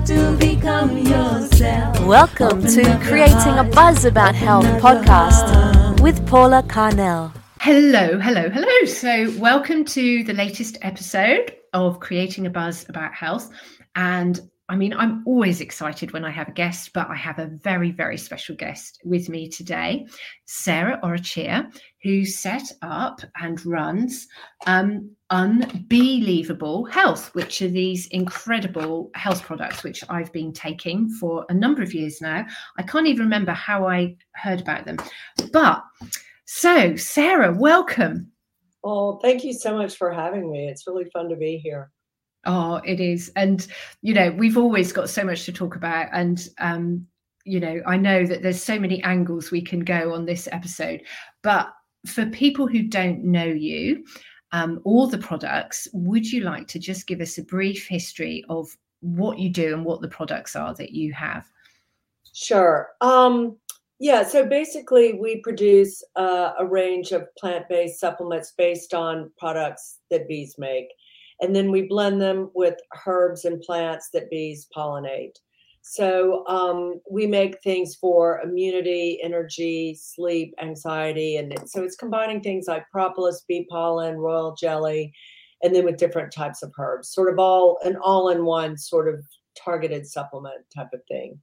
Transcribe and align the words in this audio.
have 0.00 0.08
to 0.08 0.36
become 0.38 0.96
yourself. 0.96 2.00
Welcome 2.06 2.58
Open 2.58 2.74
to 2.74 2.98
Creating 3.02 3.58
a 3.58 3.64
Buzz 3.64 4.04
About 4.04 4.34
Health 4.34 4.64
open 4.64 4.76
up 4.76 5.04
podcast 5.04 6.00
with 6.00 6.26
Paula 6.26 6.62
Carnell. 6.62 7.32
Hello, 7.60 8.18
hello, 8.18 8.48
hello. 8.48 8.84
So, 8.86 9.30
welcome 9.38 9.84
to 9.86 10.24
the 10.24 10.32
latest 10.32 10.78
episode 10.82 11.54
of 11.72 12.00
Creating 12.00 12.46
a 12.46 12.50
Buzz 12.50 12.88
About 12.88 13.12
Health. 13.12 13.50
And 13.94 14.40
I 14.70 14.76
mean, 14.76 14.94
I'm 14.94 15.24
always 15.26 15.60
excited 15.60 16.12
when 16.12 16.24
I 16.24 16.30
have 16.30 16.46
a 16.46 16.52
guest, 16.52 16.92
but 16.92 17.10
I 17.10 17.16
have 17.16 17.40
a 17.40 17.46
very, 17.46 17.90
very 17.90 18.16
special 18.16 18.54
guest 18.54 19.00
with 19.04 19.28
me 19.28 19.48
today, 19.48 20.06
Sarah 20.44 21.00
Orecchia, 21.02 21.76
who 22.04 22.24
set 22.24 22.70
up 22.80 23.20
and 23.40 23.66
runs 23.66 24.28
um, 24.68 25.10
Unbeelievable 25.30 26.84
Health, 26.84 27.34
which 27.34 27.60
are 27.62 27.68
these 27.68 28.06
incredible 28.08 29.10
health 29.16 29.42
products 29.42 29.82
which 29.82 30.04
I've 30.08 30.32
been 30.32 30.52
taking 30.52 31.08
for 31.08 31.44
a 31.48 31.54
number 31.54 31.82
of 31.82 31.92
years 31.92 32.20
now. 32.20 32.46
I 32.78 32.84
can't 32.84 33.08
even 33.08 33.24
remember 33.24 33.50
how 33.50 33.88
I 33.88 34.16
heard 34.36 34.60
about 34.60 34.84
them. 34.84 34.98
But 35.52 35.82
so, 36.44 36.94
Sarah, 36.94 37.52
welcome. 37.52 38.30
Oh, 38.84 39.18
thank 39.18 39.42
you 39.42 39.52
so 39.52 39.76
much 39.76 39.96
for 39.96 40.12
having 40.12 40.48
me. 40.48 40.68
It's 40.68 40.86
really 40.86 41.10
fun 41.10 41.28
to 41.28 41.36
be 41.36 41.58
here. 41.58 41.90
Oh, 42.44 42.76
it 42.84 43.00
is. 43.00 43.30
And, 43.36 43.66
you 44.02 44.14
know, 44.14 44.30
we've 44.30 44.56
always 44.56 44.92
got 44.92 45.10
so 45.10 45.24
much 45.24 45.44
to 45.44 45.52
talk 45.52 45.76
about. 45.76 46.08
And, 46.12 46.48
um, 46.58 47.06
you 47.44 47.60
know, 47.60 47.80
I 47.86 47.96
know 47.96 48.26
that 48.26 48.42
there's 48.42 48.62
so 48.62 48.78
many 48.78 49.02
angles 49.02 49.50
we 49.50 49.62
can 49.62 49.80
go 49.80 50.14
on 50.14 50.24
this 50.24 50.48
episode. 50.50 51.02
But 51.42 51.70
for 52.06 52.26
people 52.26 52.66
who 52.66 52.82
don't 52.84 53.24
know 53.24 53.44
you 53.44 54.04
um, 54.52 54.80
or 54.84 55.08
the 55.08 55.18
products, 55.18 55.86
would 55.92 56.30
you 56.30 56.42
like 56.42 56.66
to 56.68 56.78
just 56.78 57.06
give 57.06 57.20
us 57.20 57.38
a 57.38 57.44
brief 57.44 57.86
history 57.86 58.44
of 58.48 58.68
what 59.00 59.38
you 59.38 59.50
do 59.50 59.74
and 59.74 59.84
what 59.84 60.00
the 60.00 60.08
products 60.08 60.56
are 60.56 60.74
that 60.74 60.92
you 60.92 61.12
have? 61.12 61.46
Sure. 62.32 62.88
Um, 63.00 63.56
yeah, 63.98 64.22
so 64.22 64.46
basically, 64.46 65.12
we 65.12 65.40
produce 65.42 66.02
uh, 66.16 66.52
a 66.58 66.64
range 66.64 67.12
of 67.12 67.26
plant 67.36 67.68
based 67.68 68.00
supplements 68.00 68.54
based 68.56 68.94
on 68.94 69.30
products 69.38 69.98
that 70.10 70.26
bees 70.26 70.54
make. 70.56 70.88
And 71.40 71.54
then 71.54 71.70
we 71.70 71.82
blend 71.82 72.20
them 72.20 72.50
with 72.54 72.76
herbs 73.06 73.44
and 73.44 73.60
plants 73.62 74.10
that 74.12 74.30
bees 74.30 74.68
pollinate. 74.76 75.36
So 75.82 76.46
um, 76.46 77.00
we 77.10 77.26
make 77.26 77.62
things 77.62 77.96
for 77.96 78.40
immunity, 78.42 79.18
energy, 79.22 79.96
sleep, 79.98 80.54
anxiety. 80.60 81.36
And 81.36 81.52
it- 81.52 81.68
so 81.68 81.82
it's 81.82 81.96
combining 81.96 82.40
things 82.42 82.66
like 82.68 82.84
propolis, 82.90 83.44
bee 83.48 83.66
pollen, 83.70 84.16
royal 84.18 84.54
jelly, 84.54 85.12
and 85.62 85.74
then 85.74 85.84
with 85.84 85.96
different 85.96 86.32
types 86.32 86.62
of 86.62 86.72
herbs, 86.78 87.12
sort 87.12 87.32
of 87.32 87.38
all 87.38 87.78
an 87.84 87.96
all 88.02 88.28
in 88.30 88.44
one 88.44 88.76
sort 88.76 89.08
of 89.08 89.24
targeted 89.56 90.06
supplement 90.06 90.64
type 90.74 90.88
of 90.92 91.00
thing. 91.08 91.40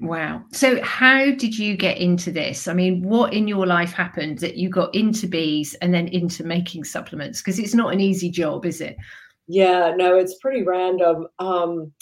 Wow. 0.00 0.44
So, 0.52 0.82
how 0.82 1.26
did 1.26 1.58
you 1.58 1.76
get 1.76 1.98
into 1.98 2.32
this? 2.32 2.66
I 2.66 2.72
mean, 2.72 3.02
what 3.02 3.34
in 3.34 3.46
your 3.46 3.66
life 3.66 3.92
happened 3.92 4.38
that 4.38 4.56
you 4.56 4.70
got 4.70 4.94
into 4.94 5.26
bees 5.26 5.74
and 5.82 5.92
then 5.92 6.08
into 6.08 6.42
making 6.42 6.84
supplements? 6.84 7.40
Because 7.40 7.58
it's 7.58 7.74
not 7.74 7.92
an 7.92 8.00
easy 8.00 8.30
job, 8.30 8.64
is 8.64 8.80
it? 8.80 8.96
Yeah, 9.46 9.92
no, 9.94 10.16
it's 10.16 10.38
pretty 10.38 10.62
random. 10.62 11.26
Um, 11.38 11.92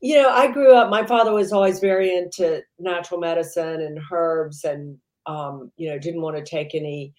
you 0.00 0.20
know, 0.20 0.28
I 0.28 0.52
grew 0.52 0.74
up, 0.74 0.90
my 0.90 1.06
father 1.06 1.32
was 1.32 1.52
always 1.52 1.80
very 1.80 2.14
into 2.14 2.62
natural 2.78 3.18
medicine 3.18 3.80
and 3.80 3.98
herbs 4.12 4.64
and, 4.64 4.98
um, 5.24 5.72
you 5.78 5.88
know, 5.88 5.98
didn't 5.98 6.20
want 6.20 6.36
to 6.36 6.44
take 6.44 6.74
any 6.74 7.14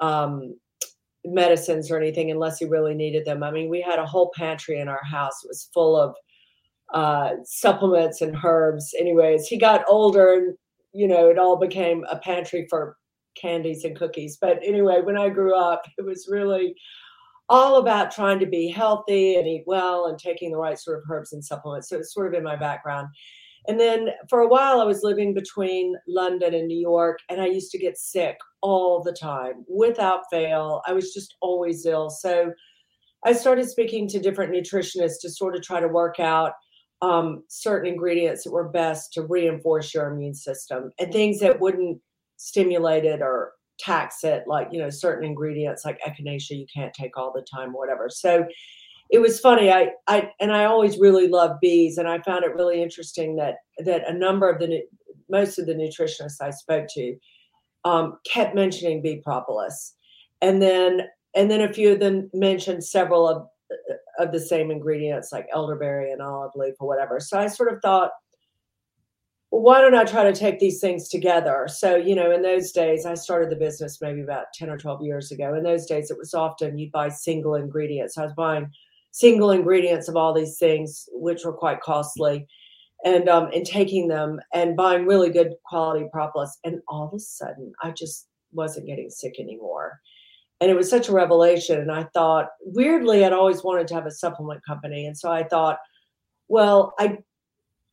um, 0.00 0.56
medicines 1.26 1.90
or 1.90 1.98
anything 1.98 2.30
unless 2.30 2.58
he 2.58 2.64
really 2.64 2.94
needed 2.94 3.26
them. 3.26 3.42
I 3.42 3.50
mean, 3.50 3.68
we 3.68 3.82
had 3.82 3.98
a 3.98 4.06
whole 4.06 4.32
pantry 4.34 4.80
in 4.80 4.88
our 4.88 5.04
house. 5.04 5.44
It 5.44 5.48
was 5.48 5.68
full 5.74 5.94
of 5.94 6.14
uh, 6.96 7.36
supplements 7.44 8.22
and 8.22 8.34
herbs. 8.42 8.94
Anyways, 8.98 9.46
he 9.46 9.58
got 9.58 9.84
older 9.86 10.32
and, 10.32 10.56
you 10.94 11.06
know, 11.06 11.28
it 11.28 11.38
all 11.38 11.58
became 11.58 12.06
a 12.10 12.18
pantry 12.18 12.66
for 12.70 12.96
candies 13.38 13.84
and 13.84 13.94
cookies. 13.94 14.38
But 14.40 14.60
anyway, 14.64 15.02
when 15.02 15.18
I 15.18 15.28
grew 15.28 15.54
up, 15.54 15.82
it 15.98 16.06
was 16.06 16.26
really 16.30 16.74
all 17.50 17.76
about 17.76 18.10
trying 18.10 18.38
to 18.38 18.46
be 18.46 18.70
healthy 18.70 19.36
and 19.36 19.46
eat 19.46 19.64
well 19.66 20.06
and 20.06 20.18
taking 20.18 20.50
the 20.50 20.56
right 20.56 20.78
sort 20.78 20.96
of 20.96 21.04
herbs 21.10 21.34
and 21.34 21.44
supplements. 21.44 21.90
So 21.90 21.98
it's 21.98 22.14
sort 22.14 22.28
of 22.28 22.32
in 22.32 22.42
my 22.42 22.56
background. 22.56 23.08
And 23.68 23.78
then 23.78 24.08
for 24.30 24.40
a 24.40 24.48
while, 24.48 24.80
I 24.80 24.84
was 24.84 25.02
living 25.02 25.34
between 25.34 25.96
London 26.08 26.54
and 26.54 26.66
New 26.66 26.80
York, 26.80 27.18
and 27.28 27.42
I 27.42 27.46
used 27.46 27.72
to 27.72 27.78
get 27.78 27.98
sick 27.98 28.38
all 28.62 29.02
the 29.02 29.12
time 29.12 29.66
without 29.68 30.22
fail. 30.30 30.80
I 30.86 30.94
was 30.94 31.12
just 31.12 31.36
always 31.42 31.84
ill. 31.84 32.08
So 32.08 32.52
I 33.26 33.34
started 33.34 33.68
speaking 33.68 34.08
to 34.08 34.18
different 34.18 34.54
nutritionists 34.54 35.20
to 35.20 35.28
sort 35.28 35.56
of 35.56 35.62
try 35.62 35.80
to 35.80 35.88
work 35.88 36.20
out 36.20 36.52
um, 37.02 37.44
certain 37.48 37.92
ingredients 37.92 38.44
that 38.44 38.52
were 38.52 38.68
best 38.68 39.12
to 39.12 39.22
reinforce 39.22 39.92
your 39.92 40.10
immune 40.10 40.34
system 40.34 40.92
and 40.98 41.12
things 41.12 41.40
that 41.40 41.60
wouldn't 41.60 42.00
stimulate 42.36 43.04
it 43.04 43.20
or 43.20 43.52
tax 43.78 44.24
it, 44.24 44.44
like, 44.46 44.68
you 44.72 44.78
know, 44.78 44.90
certain 44.90 45.24
ingredients 45.24 45.84
like 45.84 46.00
echinacea 46.00 46.58
you 46.58 46.66
can't 46.74 46.94
take 46.94 47.16
all 47.16 47.32
the 47.32 47.44
time, 47.54 47.72
whatever. 47.72 48.08
So 48.08 48.46
it 49.10 49.18
was 49.18 49.38
funny. 49.38 49.70
I, 49.70 49.90
I, 50.06 50.30
and 50.40 50.52
I 50.52 50.64
always 50.64 50.98
really 50.98 51.28
loved 51.28 51.60
bees, 51.60 51.98
and 51.98 52.08
I 52.08 52.20
found 52.22 52.44
it 52.44 52.54
really 52.54 52.82
interesting 52.82 53.36
that 53.36 53.56
that 53.84 54.08
a 54.08 54.12
number 54.12 54.48
of 54.48 54.58
the 54.58 54.82
most 55.28 55.58
of 55.58 55.66
the 55.66 55.74
nutritionists 55.74 56.40
I 56.40 56.50
spoke 56.50 56.86
to 56.94 57.16
um, 57.84 58.18
kept 58.26 58.54
mentioning 58.54 59.02
bee 59.02 59.20
propolis, 59.22 59.94
and 60.40 60.60
then 60.60 61.02
and 61.36 61.50
then 61.50 61.60
a 61.60 61.72
few 61.72 61.92
of 61.92 62.00
them 62.00 62.30
mentioned 62.32 62.82
several 62.82 63.28
of 63.28 63.46
of 64.18 64.32
the 64.32 64.40
same 64.40 64.70
ingredients 64.70 65.32
like 65.32 65.46
elderberry 65.52 66.12
and 66.12 66.22
olive 66.22 66.52
leaf 66.54 66.74
or 66.80 66.88
whatever. 66.88 67.20
So 67.20 67.38
I 67.38 67.46
sort 67.48 67.72
of 67.72 67.80
thought, 67.80 68.10
well, 69.50 69.62
why 69.62 69.80
don't 69.80 69.94
I 69.94 70.04
try 70.04 70.24
to 70.24 70.38
take 70.38 70.58
these 70.58 70.80
things 70.80 71.08
together? 71.08 71.68
So, 71.70 71.96
you 71.96 72.14
know, 72.14 72.32
in 72.32 72.42
those 72.42 72.72
days, 72.72 73.06
I 73.06 73.14
started 73.14 73.50
the 73.50 73.56
business 73.56 74.00
maybe 74.00 74.22
about 74.22 74.46
10 74.54 74.68
or 74.68 74.76
12 74.76 75.02
years 75.02 75.30
ago. 75.30 75.54
In 75.54 75.62
those 75.62 75.86
days, 75.86 76.10
it 76.10 76.18
was 76.18 76.34
often 76.34 76.78
you'd 76.78 76.92
buy 76.92 77.08
single 77.08 77.54
ingredients. 77.54 78.18
I 78.18 78.24
was 78.24 78.34
buying 78.34 78.70
single 79.12 79.52
ingredients 79.52 80.08
of 80.08 80.16
all 80.16 80.34
these 80.34 80.58
things, 80.58 81.08
which 81.12 81.44
were 81.44 81.52
quite 81.52 81.80
costly, 81.80 82.46
and 83.04 83.28
um, 83.28 83.50
and 83.54 83.64
taking 83.64 84.08
them 84.08 84.40
and 84.52 84.76
buying 84.76 85.06
really 85.06 85.30
good 85.30 85.54
quality 85.64 86.06
propolis. 86.12 86.58
And 86.64 86.80
all 86.88 87.06
of 87.06 87.14
a 87.14 87.20
sudden, 87.20 87.72
I 87.82 87.92
just 87.92 88.28
wasn't 88.52 88.86
getting 88.86 89.10
sick 89.10 89.38
anymore. 89.38 90.00
And 90.60 90.70
it 90.70 90.74
was 90.74 90.88
such 90.88 91.08
a 91.08 91.12
revelation. 91.12 91.80
And 91.80 91.92
I 91.92 92.04
thought, 92.14 92.48
weirdly, 92.60 93.24
I'd 93.24 93.32
always 93.32 93.62
wanted 93.62 93.88
to 93.88 93.94
have 93.94 94.06
a 94.06 94.10
supplement 94.10 94.64
company. 94.64 95.06
And 95.06 95.16
so 95.16 95.30
I 95.30 95.44
thought, 95.44 95.78
well, 96.48 96.94
I 96.98 97.18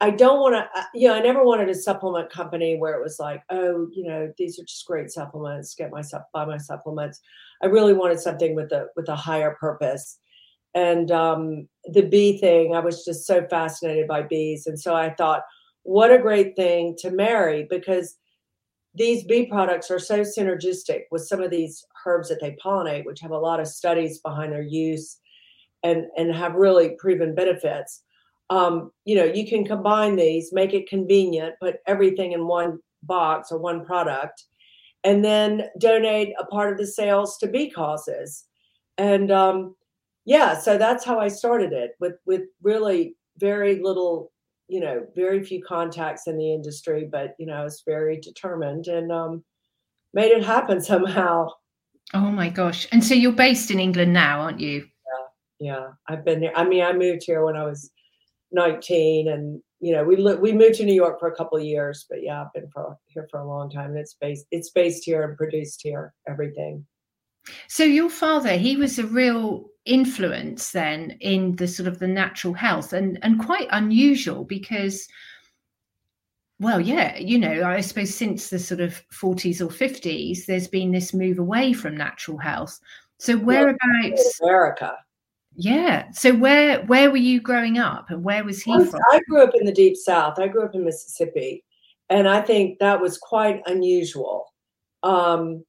I 0.04 0.10
don't 0.10 0.42
want 0.42 0.56
to, 0.56 0.86
you 0.94 1.08
know, 1.08 1.16
I 1.16 1.22
never 1.22 1.46
wanted 1.46 1.70
a 1.70 1.76
supplement 1.76 2.30
company 2.30 2.76
where 2.78 2.94
it 2.94 3.02
was 3.02 3.20
like, 3.20 3.42
oh, 3.50 3.88
you 3.94 4.04
know, 4.04 4.34
these 4.38 4.60
are 4.60 4.64
just 4.64 4.86
great 4.86 5.10
supplements. 5.10 5.76
Get 5.76 5.92
myself 5.92 6.24
buy 6.34 6.44
my 6.44 6.58
supplements. 6.58 7.22
I 7.62 7.68
really 7.68 7.94
wanted 7.94 8.20
something 8.20 8.54
with 8.54 8.72
a 8.74 8.88
with 8.98 9.08
a 9.08 9.16
higher 9.16 9.56
purpose. 9.60 10.20
And 10.76 11.10
um, 11.12 11.70
the 11.86 12.02
bee 12.02 12.38
thing, 12.38 12.76
I 12.76 12.80
was 12.80 13.06
just 13.06 13.26
so 13.26 13.46
fascinated 13.48 14.08
by 14.08 14.24
bees, 14.24 14.68
and 14.68 14.78
so 14.78 14.94
I 14.94 15.14
thought, 15.14 15.44
what 15.84 16.12
a 16.12 16.18
great 16.18 16.56
thing 16.56 16.98
to 17.00 17.12
marry 17.12 17.66
because 17.70 18.18
these 18.96 19.24
bee 19.24 19.46
products 19.46 19.90
are 19.90 20.00
so 20.00 20.22
synergistic 20.22 21.04
with 21.12 21.26
some 21.26 21.42
of 21.42 21.50
these 21.50 21.86
herbs 22.06 22.30
that 22.30 22.40
they 22.42 22.58
pollinate, 22.64 23.06
which 23.06 23.22
have 23.22 23.32
a 23.32 23.38
lot 23.38 23.60
of 23.60 23.68
studies 23.68 24.20
behind 24.20 24.52
their 24.52 24.64
use 24.64 25.18
and 25.84 26.06
and 26.18 26.34
have 26.34 26.56
really 26.56 26.96
proven 27.00 27.36
benefits 27.36 28.04
um, 28.50 28.92
you 29.06 29.16
know, 29.16 29.24
you 29.24 29.48
can 29.48 29.66
combine 29.66 30.16
these, 30.16 30.54
make 30.54 30.74
it 30.74 30.90
convenient, 30.90 31.56
put 31.62 31.78
everything 31.88 32.34
in 32.34 32.48
one 32.48 32.80
box 33.02 33.52
or 33.52 33.58
one 33.58 33.86
product, 33.86 34.44
and 35.04 35.24
then 35.24 35.64
donate 35.80 36.34
a 36.40 36.46
part 36.46 36.72
of 36.72 36.78
the 36.78 36.88
sales 36.88 37.38
to 37.40 37.48
bee 37.48 37.70
causes. 37.70 38.46
And 38.98 39.32
um, 39.32 39.76
yeah, 40.26 40.58
so 40.58 40.78
that's 40.78 41.04
how 41.04 41.20
I 41.20 41.30
started 41.30 41.74
it 41.74 41.92
with 42.00 42.16
with 42.26 42.44
really 42.62 43.16
very 43.38 43.82
little, 43.82 44.32
you 44.68 44.80
know, 44.80 45.06
very 45.16 45.44
few 45.44 45.64
contacts 45.64 46.28
in 46.28 46.38
the 46.38 46.54
industry, 46.54 47.08
but 47.12 47.36
you 47.40 47.46
know, 47.46 47.56
I 47.56 47.64
was 47.64 47.82
very 47.86 48.20
determined 48.20 48.88
and 48.88 49.12
um, 49.12 49.44
made 50.14 50.32
it 50.32 50.44
happen 50.44 50.80
somehow. 50.94 51.50
Oh 52.14 52.32
my 52.32 52.50
gosh. 52.50 52.88
And 52.92 53.04
so 53.04 53.14
you're 53.14 53.32
based 53.32 53.72
in 53.72 53.80
England 53.80 54.14
now, 54.14 54.42
aren't 54.42 54.60
you? 54.60 54.86
Yeah, 55.60 55.74
Yeah. 55.74 55.88
I've 56.08 56.26
been 56.26 56.42
there. 56.42 56.56
I 56.58 56.64
mean, 56.64 56.84
I 56.84 56.94
moved 56.94 57.24
here 57.26 57.44
when 57.46 57.56
I 57.56 57.66
was 57.66 57.92
19 58.54 59.28
and 59.30 59.62
you 59.80 59.92
know 59.94 60.04
we 60.04 60.16
li- 60.16 60.36
we 60.36 60.54
moved 60.54 60.76
to 60.76 60.86
new 60.86 60.94
york 60.94 61.20
for 61.20 61.28
a 61.28 61.36
couple 61.36 61.58
of 61.58 61.64
years 61.64 62.06
but 62.10 62.22
yeah 62.22 62.42
i've 62.42 62.54
been 62.54 62.70
for, 62.72 62.96
here 63.08 63.28
for 63.32 63.40
a 63.40 63.48
long 63.48 63.70
time 63.70 63.90
and 63.90 63.98
it's 63.98 64.16
based 64.22 64.46
it's 64.52 64.70
based 64.70 65.04
here 65.04 65.24
and 65.24 65.36
produced 65.36 65.82
here 65.84 66.14
everything 66.28 66.86
So 67.68 67.84
your 67.84 68.10
father, 68.10 68.56
he 68.56 68.78
was 68.78 69.00
a 69.00 69.06
real 69.06 69.66
influence 69.86 70.72
then 70.72 71.18
in 71.20 71.58
the 71.58 71.68
sort 71.68 71.88
of 71.88 72.00
the 72.00 72.08
natural 72.08 72.54
health 72.54 72.94
and 72.94 73.20
and 73.22 73.44
quite 73.44 73.68
unusual 73.72 74.46
because 74.46 75.06
well 76.64 76.80
yeah 76.80 77.18
you 77.18 77.38
know 77.38 77.64
i 77.64 77.82
suppose 77.82 78.14
since 78.14 78.50
the 78.50 78.58
sort 78.58 78.80
of 78.80 79.02
40s 79.12 79.62
or 79.62 79.68
50s 79.68 80.46
there's 80.46 80.68
been 80.68 80.92
this 80.92 81.14
move 81.14 81.38
away 81.38 81.74
from 81.74 81.96
natural 81.96 82.38
health 82.38 82.80
so 83.20 83.38
whereabouts 83.38 84.40
america 84.42 84.96
Yeah. 85.56 86.10
So 86.12 86.34
where 86.34 86.82
where 86.86 87.12
were 87.12 87.18
you 87.18 87.40
growing 87.40 87.78
up, 87.78 88.10
and 88.10 88.24
where 88.24 88.44
was 88.44 88.64
he 88.64 88.72
from? 88.86 89.02
I 89.12 89.20
grew 89.30 89.44
up 89.44 89.54
in 89.54 89.66
the 89.66 89.72
deep 89.72 89.96
south. 89.96 90.40
I 90.40 90.48
grew 90.48 90.64
up 90.64 90.74
in 90.74 90.84
Mississippi, 90.84 91.64
and 92.10 92.28
I 92.28 92.42
think 92.42 92.80
that 92.80 93.00
was 93.00 93.18
quite 93.20 93.62
unusual. 93.68 94.52
Um, 95.04 95.64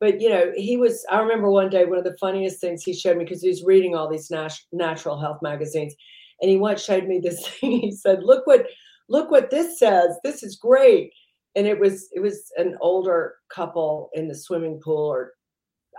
but 0.00 0.20
you 0.20 0.30
know, 0.30 0.52
he 0.56 0.76
was. 0.76 1.04
I 1.10 1.20
remember 1.20 1.50
one 1.50 1.68
day 1.68 1.84
one 1.84 1.98
of 1.98 2.04
the 2.04 2.16
funniest 2.18 2.60
things 2.60 2.82
he 2.82 2.94
showed 2.94 3.18
me 3.18 3.24
because 3.24 3.42
he 3.42 3.48
was 3.48 3.62
reading 3.62 3.94
all 3.94 4.08
these 4.08 4.30
nat- 4.30 4.58
natural 4.72 5.20
health 5.20 5.40
magazines, 5.42 5.94
and 6.40 6.50
he 6.50 6.56
once 6.56 6.82
showed 6.82 7.06
me 7.06 7.20
this 7.20 7.46
thing. 7.60 7.80
He 7.80 7.92
said, 7.92 8.22
"Look 8.22 8.46
what 8.46 8.66
look 9.08 9.30
what 9.30 9.50
this 9.50 9.78
says. 9.78 10.18
This 10.24 10.42
is 10.42 10.56
great." 10.56 11.12
And 11.54 11.66
it 11.66 11.78
was 11.78 12.08
it 12.12 12.20
was 12.20 12.52
an 12.56 12.76
older 12.80 13.36
couple 13.48 14.10
in 14.14 14.28
the 14.28 14.34
swimming 14.34 14.80
pool 14.82 15.06
or 15.06 15.32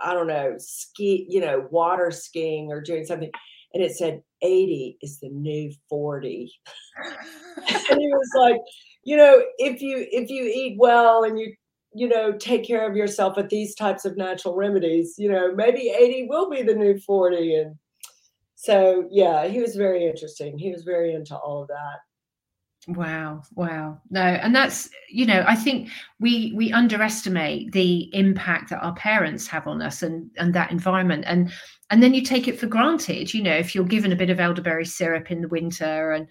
I 0.02 0.14
don't 0.14 0.26
know, 0.26 0.54
ski, 0.58 1.26
you 1.28 1.40
know, 1.40 1.66
water 1.70 2.10
skiing 2.10 2.70
or 2.70 2.80
doing 2.80 3.04
something. 3.04 3.30
And 3.74 3.82
it 3.82 3.96
said 3.96 4.22
80 4.42 4.98
is 5.02 5.18
the 5.20 5.28
new 5.28 5.72
40. 5.88 6.50
and 7.90 8.00
he 8.00 8.08
was 8.08 8.30
like, 8.36 8.60
you 9.04 9.16
know, 9.16 9.42
if 9.58 9.80
you 9.80 10.06
if 10.10 10.30
you 10.30 10.44
eat 10.44 10.76
well 10.78 11.24
and 11.24 11.38
you 11.38 11.54
you 11.94 12.08
know 12.08 12.32
take 12.32 12.66
care 12.66 12.88
of 12.88 12.96
yourself 12.96 13.36
with 13.36 13.48
these 13.48 13.74
types 13.74 14.04
of 14.04 14.16
natural 14.16 14.54
remedies, 14.54 15.14
you 15.18 15.30
know, 15.30 15.54
maybe 15.54 15.90
80 15.90 16.26
will 16.28 16.50
be 16.50 16.62
the 16.62 16.74
new 16.74 16.98
40. 16.98 17.54
And 17.56 17.76
so 18.54 19.06
yeah, 19.10 19.46
he 19.46 19.60
was 19.60 19.76
very 19.76 20.06
interesting. 20.06 20.58
He 20.58 20.70
was 20.70 20.84
very 20.84 21.14
into 21.14 21.36
all 21.36 21.62
of 21.62 21.68
that. 21.68 21.98
Wow, 22.88 23.42
wow. 23.54 24.00
No, 24.08 24.22
and 24.22 24.56
that's 24.56 24.88
you 25.10 25.26
know, 25.26 25.44
I 25.46 25.54
think 25.54 25.90
we 26.20 26.54
we 26.56 26.72
underestimate 26.72 27.72
the 27.72 28.08
impact 28.14 28.70
that 28.70 28.82
our 28.82 28.94
parents 28.94 29.46
have 29.48 29.66
on 29.66 29.82
us 29.82 30.02
and 30.02 30.30
and 30.38 30.54
that 30.54 30.70
environment 30.70 31.24
and 31.26 31.52
and 31.90 32.02
then 32.02 32.14
you 32.14 32.22
take 32.22 32.48
it 32.48 32.58
for 32.58 32.66
granted, 32.66 33.34
you 33.34 33.42
know, 33.42 33.54
if 33.54 33.74
you're 33.74 33.84
given 33.84 34.10
a 34.10 34.16
bit 34.16 34.30
of 34.30 34.40
elderberry 34.40 34.86
syrup 34.86 35.30
in 35.30 35.42
the 35.42 35.48
winter 35.48 36.12
and 36.12 36.26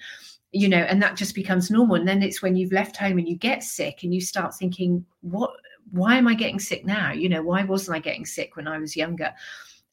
you 0.51 0.67
know, 0.67 0.77
and 0.77 0.99
that 1.03 1.15
just 1.15 1.35
becomes 1.35 1.69
normal 1.69 1.95
and 1.95 2.07
then 2.07 2.23
it's 2.23 2.41
when 2.41 2.55
you've 2.55 2.71
left 2.71 2.97
home 2.97 3.19
and 3.19 3.29
you 3.29 3.35
get 3.35 3.61
sick 3.61 3.99
and 4.01 4.11
you 4.11 4.19
start 4.19 4.55
thinking 4.55 5.05
what 5.21 5.51
why 5.91 6.15
am 6.17 6.27
I 6.27 6.33
getting 6.33 6.59
sick 6.59 6.83
now? 6.85 7.11
You 7.11 7.29
know, 7.29 7.43
why 7.43 7.65
wasn't 7.65 7.97
I 7.97 7.99
getting 7.99 8.25
sick 8.25 8.55
when 8.55 8.67
I 8.67 8.79
was 8.79 8.95
younger? 8.95 9.31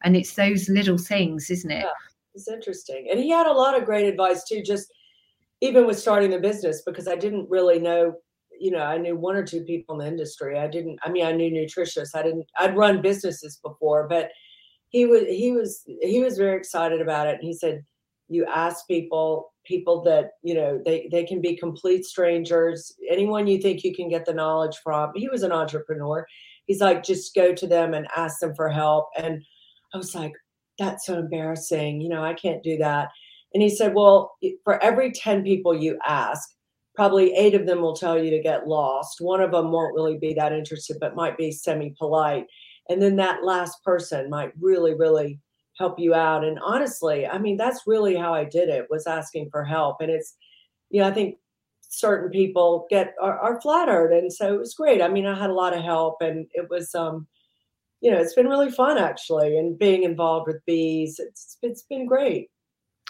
And 0.02 0.16
it's 0.16 0.34
those 0.34 0.70
little 0.70 0.98
things, 0.98 1.50
isn't 1.50 1.70
it? 1.70 1.82
Yeah, 1.82 1.90
it's 2.34 2.48
interesting. 2.48 3.08
And 3.10 3.20
he 3.20 3.28
had 3.28 3.46
a 3.46 3.52
lot 3.52 3.76
of 3.78 3.84
great 3.84 4.06
advice 4.06 4.44
too 4.44 4.62
just 4.62 4.93
even 5.64 5.86
with 5.86 5.98
starting 5.98 6.30
the 6.30 6.38
business 6.38 6.82
because 6.84 7.08
I 7.08 7.16
didn't 7.16 7.48
really 7.48 7.78
know, 7.78 8.12
you 8.60 8.70
know, 8.70 8.82
I 8.82 8.98
knew 8.98 9.16
one 9.16 9.34
or 9.34 9.42
two 9.42 9.62
people 9.64 9.94
in 9.94 10.00
the 10.00 10.12
industry. 10.12 10.58
I 10.58 10.68
didn't, 10.68 10.98
I 11.02 11.08
mean, 11.08 11.24
I 11.24 11.32
knew 11.32 11.50
nutritionists. 11.50 12.14
I 12.14 12.22
didn't, 12.22 12.44
I'd 12.58 12.76
run 12.76 13.00
businesses 13.00 13.58
before, 13.64 14.06
but 14.06 14.28
he 14.90 15.06
was, 15.06 15.22
he 15.26 15.52
was, 15.52 15.82
he 16.02 16.20
was 16.20 16.36
very 16.36 16.58
excited 16.58 17.00
about 17.00 17.28
it. 17.28 17.36
And 17.36 17.44
he 17.44 17.54
said, 17.54 17.82
you 18.28 18.44
ask 18.44 18.86
people, 18.86 19.54
people 19.64 20.02
that, 20.02 20.32
you 20.42 20.54
know, 20.54 20.82
they, 20.84 21.08
they 21.10 21.24
can 21.24 21.40
be 21.40 21.56
complete 21.56 22.04
strangers, 22.04 22.92
anyone 23.10 23.46
you 23.46 23.56
think 23.56 23.84
you 23.84 23.94
can 23.94 24.10
get 24.10 24.26
the 24.26 24.34
knowledge 24.34 24.76
from. 24.84 25.12
He 25.14 25.30
was 25.30 25.42
an 25.42 25.52
entrepreneur. 25.52 26.26
He's 26.66 26.82
like, 26.82 27.02
just 27.02 27.34
go 27.34 27.54
to 27.54 27.66
them 27.66 27.94
and 27.94 28.06
ask 28.14 28.38
them 28.40 28.54
for 28.54 28.68
help. 28.68 29.08
And 29.16 29.42
I 29.94 29.96
was 29.96 30.14
like, 30.14 30.32
that's 30.78 31.06
so 31.06 31.18
embarrassing. 31.18 32.02
You 32.02 32.10
know, 32.10 32.22
I 32.22 32.34
can't 32.34 32.62
do 32.62 32.76
that. 32.78 33.08
And 33.54 33.62
he 33.62 33.70
said, 33.70 33.94
Well, 33.94 34.36
for 34.64 34.82
every 34.82 35.12
10 35.12 35.44
people 35.44 35.74
you 35.74 35.98
ask, 36.06 36.50
probably 36.94 37.34
eight 37.34 37.54
of 37.54 37.66
them 37.66 37.80
will 37.80 37.96
tell 37.96 38.22
you 38.22 38.30
to 38.30 38.42
get 38.42 38.66
lost. 38.66 39.20
One 39.20 39.40
of 39.40 39.52
them 39.52 39.70
won't 39.70 39.94
really 39.94 40.18
be 40.18 40.34
that 40.34 40.52
interested, 40.52 40.98
but 41.00 41.16
might 41.16 41.38
be 41.38 41.50
semi 41.52 41.94
polite. 41.98 42.46
And 42.88 43.00
then 43.00 43.16
that 43.16 43.44
last 43.44 43.82
person 43.84 44.28
might 44.28 44.52
really, 44.60 44.94
really 44.94 45.40
help 45.78 45.98
you 45.98 46.14
out. 46.14 46.44
And 46.44 46.58
honestly, 46.64 47.26
I 47.26 47.38
mean, 47.38 47.56
that's 47.56 47.82
really 47.86 48.14
how 48.14 48.32
I 48.34 48.44
did 48.44 48.68
it 48.68 48.86
was 48.90 49.06
asking 49.06 49.48
for 49.50 49.64
help. 49.64 50.00
And 50.00 50.10
it's, 50.10 50.36
you 50.90 51.00
know, 51.00 51.08
I 51.08 51.12
think 51.12 51.36
certain 51.80 52.30
people 52.30 52.86
get 52.90 53.14
are, 53.20 53.38
are 53.38 53.60
flattered. 53.60 54.12
And 54.12 54.32
so 54.32 54.54
it 54.54 54.58
was 54.58 54.74
great. 54.74 55.02
I 55.02 55.08
mean, 55.08 55.26
I 55.26 55.38
had 55.38 55.50
a 55.50 55.54
lot 55.54 55.76
of 55.76 55.82
help 55.82 56.16
and 56.20 56.46
it 56.52 56.68
was, 56.70 56.94
um, 56.94 57.26
you 58.00 58.10
know, 58.10 58.18
it's 58.18 58.34
been 58.34 58.48
really 58.48 58.70
fun 58.70 58.98
actually. 58.98 59.58
And 59.58 59.78
being 59.78 60.04
involved 60.04 60.46
with 60.46 60.64
bees, 60.66 61.18
it's, 61.18 61.58
it's 61.62 61.82
been 61.82 62.06
great. 62.06 62.50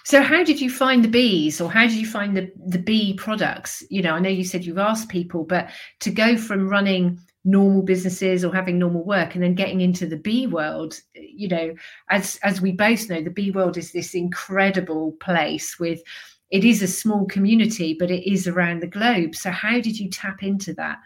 So 0.04 0.22
how 0.22 0.44
did 0.44 0.60
you 0.60 0.70
find 0.70 1.02
the 1.02 1.08
bees 1.08 1.60
or 1.60 1.70
how 1.70 1.82
did 1.86 1.94
you 1.96 2.06
find 2.06 2.36
the, 2.36 2.52
the 2.66 2.78
bee 2.78 3.14
products? 3.14 3.82
You 3.88 4.02
know, 4.02 4.12
I 4.12 4.20
know 4.20 4.28
you 4.28 4.44
said 4.44 4.64
you've 4.64 4.78
asked 4.78 5.08
people, 5.08 5.44
but 5.44 5.70
to 6.00 6.10
go 6.10 6.36
from 6.36 6.68
running 6.68 7.18
normal 7.44 7.82
businesses 7.82 8.44
or 8.44 8.54
having 8.54 8.78
normal 8.78 9.04
work 9.04 9.34
and 9.34 9.42
then 9.42 9.54
getting 9.54 9.80
into 9.80 10.06
the 10.06 10.16
bee 10.16 10.46
world, 10.46 11.00
you 11.14 11.48
know, 11.48 11.74
as 12.10 12.38
as 12.42 12.60
we 12.60 12.72
both 12.72 13.08
know, 13.08 13.22
the 13.22 13.30
bee 13.30 13.50
world 13.50 13.76
is 13.76 13.92
this 13.92 14.14
incredible 14.14 15.12
place 15.20 15.78
with 15.78 16.02
it 16.50 16.64
is 16.64 16.82
a 16.82 16.88
small 16.88 17.26
community, 17.26 17.96
but 17.98 18.10
it 18.10 18.30
is 18.30 18.46
around 18.46 18.80
the 18.80 18.86
globe. 18.86 19.34
So 19.34 19.50
how 19.50 19.80
did 19.80 19.98
you 19.98 20.10
tap 20.10 20.42
into 20.42 20.74
that? 20.74 20.98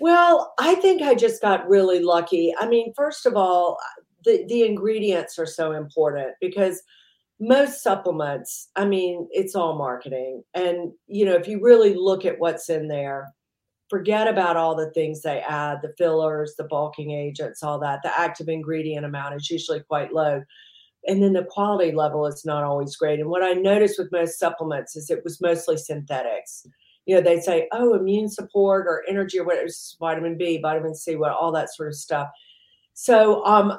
Well, 0.00 0.54
I 0.58 0.74
think 0.76 1.02
I 1.02 1.14
just 1.14 1.40
got 1.40 1.68
really 1.68 2.00
lucky. 2.00 2.54
I 2.58 2.66
mean, 2.66 2.92
first 2.94 3.26
of 3.26 3.36
all, 3.36 3.78
the, 4.24 4.44
the 4.48 4.64
ingredients 4.64 5.38
are 5.38 5.46
so 5.46 5.72
important 5.72 6.32
because 6.40 6.82
most 7.40 7.82
supplements, 7.82 8.68
I 8.76 8.84
mean, 8.84 9.28
it's 9.30 9.54
all 9.54 9.76
marketing. 9.76 10.42
And, 10.54 10.92
you 11.06 11.24
know, 11.24 11.34
if 11.34 11.48
you 11.48 11.60
really 11.60 11.94
look 11.94 12.24
at 12.24 12.38
what's 12.38 12.70
in 12.70 12.88
there, 12.88 13.32
forget 13.90 14.28
about 14.28 14.56
all 14.56 14.74
the 14.74 14.90
things 14.92 15.20
they 15.20 15.40
add 15.40 15.78
the 15.82 15.92
fillers, 15.98 16.54
the 16.56 16.64
bulking 16.64 17.10
agents, 17.10 17.62
all 17.62 17.78
that. 17.80 18.00
The 18.02 18.18
active 18.18 18.48
ingredient 18.48 19.04
amount 19.04 19.34
is 19.34 19.50
usually 19.50 19.80
quite 19.80 20.12
low. 20.12 20.42
And 21.06 21.22
then 21.22 21.34
the 21.34 21.44
quality 21.44 21.92
level 21.92 22.26
is 22.26 22.44
not 22.46 22.64
always 22.64 22.96
great. 22.96 23.20
And 23.20 23.28
what 23.28 23.42
I 23.42 23.52
noticed 23.52 23.98
with 23.98 24.12
most 24.12 24.38
supplements 24.38 24.96
is 24.96 25.10
it 25.10 25.22
was 25.22 25.40
mostly 25.40 25.76
synthetics. 25.76 26.66
You 27.04 27.16
know, 27.16 27.20
they'd 27.20 27.42
say, 27.42 27.68
oh, 27.72 27.94
immune 27.94 28.30
support 28.30 28.86
or 28.86 29.04
energy 29.06 29.38
or 29.38 29.44
whatever, 29.44 29.68
vitamin 30.00 30.38
B, 30.38 30.58
vitamin 30.62 30.94
C, 30.94 31.16
what 31.16 31.32
all 31.32 31.52
that 31.52 31.74
sort 31.74 31.88
of 31.88 31.94
stuff. 31.94 32.28
So 32.94 33.44
um, 33.44 33.78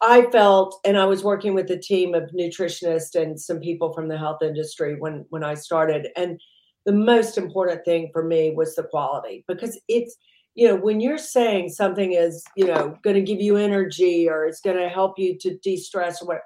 I 0.00 0.30
felt, 0.30 0.80
and 0.84 0.96
I 0.96 1.04
was 1.04 1.24
working 1.24 1.54
with 1.54 1.70
a 1.70 1.78
team 1.78 2.14
of 2.14 2.30
nutritionists 2.30 3.14
and 3.14 3.38
some 3.38 3.60
people 3.60 3.92
from 3.92 4.08
the 4.08 4.18
health 4.18 4.42
industry 4.42 4.96
when 4.98 5.24
when 5.30 5.44
I 5.44 5.54
started, 5.54 6.08
and 6.16 6.40
the 6.84 6.92
most 6.92 7.38
important 7.38 7.84
thing 7.84 8.10
for 8.12 8.24
me 8.24 8.52
was 8.54 8.74
the 8.74 8.84
quality 8.84 9.44
because 9.48 9.80
it's 9.88 10.16
you 10.54 10.68
know 10.68 10.76
when 10.76 11.00
you're 11.00 11.18
saying 11.18 11.68
something 11.68 12.12
is 12.12 12.44
you 12.56 12.66
know 12.66 12.96
going 13.02 13.16
to 13.16 13.22
give 13.22 13.40
you 13.40 13.56
energy 13.56 14.28
or 14.28 14.44
it's 14.44 14.60
going 14.60 14.76
to 14.76 14.88
help 14.88 15.18
you 15.18 15.36
to 15.38 15.58
de-stress 15.58 16.22
or 16.22 16.28
what 16.28 16.40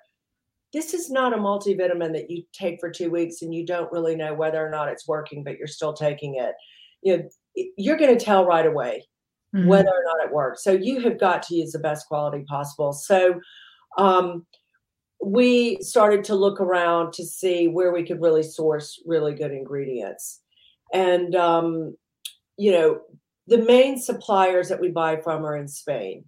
this 0.73 0.95
is 0.95 1.11
not 1.11 1.33
a 1.33 1.37
multivitamin 1.37 2.13
that 2.13 2.31
you 2.31 2.43
take 2.53 2.79
for 2.79 2.91
two 2.91 3.11
weeks 3.11 3.43
and 3.43 3.55
you 3.55 3.65
don't 3.65 3.91
really 3.91 4.15
know 4.15 4.35
whether 4.35 4.65
or 4.65 4.71
not 4.71 4.89
it's 4.89 5.09
working 5.09 5.43
but 5.43 5.59
you're 5.59 5.67
still 5.67 5.93
taking 5.93 6.37
it. 6.37 6.55
You 7.03 7.17
know 7.17 7.29
you're 7.77 7.97
going 7.97 8.17
to 8.17 8.25
tell 8.25 8.45
right 8.45 8.67
away 8.67 9.05
mm-hmm. 9.55 9.67
whether 9.67 9.89
or 9.89 10.05
not 10.05 10.27
it 10.27 10.33
works. 10.33 10.63
So 10.63 10.73
you 10.73 11.01
have 11.01 11.19
got 11.19 11.43
to 11.45 11.55
use 11.55 11.73
the 11.73 11.79
best 11.79 12.07
quality 12.07 12.45
possible. 12.49 12.93
So 12.93 13.41
um, 13.97 14.47
we 15.23 15.79
started 15.81 16.25
to 16.25 16.35
look 16.35 16.61
around 16.61 17.13
to 17.15 17.25
see 17.25 17.69
where 17.69 17.93
we 17.93 18.05
could 18.05 18.21
really 18.21 18.43
source 18.43 19.01
really 19.07 19.35
good 19.35 19.53
ingredients. 19.53 20.41
And, 20.93 21.35
um, 21.35 21.97
you 22.57 22.73
know, 22.73 23.01
the 23.47 23.59
main 23.59 23.99
suppliers 23.99 24.69
that 24.69 24.81
we 24.81 24.89
buy 24.89 25.17
from 25.17 25.45
are 25.45 25.57
in 25.57 25.69
Spain 25.69 26.25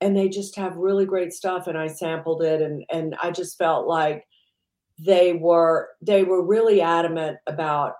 and 0.00 0.16
they 0.16 0.28
just 0.28 0.56
have 0.56 0.76
really 0.76 1.06
great 1.06 1.32
stuff. 1.32 1.66
And 1.66 1.76
I 1.76 1.86
sampled 1.86 2.42
it 2.42 2.62
and, 2.62 2.84
and 2.90 3.16
I 3.22 3.30
just 3.30 3.58
felt 3.58 3.86
like 3.86 4.26
they 4.98 5.32
were, 5.32 5.88
they 6.02 6.24
were 6.24 6.44
really 6.44 6.82
adamant 6.82 7.38
about 7.46 7.94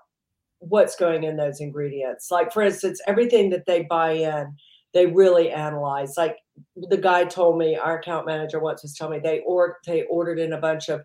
what's 0.61 0.95
going 0.95 1.23
in 1.23 1.35
those 1.35 1.59
ingredients. 1.59 2.29
Like 2.31 2.53
for 2.53 2.61
instance, 2.61 3.01
everything 3.07 3.49
that 3.49 3.65
they 3.65 3.83
buy 3.83 4.11
in, 4.11 4.55
they 4.93 5.07
really 5.07 5.51
analyze. 5.51 6.15
Like 6.17 6.37
the 6.75 6.97
guy 6.97 7.25
told 7.25 7.57
me, 7.57 7.75
our 7.75 7.99
account 7.99 8.25
manager 8.25 8.59
once 8.59 8.83
was 8.83 8.93
telling 8.93 9.17
me 9.17 9.19
they 9.23 9.39
or 9.41 9.77
they 9.85 10.03
ordered 10.03 10.39
in 10.39 10.53
a 10.53 10.59
bunch 10.59 10.89
of 10.89 11.01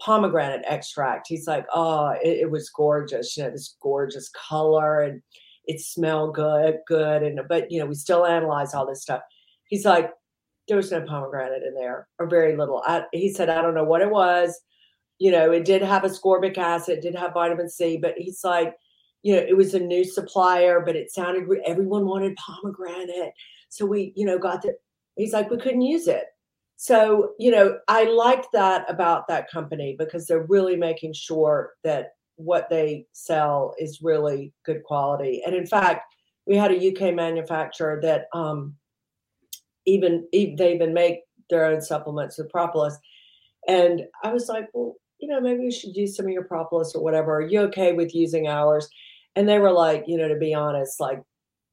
pomegranate 0.00 0.64
extract. 0.66 1.26
He's 1.28 1.46
like, 1.46 1.66
oh, 1.72 2.10
it, 2.22 2.40
it 2.40 2.50
was 2.50 2.70
gorgeous. 2.70 3.36
You 3.36 3.44
know, 3.44 3.50
this 3.50 3.76
gorgeous 3.80 4.30
color 4.30 5.02
and 5.02 5.22
it 5.66 5.80
smelled 5.80 6.34
good, 6.34 6.78
good. 6.86 7.22
And 7.22 7.40
but 7.48 7.70
you 7.70 7.78
know, 7.78 7.86
we 7.86 7.94
still 7.94 8.26
analyze 8.26 8.74
all 8.74 8.86
this 8.86 9.02
stuff. 9.02 9.20
He's 9.64 9.84
like, 9.84 10.10
there 10.66 10.76
was 10.76 10.90
no 10.90 11.02
pomegranate 11.02 11.62
in 11.62 11.74
there, 11.74 12.08
or 12.18 12.26
very 12.26 12.56
little. 12.56 12.82
I, 12.86 13.04
he 13.12 13.32
said, 13.32 13.48
I 13.48 13.62
don't 13.62 13.74
know 13.74 13.84
what 13.84 14.02
it 14.02 14.10
was. 14.10 14.58
You 15.18 15.30
know, 15.30 15.50
it 15.50 15.64
did 15.64 15.82
have 15.82 16.02
ascorbic 16.02 16.58
acid, 16.58 17.00
did 17.00 17.14
have 17.14 17.34
vitamin 17.34 17.68
C, 17.68 17.96
but 17.96 18.14
he's 18.16 18.44
like, 18.44 18.74
you 19.22 19.34
know, 19.34 19.42
it 19.42 19.56
was 19.56 19.74
a 19.74 19.80
new 19.80 20.04
supplier, 20.04 20.80
but 20.80 20.96
it 20.96 21.10
sounded 21.10 21.48
everyone 21.66 22.06
wanted 22.06 22.36
pomegranate. 22.36 23.32
So 23.68 23.86
we, 23.86 24.12
you 24.16 24.26
know, 24.26 24.38
got 24.38 24.62
the 24.62 24.74
he's 25.16 25.32
like, 25.32 25.50
we 25.50 25.58
couldn't 25.58 25.82
use 25.82 26.08
it. 26.08 26.24
So, 26.76 27.32
you 27.38 27.50
know, 27.50 27.78
I 27.88 28.04
liked 28.04 28.48
that 28.52 28.84
about 28.88 29.28
that 29.28 29.50
company 29.50 29.96
because 29.98 30.26
they're 30.26 30.46
really 30.48 30.76
making 30.76 31.12
sure 31.14 31.72
that 31.84 32.12
what 32.36 32.70
they 32.70 33.06
sell 33.12 33.74
is 33.78 34.00
really 34.02 34.52
good 34.64 34.84
quality. 34.84 35.42
And 35.44 35.54
in 35.56 35.66
fact, 35.66 36.14
we 36.46 36.56
had 36.56 36.72
a 36.72 36.92
UK 36.92 37.14
manufacturer 37.14 38.00
that 38.02 38.26
um 38.32 38.76
even 39.86 40.26
they 40.32 40.74
even 40.74 40.94
make 40.94 41.20
their 41.50 41.66
own 41.66 41.80
supplements 41.80 42.38
with 42.38 42.50
propolis 42.50 42.98
And 43.68 44.02
I 44.24 44.32
was 44.32 44.48
like, 44.48 44.68
well, 44.74 44.96
you 45.20 45.28
know, 45.28 45.40
maybe 45.40 45.64
you 45.64 45.72
should 45.72 45.96
use 45.96 46.16
some 46.16 46.26
of 46.26 46.32
your 46.32 46.44
propolis 46.44 46.94
or 46.94 47.02
whatever. 47.02 47.36
Are 47.36 47.42
you 47.48 47.60
okay 47.62 47.92
with 47.92 48.14
using 48.14 48.48
ours? 48.48 48.88
And 49.36 49.48
they 49.48 49.58
were 49.58 49.72
like, 49.72 50.04
you 50.06 50.16
know, 50.18 50.28
to 50.28 50.36
be 50.36 50.54
honest, 50.54 51.00
like 51.00 51.22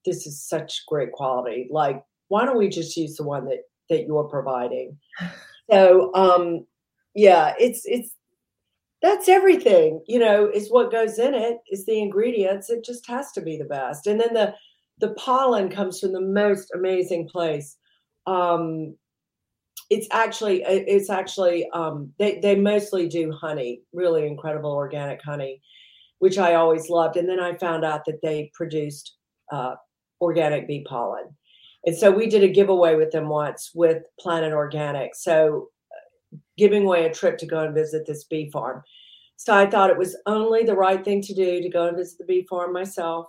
this 0.06 0.28
is 0.28 0.44
such 0.44 0.84
great 0.88 1.12
quality. 1.12 1.68
Like, 1.72 2.04
why 2.28 2.46
don't 2.46 2.58
we 2.58 2.70
just 2.70 2.96
use 2.98 3.16
the 3.16 3.24
one 3.24 3.46
that 3.46 3.60
that 3.90 4.06
you're 4.06 4.26
providing? 4.26 4.98
So 5.72 6.14
um 6.14 6.68
yeah, 7.16 7.54
it's 7.58 7.82
it's 7.86 8.12
that's 9.02 9.28
everything, 9.30 10.04
you 10.08 10.20
know, 10.20 10.48
is 10.54 10.72
what 10.72 10.92
goes 10.92 11.20
in 11.20 11.34
it, 11.34 11.58
is 11.70 11.86
the 11.86 12.00
ingredients. 12.00 12.70
It 12.70 12.86
just 12.86 13.08
has 13.08 13.32
to 13.34 13.42
be 13.42 13.58
the 13.58 13.66
best. 13.66 14.08
And 14.08 14.20
then 14.20 14.34
the 14.34 14.54
the 15.00 15.14
pollen 15.16 15.70
comes 15.70 16.00
from 16.00 16.14
the 16.14 16.22
most 16.22 16.72
amazing 16.76 17.28
place. 17.30 17.78
Um 18.28 18.96
it's 19.90 20.08
actually 20.12 20.64
it's 20.64 21.10
actually 21.10 21.70
um 21.74 22.12
they 22.18 22.40
they 22.40 22.56
mostly 22.56 23.08
do 23.08 23.32
honey, 23.32 23.82
really 23.94 24.26
incredible 24.26 24.72
organic 24.72 25.22
honey, 25.24 25.62
which 26.20 26.38
I 26.38 26.56
always 26.56 26.90
loved. 26.90 27.18
And 27.18 27.28
then 27.28 27.40
I 27.40 27.56
found 27.58 27.86
out 27.86 28.06
that 28.06 28.22
they 28.22 28.52
produced 28.54 29.16
uh 29.52 29.76
organic 30.22 30.68
bee 30.68 30.86
pollen. 30.88 31.26
And 31.86 31.96
so 31.96 32.10
we 32.10 32.28
did 32.28 32.44
a 32.44 32.48
giveaway 32.48 32.96
with 32.96 33.12
them 33.12 33.30
once 33.30 33.72
with 33.76 34.04
Planet 34.20 34.54
Organic. 34.54 35.14
So 35.16 35.70
giving 36.58 36.84
away 36.84 37.06
a 37.06 37.14
trip 37.14 37.38
to 37.40 37.46
go 37.46 37.64
and 37.64 37.76
visit 37.76 38.06
this 38.06 38.24
bee 38.24 38.50
farm. 38.50 38.82
So 39.38 39.54
I 39.54 39.70
thought 39.70 39.90
it 39.90 39.98
was 39.98 40.18
only 40.26 40.64
the 40.64 40.76
right 40.76 41.04
thing 41.04 41.22
to 41.22 41.34
do 41.34 41.62
to 41.62 41.70
go 41.70 41.88
and 41.88 41.98
visit 41.98 42.18
the 42.18 42.26
bee 42.26 42.48
farm 42.50 42.74
myself, 42.74 43.28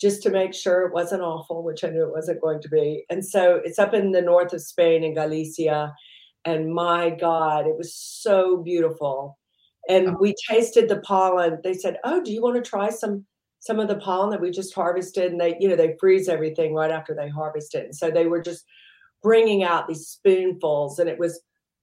just 0.00 0.22
to 0.22 0.30
make 0.30 0.54
sure 0.54 0.86
it 0.86 0.94
wasn't 0.94 1.22
awful, 1.22 1.62
which 1.62 1.84
I 1.84 1.90
knew 1.90 2.04
it 2.04 2.12
wasn't 2.12 2.40
going 2.40 2.60
to 2.62 2.68
be. 2.68 3.04
And 3.10 3.24
so 3.24 3.60
it's 3.62 3.78
up 3.78 3.94
in 3.94 4.12
the 4.12 4.22
north 4.22 4.52
of 4.52 4.62
Spain 4.62 5.04
in 5.04 5.14
Galicia. 5.14 5.94
And 6.44 6.74
my 6.74 7.10
God, 7.10 7.66
it 7.66 7.76
was 7.76 7.94
so 7.94 8.56
beautiful. 8.56 9.38
And 9.88 10.10
oh. 10.10 10.16
we 10.20 10.34
tasted 10.48 10.88
the 10.88 11.00
pollen. 11.00 11.58
They 11.62 11.74
said, 11.74 11.98
Oh, 12.04 12.22
do 12.22 12.32
you 12.32 12.42
want 12.42 12.62
to 12.62 12.68
try 12.68 12.90
some 12.90 13.24
some 13.60 13.78
of 13.78 13.88
the 13.88 13.96
pollen 13.96 14.30
that 14.30 14.40
we 14.40 14.50
just 14.50 14.74
harvested? 14.74 15.32
And 15.32 15.40
they, 15.40 15.56
you 15.60 15.68
know, 15.68 15.76
they 15.76 15.96
freeze 16.00 16.28
everything 16.28 16.74
right 16.74 16.90
after 16.90 17.14
they 17.14 17.28
harvest 17.28 17.74
it. 17.74 17.84
And 17.84 17.94
so 17.94 18.10
they 18.10 18.26
were 18.26 18.42
just 18.42 18.64
bringing 19.22 19.62
out 19.62 19.86
these 19.86 20.06
spoonfuls. 20.08 20.98
And 20.98 21.08
it 21.08 21.18
was 21.18 21.40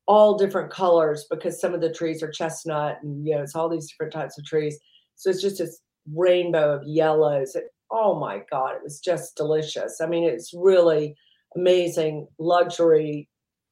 all 0.10 0.36
different 0.36 0.72
colors 0.72 1.28
because 1.30 1.62
some 1.62 1.76
of 1.76 1.82
the 1.82 1.94
trees 1.94 2.24
are 2.24 2.32
chestnut 2.32 2.98
and 3.04 3.26
you 3.28 3.36
know 3.36 3.44
it's 3.44 3.56
all 3.56 3.70
these 3.70 3.88
different 3.88 4.12
types 4.12 4.40
of 4.40 4.44
trees 4.44 4.80
so 5.14 5.30
it's 5.30 5.40
just 5.40 5.60
this 5.60 5.82
rainbow 6.16 6.74
of 6.74 6.82
yellows 6.84 7.56
oh 7.92 8.20
my 8.20 8.42
god 8.50 8.76
it 8.76 8.82
was 8.84 9.00
just 9.00 9.38
delicious 9.38 10.02
i 10.02 10.08
mean 10.08 10.24
it's 10.24 10.52
really 10.52 11.16
amazing 11.56 12.28
luxury 12.40 13.30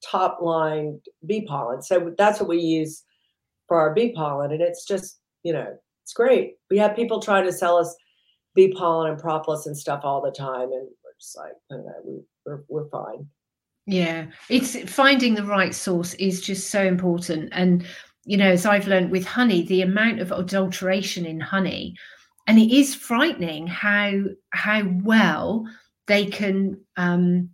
top 0.08 0.38
line 0.40 1.00
bee 1.26 1.44
pollen 1.44 1.82
so 1.82 2.14
that's 2.16 2.38
what 2.38 2.48
we 2.48 2.60
use 2.60 3.02
for 3.68 3.78
our 3.78 3.94
bee 3.94 4.12
pollen 4.12 4.50
and 4.50 4.62
it's 4.62 4.84
just 4.84 5.20
you 5.44 5.52
know 5.52 5.76
it's 6.02 6.12
great 6.12 6.56
we 6.70 6.78
have 6.78 6.96
people 6.96 7.20
trying 7.20 7.44
to 7.44 7.52
sell 7.52 7.76
us 7.76 7.94
bee 8.54 8.74
pollen 8.76 9.10
and 9.10 9.20
propolis 9.20 9.66
and 9.66 9.76
stuff 9.76 10.00
all 10.02 10.20
the 10.20 10.32
time 10.32 10.72
and 10.72 10.88
we're 11.04 11.14
just 11.20 11.36
like 11.36 11.52
you 11.70 11.76
know, 11.76 11.94
we, 12.04 12.20
we're, 12.44 12.64
we're 12.68 12.88
fine 12.88 13.26
yeah, 13.88 14.26
it's 14.50 14.78
finding 14.90 15.34
the 15.34 15.46
right 15.46 15.74
source 15.74 16.12
is 16.14 16.42
just 16.42 16.68
so 16.68 16.84
important. 16.84 17.48
And, 17.52 17.86
you 18.26 18.36
know, 18.36 18.50
as 18.50 18.66
I've 18.66 18.86
learned 18.86 19.10
with 19.10 19.24
honey, 19.24 19.62
the 19.62 19.80
amount 19.80 20.20
of 20.20 20.30
adulteration 20.30 21.24
in 21.24 21.40
honey, 21.40 21.96
and 22.46 22.58
it 22.58 22.70
is 22.70 22.94
frightening 22.94 23.66
how 23.66 24.24
how 24.50 24.82
well 25.02 25.66
they 26.06 26.26
can 26.26 26.78
um, 26.98 27.48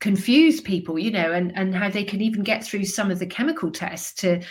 confuse 0.00 0.60
people, 0.60 0.98
you 0.98 1.12
know, 1.12 1.30
and 1.30 1.56
and 1.56 1.72
how 1.72 1.88
they 1.88 2.02
can 2.02 2.20
even 2.20 2.42
get 2.42 2.64
through 2.64 2.84
some 2.84 3.12
of 3.12 3.20
the 3.20 3.26
chemical 3.26 3.70
tests 3.70 4.12
to 4.22 4.42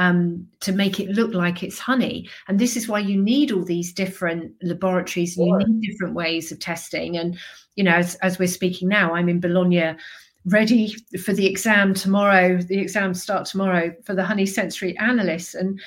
um, 0.00 0.46
to 0.60 0.72
make 0.72 0.98
it 0.98 1.10
look 1.10 1.34
like 1.34 1.62
it's 1.62 1.78
honey. 1.78 2.26
And 2.48 2.58
this 2.58 2.74
is 2.74 2.88
why 2.88 3.00
you 3.00 3.20
need 3.20 3.52
all 3.52 3.62
these 3.62 3.92
different 3.92 4.54
laboratories 4.62 5.36
and 5.36 5.46
sure. 5.46 5.60
you 5.60 5.66
need 5.68 5.90
different 5.90 6.14
ways 6.14 6.50
of 6.50 6.58
testing. 6.58 7.18
And 7.18 7.38
you 7.76 7.84
know, 7.84 7.92
as, 7.92 8.14
as 8.16 8.38
we're 8.38 8.48
speaking 8.48 8.88
now, 8.88 9.14
I'm 9.14 9.28
in 9.28 9.40
Bologna 9.40 9.94
ready 10.46 10.96
for 11.22 11.34
the 11.34 11.46
exam 11.46 11.92
tomorrow 11.92 12.56
the 12.62 12.78
exams 12.78 13.22
start 13.22 13.44
tomorrow 13.44 13.92
for 14.06 14.14
the 14.14 14.24
honey 14.24 14.46
sensory 14.46 14.96
analysts 14.96 15.54
and 15.54 15.78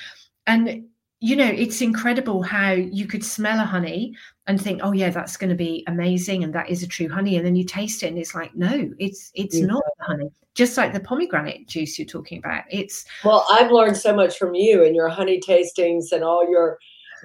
and 0.46 0.86
you 1.24 1.38
know 1.38 1.48
it's 1.48 1.80
incredible 1.80 2.44
how 2.44 2.72
you 2.72 3.08
could 3.08 3.24
smell 3.24 3.58
a 3.62 3.64
honey 3.64 4.14
and 4.48 4.62
think 4.62 4.82
oh 4.84 4.92
yeah 4.92 5.10
that's 5.10 5.38
going 5.38 5.50
to 5.50 5.56
be 5.56 5.82
amazing 5.88 6.44
and 6.44 6.54
that 6.54 6.70
is 6.70 6.84
a 6.84 6.88
true 6.88 7.08
honey 7.08 7.38
and 7.38 7.46
then 7.46 7.56
you 7.56 7.64
taste 7.64 8.04
it 8.04 8.08
and 8.08 8.18
it's 8.18 8.36
like 8.36 8.54
no 8.56 8.92
it's 9.00 9.32
it's 9.34 9.58
yeah. 9.58 9.68
not 9.68 9.84
honey 10.02 10.30
just 10.54 10.76
like 10.76 10.92
the 10.92 11.00
pomegranate 11.00 11.66
juice 11.66 11.98
you're 11.98 12.06
talking 12.06 12.40
about 12.40 12.66
it's 12.70 13.06
well 13.24 13.46
i've 13.52 13.72
learned 13.72 13.96
so 13.96 14.14
much 14.14 14.38
from 14.38 14.54
you 14.54 14.84
and 14.84 14.98
your 14.98 15.08
honey 15.08 15.40
tastings 15.40 16.12
and 16.12 16.26
all 16.26 16.46
your 16.50 16.78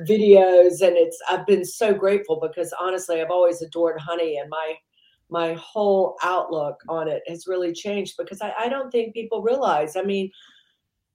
videos 0.09 0.81
and 0.81 0.97
it's 0.97 1.21
i've 1.29 1.45
been 1.45 1.65
so 1.65 1.93
grateful 1.93 2.39
because 2.41 2.73
honestly 2.81 3.21
i've 3.21 3.33
always 3.33 3.63
adored 3.63 3.99
honey 4.01 4.39
and 4.39 4.49
my 4.49 4.75
my 5.29 5.55
whole 5.55 6.17
outlook 6.23 6.81
on 6.89 7.09
it 7.09 7.23
has 7.27 7.47
really 7.47 7.73
changed 7.73 8.15
because 8.17 8.41
I, 8.41 8.53
I 8.59 8.69
don't 8.69 8.91
think 8.91 9.13
people 9.13 9.43
realize. 9.43 9.95
I 9.95 10.03
mean, 10.03 10.31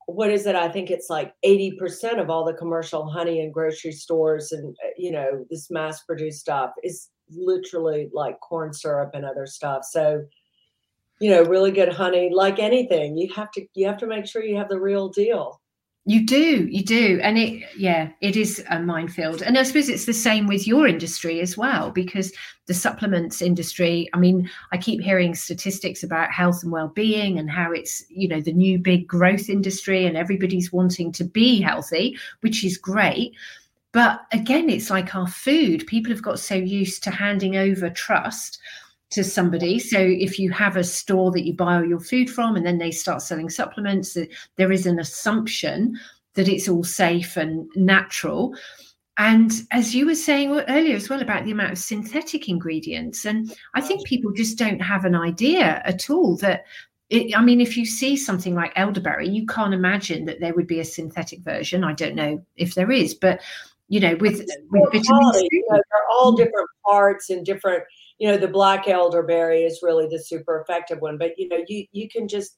what 0.07 0.29
is 0.29 0.45
it? 0.45 0.55
I 0.55 0.69
think 0.69 0.91
it's 0.91 1.09
like 1.09 1.33
80% 1.45 2.19
of 2.19 2.29
all 2.29 2.45
the 2.45 2.53
commercial 2.53 3.09
honey 3.09 3.41
in 3.41 3.51
grocery 3.51 3.91
stores 3.91 4.51
and, 4.51 4.75
uh, 4.83 4.89
you 4.97 5.11
know, 5.11 5.45
this 5.49 5.71
mass 5.71 6.03
produced 6.03 6.39
stuff 6.39 6.71
is 6.83 7.09
literally 7.29 8.09
like 8.13 8.39
corn 8.39 8.73
syrup 8.73 9.11
and 9.13 9.25
other 9.25 9.45
stuff. 9.45 9.83
So, 9.85 10.23
you 11.19 11.29
know, 11.29 11.43
really 11.43 11.71
good 11.71 11.91
honey, 11.91 12.29
like 12.33 12.59
anything, 12.59 13.17
you 13.17 13.33
have 13.33 13.51
to, 13.51 13.65
you 13.75 13.87
have 13.87 13.97
to 13.97 14.07
make 14.07 14.25
sure 14.25 14.43
you 14.43 14.57
have 14.57 14.69
the 14.69 14.79
real 14.79 15.09
deal. 15.09 15.61
You 16.05 16.25
do, 16.25 16.67
you 16.69 16.83
do. 16.83 17.21
And 17.23 17.37
it, 17.37 17.63
yeah, 17.77 18.09
it 18.19 18.35
is 18.35 18.61
a 18.69 18.81
minefield. 18.81 19.41
And 19.41 19.57
I 19.57 19.63
suppose 19.63 19.87
it's 19.87 20.05
the 20.05 20.13
same 20.13 20.47
with 20.47 20.67
your 20.67 20.85
industry 20.85 21.39
as 21.39 21.57
well, 21.57 21.91
because 21.91 22.33
the 22.65 22.73
supplements 22.73 23.41
industry, 23.41 24.09
I 24.13 24.17
mean, 24.17 24.49
I 24.73 24.77
keep 24.77 24.99
hearing 24.99 25.33
statistics 25.33 26.03
about 26.03 26.29
health 26.31 26.61
and 26.61 26.73
well 26.73 26.89
being 26.89 27.39
and 27.39 27.49
how 27.49 27.71
it's, 27.71 28.03
you 28.09 28.27
know, 28.27 28.41
the 28.41 28.51
new 28.51 28.79
big 28.79 29.07
growth 29.07 29.49
industry 29.49 30.05
and 30.05 30.17
everybody's 30.17 30.73
wanting 30.73 31.13
to 31.13 31.23
be 31.23 31.61
healthy, 31.61 32.17
which 32.41 32.65
is 32.65 32.77
great. 32.77 33.33
But 33.93 34.25
again, 34.33 34.69
it's 34.69 34.89
like 34.89 35.15
our 35.15 35.27
food. 35.27 35.87
People 35.87 36.11
have 36.11 36.23
got 36.23 36.39
so 36.39 36.55
used 36.55 37.03
to 37.03 37.11
handing 37.11 37.55
over 37.55 37.89
trust 37.89 38.59
to 39.13 39.23
somebody. 39.23 39.79
So 39.79 39.97
if 39.99 40.37
you 40.37 40.51
have 40.51 40.75
a 40.75 40.83
store 40.83 41.31
that 41.31 41.45
you 41.45 41.53
buy 41.53 41.75
all 41.75 41.85
your 41.85 41.99
food 41.99 42.29
from 42.29 42.55
and 42.55 42.65
then 42.65 42.77
they 42.77 42.91
start 42.91 43.21
selling 43.21 43.49
supplements, 43.49 44.17
there 44.57 44.71
is 44.71 44.85
an 44.85 44.99
assumption 44.99 45.97
that 46.35 46.47
it's 46.47 46.67
all 46.67 46.83
safe 46.83 47.37
and 47.37 47.69
natural. 47.75 48.55
And 49.17 49.51
as 49.71 49.93
you 49.93 50.07
were 50.07 50.15
saying 50.15 50.51
earlier 50.67 50.95
as 50.95 51.09
well 51.09 51.21
about 51.21 51.45
the 51.45 51.51
amount 51.51 51.71
of 51.71 51.77
synthetic 51.77 52.49
ingredients, 52.49 53.25
and 53.25 53.55
I 53.75 53.81
think 53.81 54.05
people 54.05 54.31
just 54.31 54.57
don't 54.57 54.81
have 54.81 55.05
an 55.05 55.15
idea 55.15 55.81
at 55.85 56.09
all 56.09 56.35
that. 56.37 56.65
It, 57.09 57.37
I 57.37 57.43
mean, 57.43 57.61
if 57.61 57.77
you 57.77 57.85
see 57.85 58.17
something 58.17 58.55
like 58.55 58.71
elderberry, 58.75 59.29
you 59.29 59.45
can't 59.45 59.73
imagine 59.73 60.25
that 60.25 60.39
there 60.39 60.55
would 60.55 60.65
be 60.65 60.79
a 60.79 60.85
synthetic 60.85 61.41
version. 61.41 61.83
I 61.83 61.93
don't 61.93 62.15
know 62.15 62.43
if 62.55 62.73
there 62.73 62.91
is, 62.91 63.13
but 63.13 63.39
you 63.87 63.99
know, 63.99 64.15
with 64.15 64.39
with 64.71 64.91
vitamin 64.91 65.33
C, 65.33 65.47
you 65.51 65.65
know, 65.69 65.75
they're 65.75 66.07
all 66.11 66.31
different 66.31 66.69
parts 66.83 67.29
and 67.29 67.45
different 67.45 67.83
you 68.19 68.27
know 68.27 68.37
the 68.37 68.47
black 68.47 68.87
elderberry 68.87 69.63
is 69.63 69.79
really 69.81 70.07
the 70.07 70.19
super 70.19 70.61
effective 70.61 70.99
one 70.99 71.17
but 71.17 71.31
you 71.37 71.47
know 71.47 71.63
you 71.67 71.85
you 71.91 72.07
can 72.09 72.27
just 72.27 72.57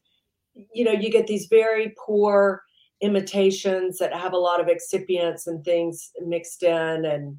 you 0.73 0.83
know 0.83 0.91
you 0.91 1.09
get 1.09 1.27
these 1.27 1.47
very 1.47 1.93
poor 2.03 2.61
imitations 3.01 3.97
that 3.97 4.13
have 4.13 4.33
a 4.33 4.37
lot 4.37 4.61
of 4.61 4.67
excipients 4.67 5.47
and 5.47 5.63
things 5.63 6.11
mixed 6.25 6.63
in 6.63 7.05
and 7.05 7.37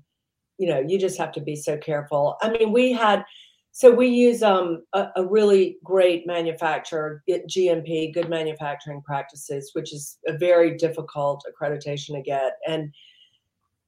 you 0.58 0.68
know 0.68 0.80
you 0.80 0.99
just 0.99 1.18
have 1.18 1.32
to 1.32 1.40
be 1.40 1.56
so 1.56 1.76
careful. 1.76 2.37
I 2.42 2.50
mean 2.50 2.73
we 2.73 2.92
had 2.92 3.25
so 3.73 3.90
we 3.90 4.06
use 4.06 4.42
um, 4.42 4.85
a, 4.94 5.08
a, 5.16 5.26
really 5.26 5.76
great 5.85 6.26
manufacturer 6.26 7.23
gmp 7.28 8.14
good 8.14 8.28
manufacturing 8.28 9.02
practices 9.02 9.70
which 9.75 9.92
is 9.92 10.18
a 10.26 10.37
very 10.38 10.76
difficult 10.76 11.44
accreditation 11.50 12.14
to 12.14 12.23
get 12.23 12.52
and 12.66 12.92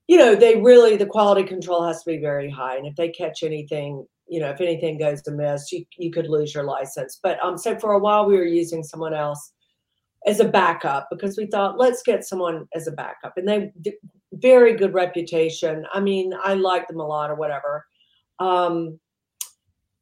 you 0.07 0.19
know 0.19 0.35
they 0.35 0.61
really 0.61 0.97
the 0.97 1.07
quality 1.07 1.43
control 1.43 1.87
has 1.87 2.03
to 2.03 2.11
be 2.11 2.19
very 2.19 2.51
high 2.51 2.77
and 2.77 2.87
if 2.87 2.97
they 2.97 3.09
catch 3.09 3.43
anything 3.43 4.07
you 4.29 4.41
know 4.41 4.51
if 4.51 4.61
anything 4.61 4.99
goes 4.99 5.27
amiss 5.27 5.73
you, 5.73 5.85
you 5.97 6.11
could 6.11 6.29
lose 6.29 6.55
your 6.55 6.65
license. 6.65 7.19
But 7.23 7.43
um 7.43 7.57
so 7.59 7.79
for 7.79 7.93
a 7.93 7.99
while 7.99 8.27
we 8.27 8.37
were 8.37 8.45
using 8.45 8.83
someone 8.83 9.15
else 9.15 9.53
as 10.27 10.41
a 10.41 10.49
backup 10.49 11.09
because 11.11 11.37
we 11.37 11.47
thought 11.47 11.79
let's 11.79 12.03
get 12.03 12.25
someone 12.25 12.67
as 12.75 12.87
a 12.87 12.93
backup. 12.93 13.35
And 13.37 13.49
they 13.49 13.73
very 14.33 14.77
good 14.77 14.95
reputation. 14.95 15.87
I 15.93 16.01
mean 16.01 16.33
i 16.43 16.55
like 16.55 16.87
them 16.89 17.01
a 17.01 17.07
lot 17.07 17.31
or 17.31 17.35
whatever. 17.35 17.85
Um 18.39 18.99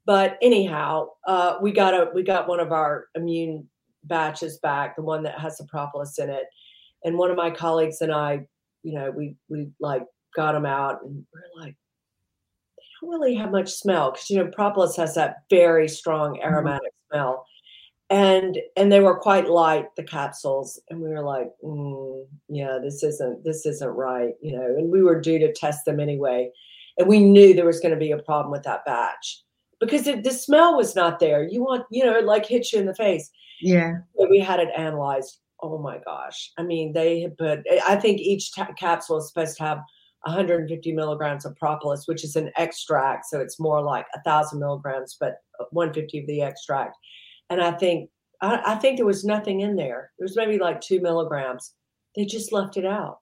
but 0.04 0.38
anyhow 0.42 1.09
uh 1.26 1.56
we 1.61 1.73
got 1.73 1.95
a 1.95 2.11
we 2.14 2.23
got 2.23 2.49
one 2.49 2.61
of 2.61 2.73
our 2.73 3.06
immune 3.14 3.68
batches 4.04 4.59
back 4.59 4.95
the 4.95 5.02
one 5.02 5.23
that 5.25 5.38
has 5.38 5.56
the 5.59 5.64
propolis 5.64 6.18
in 6.18 6.30
it. 6.30 6.45
And 7.04 7.18
one 7.18 7.30
of 7.30 7.37
my 7.37 7.50
colleagues 7.50 8.00
and 8.00 8.12
i 8.12 8.47
you 8.83 8.95
know 8.95 9.11
we 9.11 9.37
we 9.49 9.68
like 9.80 10.04
got 10.35 10.52
them 10.52 10.66
out 10.66 11.02
and 11.02 11.25
we're 11.33 11.62
like 11.62 11.76
really 13.09 13.35
have 13.35 13.51
much 13.51 13.71
smell 13.71 14.13
because 14.13 14.31
you 14.31 14.37
know 14.37 14.51
propolis 14.51 14.97
has 14.97 15.15
that 15.15 15.37
very 15.51 15.89
strong 15.89 16.35
mm-hmm. 16.35 16.47
aromatic 16.47 16.93
mm-hmm. 16.93 17.17
smell. 17.17 17.47
And 18.09 18.59
and 18.77 18.93
they 18.93 19.01
were 19.01 19.19
quite 19.19 19.51
light 19.51 19.87
the 19.97 20.05
capsules 20.05 20.81
and 20.91 21.01
we 21.01 21.09
were 21.09 21.25
like 21.25 21.49
mm, 21.65 22.25
yeah 22.49 22.79
this 22.81 23.03
isn't 23.03 23.43
this 23.43 23.67
isn't 23.67 23.89
right 23.89 24.35
you 24.41 24.57
know 24.57 24.65
and 24.65 24.93
we 24.93 25.03
were 25.03 25.21
due 25.21 25.41
to 25.41 25.53
test 25.53 25.85
them 25.85 25.99
anyway. 25.99 26.51
And 26.99 27.09
we 27.09 27.21
knew 27.21 27.53
there 27.53 27.67
was 27.67 27.81
going 27.81 27.93
to 27.93 28.01
be 28.01 28.13
a 28.13 28.19
problem 28.19 28.53
with 28.53 28.63
that 28.63 28.85
batch 28.87 29.43
because 29.81 30.07
it, 30.07 30.25
the 30.25 30.31
smell 30.31 30.77
was 30.77 30.95
not 30.95 31.19
there. 31.19 31.43
You 31.43 31.63
want 31.63 31.85
you 31.91 32.05
know 32.05 32.17
it 32.17 32.25
like 32.25 32.47
hits 32.47 32.73
you 32.73 32.79
in 32.79 32.87
the 32.87 32.95
face. 32.95 33.29
Yeah 33.61 33.95
we 34.31 34.39
had 34.39 34.61
it 34.61 34.69
analyzed. 34.77 35.41
Oh 35.61 35.79
my 35.79 35.99
gosh. 36.05 36.53
I 36.59 36.63
mean 36.63 36.93
they 36.93 37.23
had 37.23 37.37
put 37.37 37.65
i 37.89 37.97
think 37.97 38.21
each 38.21 38.55
ta- 38.55 38.73
capsule 38.79 39.19
is 39.19 39.29
supposed 39.29 39.57
to 39.57 39.65
have 39.65 39.79
150 40.26 40.92
milligrams 40.92 41.45
of 41.45 41.56
propolis 41.56 42.06
which 42.06 42.25
is 42.25 42.37
an 42.37 42.50
extract 42.56 43.25
so 43.26 43.40
it's 43.40 43.61
more 43.61 43.83
like 43.83 44.06
a 44.14 44.23
thousand 44.23 44.59
milligrams 44.59 45.16
but 45.18 45.37
150 45.71 46.21
of 46.21 46.26
the 46.26 46.42
extract 46.42 46.97
and 47.50 47.61
I 47.61 47.73
think 47.73 48.11
I, 48.40 48.61
I 48.66 48.75
think 48.76 48.97
there 48.97 49.06
was 49.06 49.25
nothing 49.25 49.61
in 49.61 49.76
there. 49.76 50.11
There 50.18 50.25
was 50.25 50.37
maybe 50.37 50.59
like 50.59 50.80
two 50.80 51.00
milligrams. 51.00 51.73
They 52.14 52.25
just 52.25 52.52
left 52.52 52.76
it 52.76 52.87
out. 52.87 53.21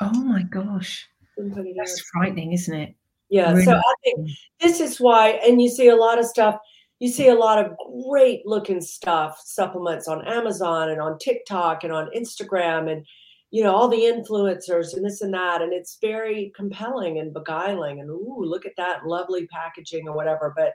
Oh 0.00 0.22
my 0.22 0.42
gosh, 0.42 1.06
that's 1.36 2.00
frightening, 2.12 2.52
isn't 2.52 2.74
it? 2.74 2.94
Yeah. 3.30 3.52
Really? 3.52 3.64
So 3.64 3.76
I 3.76 3.94
think 4.04 4.30
this 4.60 4.80
is 4.80 5.00
why, 5.00 5.40
and 5.46 5.60
you 5.60 5.68
see 5.68 5.88
a 5.88 5.96
lot 5.96 6.18
of 6.18 6.24
stuff. 6.24 6.56
You 7.00 7.08
see 7.08 7.28
a 7.28 7.34
lot 7.34 7.64
of 7.64 7.76
great 8.08 8.44
looking 8.44 8.80
stuff, 8.80 9.40
supplements 9.44 10.08
on 10.08 10.26
Amazon 10.26 10.90
and 10.90 11.00
on 11.00 11.18
TikTok 11.18 11.84
and 11.84 11.92
on 11.92 12.10
Instagram 12.16 12.90
and 12.90 13.06
you 13.50 13.62
know 13.62 13.74
all 13.74 13.88
the 13.88 13.96
influencers 13.96 14.94
and 14.94 15.04
this 15.04 15.22
and 15.22 15.32
that 15.32 15.62
and 15.62 15.72
it's 15.72 15.98
very 16.00 16.52
compelling 16.54 17.18
and 17.18 17.32
beguiling 17.32 18.00
and 18.00 18.10
ooh 18.10 18.38
look 18.40 18.66
at 18.66 18.76
that 18.76 19.06
lovely 19.06 19.46
packaging 19.46 20.06
or 20.06 20.14
whatever 20.14 20.52
but 20.56 20.74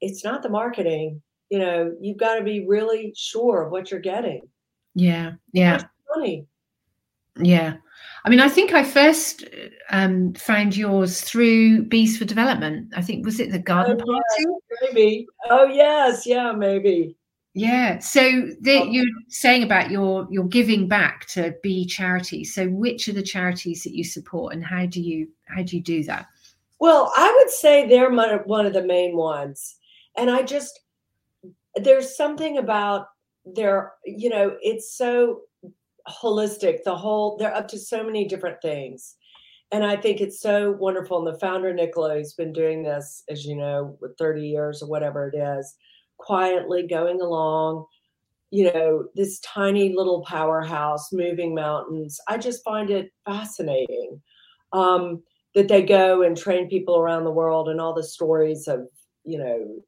it's 0.00 0.24
not 0.24 0.42
the 0.42 0.48
marketing 0.48 1.20
you 1.50 1.58
know, 1.58 1.94
you've 2.00 2.16
got 2.16 2.36
to 2.36 2.42
be 2.42 2.66
really 2.66 3.12
sure 3.16 3.62
of 3.62 3.70
what 3.70 3.90
you're 3.90 4.00
getting. 4.00 4.42
Yeah. 4.94 5.34
Yeah. 5.52 5.82
funny. 6.12 6.46
Yeah. 7.36 7.76
I 8.24 8.30
mean, 8.30 8.40
I 8.40 8.48
think 8.48 8.72
I 8.72 8.82
first 8.82 9.44
um, 9.90 10.32
found 10.34 10.76
yours 10.76 11.20
through 11.20 11.84
Bees 11.84 12.16
for 12.16 12.24
Development. 12.24 12.92
I 12.96 13.02
think 13.02 13.24
was 13.24 13.38
it 13.38 13.52
the 13.52 13.58
garden 13.58 14.00
oh, 14.00 14.04
party? 14.04 14.22
Yes, 14.38 14.56
maybe. 14.82 15.26
Oh 15.48 15.66
yes, 15.66 16.26
yeah, 16.26 16.52
maybe. 16.52 17.16
Yeah. 17.54 18.00
So 18.00 18.20
the, 18.60 18.80
oh. 18.80 18.84
you're 18.84 19.06
saying 19.28 19.62
about 19.62 19.90
your 19.90 20.26
your 20.30 20.44
giving 20.44 20.88
back 20.88 21.26
to 21.28 21.54
be 21.62 21.86
charities. 21.86 22.52
So 22.52 22.68
which 22.68 23.08
are 23.08 23.12
the 23.12 23.22
charities 23.22 23.84
that 23.84 23.94
you 23.94 24.02
support, 24.02 24.54
and 24.54 24.64
how 24.64 24.86
do 24.86 25.00
you 25.00 25.28
how 25.46 25.62
do 25.62 25.76
you 25.76 25.82
do 25.82 26.02
that? 26.04 26.26
Well, 26.80 27.12
I 27.16 27.32
would 27.38 27.50
say 27.50 27.86
they're 27.86 28.10
one 28.10 28.66
of 28.66 28.72
the 28.72 28.84
main 28.84 29.16
ones, 29.16 29.76
and 30.16 30.30
I 30.30 30.42
just 30.42 30.80
there's 31.76 32.16
something 32.16 32.58
about 32.58 33.06
their 33.44 33.92
you 34.04 34.30
know 34.30 34.56
it's 34.62 34.96
so 34.96 35.40
holistic 36.08 36.82
the 36.84 36.94
whole 36.94 37.36
they're 37.36 37.54
up 37.54 37.68
to 37.68 37.78
so 37.78 38.02
many 38.02 38.26
different 38.26 38.60
things 38.62 39.16
and 39.72 39.84
i 39.84 39.96
think 39.96 40.20
it's 40.20 40.40
so 40.40 40.72
wonderful 40.72 41.18
and 41.18 41.26
the 41.26 41.38
founder 41.38 41.72
nicola 41.72 42.16
has 42.16 42.32
been 42.34 42.52
doing 42.52 42.82
this 42.82 43.22
as 43.28 43.44
you 43.44 43.54
know 43.54 43.96
with 44.00 44.16
30 44.18 44.46
years 44.46 44.82
or 44.82 44.88
whatever 44.88 45.28
it 45.28 45.36
is 45.36 45.76
quietly 46.18 46.86
going 46.86 47.20
along 47.20 47.84
you 48.50 48.72
know 48.72 49.04
this 49.14 49.40
tiny 49.40 49.94
little 49.94 50.22
powerhouse 50.22 51.12
moving 51.12 51.54
mountains 51.54 52.20
i 52.28 52.36
just 52.36 52.62
find 52.64 52.90
it 52.90 53.12
fascinating 53.24 54.20
um, 54.72 55.22
that 55.54 55.68
they 55.68 55.82
go 55.82 56.22
and 56.22 56.36
train 56.36 56.68
people 56.68 56.96
around 56.96 57.24
the 57.24 57.30
world 57.30 57.68
and 57.68 57.80
all 57.80 57.94
the 57.94 58.02
stories 58.02 58.66
of 58.68 58.86
you 59.24 59.38
know 59.38 59.82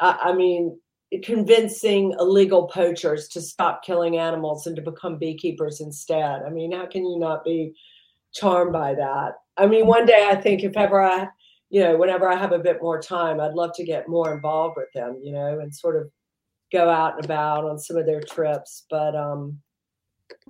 I, 0.00 0.18
I 0.24 0.32
mean, 0.32 0.78
convincing 1.22 2.14
illegal 2.18 2.68
poachers 2.68 3.28
to 3.28 3.40
stop 3.40 3.84
killing 3.84 4.16
animals 4.18 4.66
and 4.66 4.76
to 4.76 4.82
become 4.82 5.18
beekeepers 5.18 5.80
instead. 5.80 6.42
I 6.46 6.50
mean, 6.50 6.72
how 6.72 6.86
can 6.86 7.04
you 7.04 7.18
not 7.18 7.44
be 7.44 7.74
charmed 8.32 8.72
by 8.72 8.94
that? 8.94 9.32
I 9.56 9.66
mean, 9.66 9.86
one 9.86 10.06
day 10.06 10.28
I 10.30 10.36
think 10.36 10.62
if 10.62 10.76
ever 10.76 11.02
I, 11.02 11.28
you 11.70 11.80
know, 11.80 11.96
whenever 11.96 12.28
I 12.28 12.36
have 12.36 12.52
a 12.52 12.58
bit 12.58 12.82
more 12.82 13.00
time, 13.00 13.40
I'd 13.40 13.54
love 13.54 13.70
to 13.76 13.84
get 13.84 14.08
more 14.08 14.34
involved 14.34 14.76
with 14.76 14.88
them, 14.92 15.20
you 15.22 15.32
know, 15.32 15.60
and 15.60 15.74
sort 15.74 15.96
of 15.96 16.10
go 16.72 16.88
out 16.88 17.16
and 17.16 17.24
about 17.24 17.64
on 17.64 17.78
some 17.78 17.96
of 17.96 18.06
their 18.06 18.20
trips. 18.20 18.84
But 18.90 19.14
um, 19.14 19.58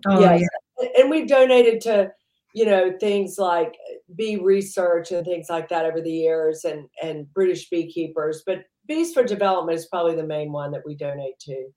oh, 0.08 0.20
yeah. 0.20 0.36
yeah. 0.36 0.88
and 0.98 1.10
we've 1.10 1.28
donated 1.28 1.82
to, 1.82 2.10
you 2.54 2.64
know, 2.64 2.94
things 2.98 3.36
like 3.38 3.74
bee 4.16 4.36
research 4.36 5.12
and 5.12 5.24
things 5.24 5.48
like 5.50 5.68
that 5.68 5.84
over 5.84 6.00
the 6.00 6.10
years, 6.10 6.64
and 6.64 6.88
and 7.02 7.32
British 7.34 7.68
beekeepers. 7.68 8.42
But 8.46 8.64
Bees 8.88 9.12
for 9.12 9.22
Development 9.22 9.78
is 9.78 9.86
probably 9.86 10.16
the 10.16 10.26
main 10.26 10.50
one 10.50 10.72
that 10.72 10.86
we 10.86 10.96
donate 10.96 11.38
to 11.40 11.68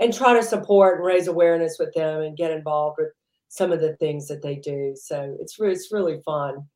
and 0.00 0.12
try 0.12 0.34
to 0.34 0.42
support 0.42 0.96
and 0.96 1.06
raise 1.06 1.28
awareness 1.28 1.76
with 1.78 1.94
them 1.94 2.22
and 2.22 2.36
get 2.36 2.50
involved 2.50 2.96
with 2.98 3.12
some 3.48 3.70
of 3.70 3.80
the 3.80 3.96
things 3.96 4.26
that 4.28 4.42
they 4.42 4.56
do. 4.56 4.94
So 4.96 5.36
it's 5.40 5.56
it's 5.60 5.92
really 5.92 6.20
fun. 6.24 6.66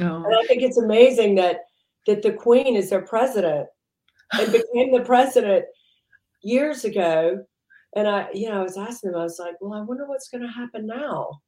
Oh. 0.00 0.24
And 0.24 0.34
I 0.34 0.44
think 0.46 0.62
it's 0.62 0.78
amazing 0.78 1.36
that 1.36 1.60
that 2.06 2.22
the 2.22 2.32
Queen 2.32 2.76
is 2.76 2.90
their 2.90 3.02
president 3.02 3.68
and 4.32 4.52
became 4.52 4.92
the 4.92 5.04
president 5.04 5.64
years 6.42 6.84
ago. 6.84 7.44
And 7.96 8.08
I, 8.08 8.28
you 8.34 8.48
know, 8.48 8.60
I 8.60 8.62
was 8.62 8.76
asking 8.76 9.12
them, 9.12 9.20
I 9.20 9.24
was 9.24 9.38
like, 9.38 9.54
well, 9.60 9.78
I 9.78 9.82
wonder 9.82 10.06
what's 10.06 10.28
going 10.28 10.42
to 10.42 10.48
happen 10.48 10.86
now. 10.86 11.40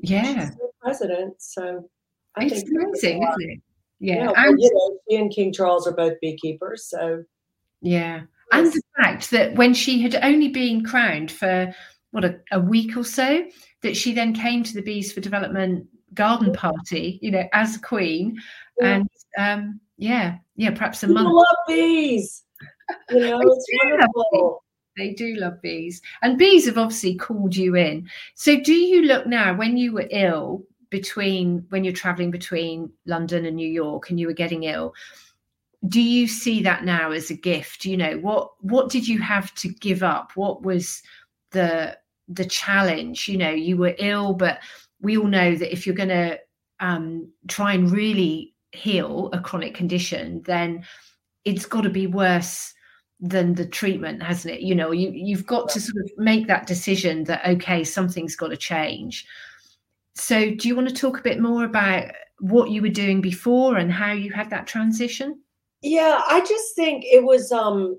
Yeah. 0.00 0.50
president. 0.82 1.34
So 1.38 1.88
I 2.36 2.44
it's 2.44 2.62
amazing, 2.62 3.22
isn't 3.22 3.50
it? 3.50 3.60
yeah, 4.00 4.30
and 4.36 4.60
you 4.60 4.70
know, 4.74 4.98
she 5.08 5.16
and 5.16 5.30
King 5.30 5.52
Charles 5.52 5.86
are 5.86 5.94
both 5.94 6.14
beekeepers, 6.20 6.86
so 6.88 7.22
yeah. 7.80 8.22
And 8.52 8.66
the 8.66 8.82
fact 8.96 9.30
that 9.30 9.54
when 9.54 9.74
she 9.74 10.02
had 10.02 10.16
only 10.16 10.48
been 10.48 10.84
crowned 10.84 11.30
for 11.30 11.74
what 12.10 12.24
a, 12.24 12.38
a 12.52 12.60
week 12.60 12.96
or 12.96 13.04
so, 13.04 13.44
that 13.82 13.96
she 13.96 14.12
then 14.12 14.34
came 14.34 14.62
to 14.62 14.74
the 14.74 14.82
Bees 14.82 15.12
for 15.12 15.20
Development 15.20 15.86
garden 16.14 16.52
party, 16.52 17.18
you 17.22 17.30
know, 17.30 17.44
as 17.52 17.76
queen, 17.78 18.40
yeah. 18.80 18.96
and 18.96 19.08
um, 19.38 19.80
yeah, 19.96 20.38
yeah, 20.56 20.70
perhaps 20.70 21.02
a 21.02 21.06
People 21.06 21.24
month. 21.24 21.34
Love 21.34 21.66
bees. 21.66 22.42
You 23.10 23.20
know, 23.20 23.40
it's 23.40 23.66
wonderful. 23.84 24.64
They 24.96 25.12
do 25.14 25.34
love 25.36 25.60
bees, 25.62 26.00
and 26.22 26.38
bees 26.38 26.66
have 26.66 26.78
obviously 26.78 27.16
called 27.16 27.56
you 27.56 27.76
in. 27.76 28.08
So, 28.34 28.60
do 28.60 28.74
you 28.74 29.02
look 29.02 29.26
now 29.26 29.54
when 29.54 29.76
you 29.76 29.92
were 29.92 30.08
ill? 30.10 30.64
between 30.90 31.66
when 31.70 31.82
you're 31.82 31.92
traveling 31.92 32.30
between 32.30 32.88
London 33.04 33.46
and 33.46 33.56
New 33.56 33.68
York 33.68 34.10
and 34.10 34.20
you 34.20 34.28
were 34.28 34.32
getting 34.32 34.62
ill 34.62 34.94
do 35.88 36.00
you 36.00 36.26
see 36.26 36.62
that 36.62 36.84
now 36.84 37.10
as 37.10 37.30
a 37.30 37.34
gift 37.34 37.84
you 37.84 37.96
know 37.96 38.16
what 38.18 38.50
what 38.60 38.90
did 38.90 39.06
you 39.06 39.20
have 39.20 39.52
to 39.54 39.68
give 39.68 40.02
up 40.02 40.32
what 40.34 40.62
was 40.62 41.02
the 41.50 41.96
the 42.28 42.44
challenge 42.44 43.28
you 43.28 43.36
know 43.36 43.50
you 43.50 43.76
were 43.76 43.94
ill 43.98 44.32
but 44.32 44.60
we 45.04 45.16
all 45.16 45.26
know 45.26 45.54
that 45.54 45.72
if 45.72 45.86
you're 45.86 45.94
going 45.94 46.08
to 46.08 46.38
um, 46.80 47.30
try 47.48 47.74
and 47.74 47.90
really 47.90 48.54
heal 48.72 49.30
a 49.32 49.40
chronic 49.40 49.74
condition 49.74 50.42
then 50.46 50.84
it's 51.44 51.66
got 51.66 51.82
to 51.82 51.90
be 51.90 52.06
worse 52.06 52.74
than 53.20 53.54
the 53.54 53.66
treatment 53.66 54.22
hasn't 54.22 54.54
it? 54.54 54.60
You 54.60 54.74
know 54.74 54.90
you 54.90 55.10
you've 55.12 55.46
got 55.46 55.68
to 55.70 55.80
sort 55.80 56.04
of 56.04 56.10
make 56.18 56.46
that 56.48 56.66
decision 56.66 57.24
that 57.24 57.46
okay 57.46 57.84
something's 57.84 58.36
got 58.36 58.48
to 58.48 58.56
change. 58.56 59.26
So 60.16 60.50
do 60.54 60.68
you 60.68 60.76
want 60.76 60.88
to 60.88 60.94
talk 60.94 61.18
a 61.18 61.22
bit 61.22 61.40
more 61.40 61.64
about 61.64 62.10
what 62.40 62.70
you 62.70 62.82
were 62.82 62.88
doing 62.88 63.20
before 63.20 63.76
and 63.76 63.90
how 63.92 64.12
you 64.12 64.32
had 64.32 64.50
that 64.50 64.66
transition? 64.66 65.40
Yeah 65.82 66.22
i 66.26 66.40
just 66.40 66.74
think 66.74 67.04
it 67.04 67.22
was 67.22 67.52
um 67.52 67.98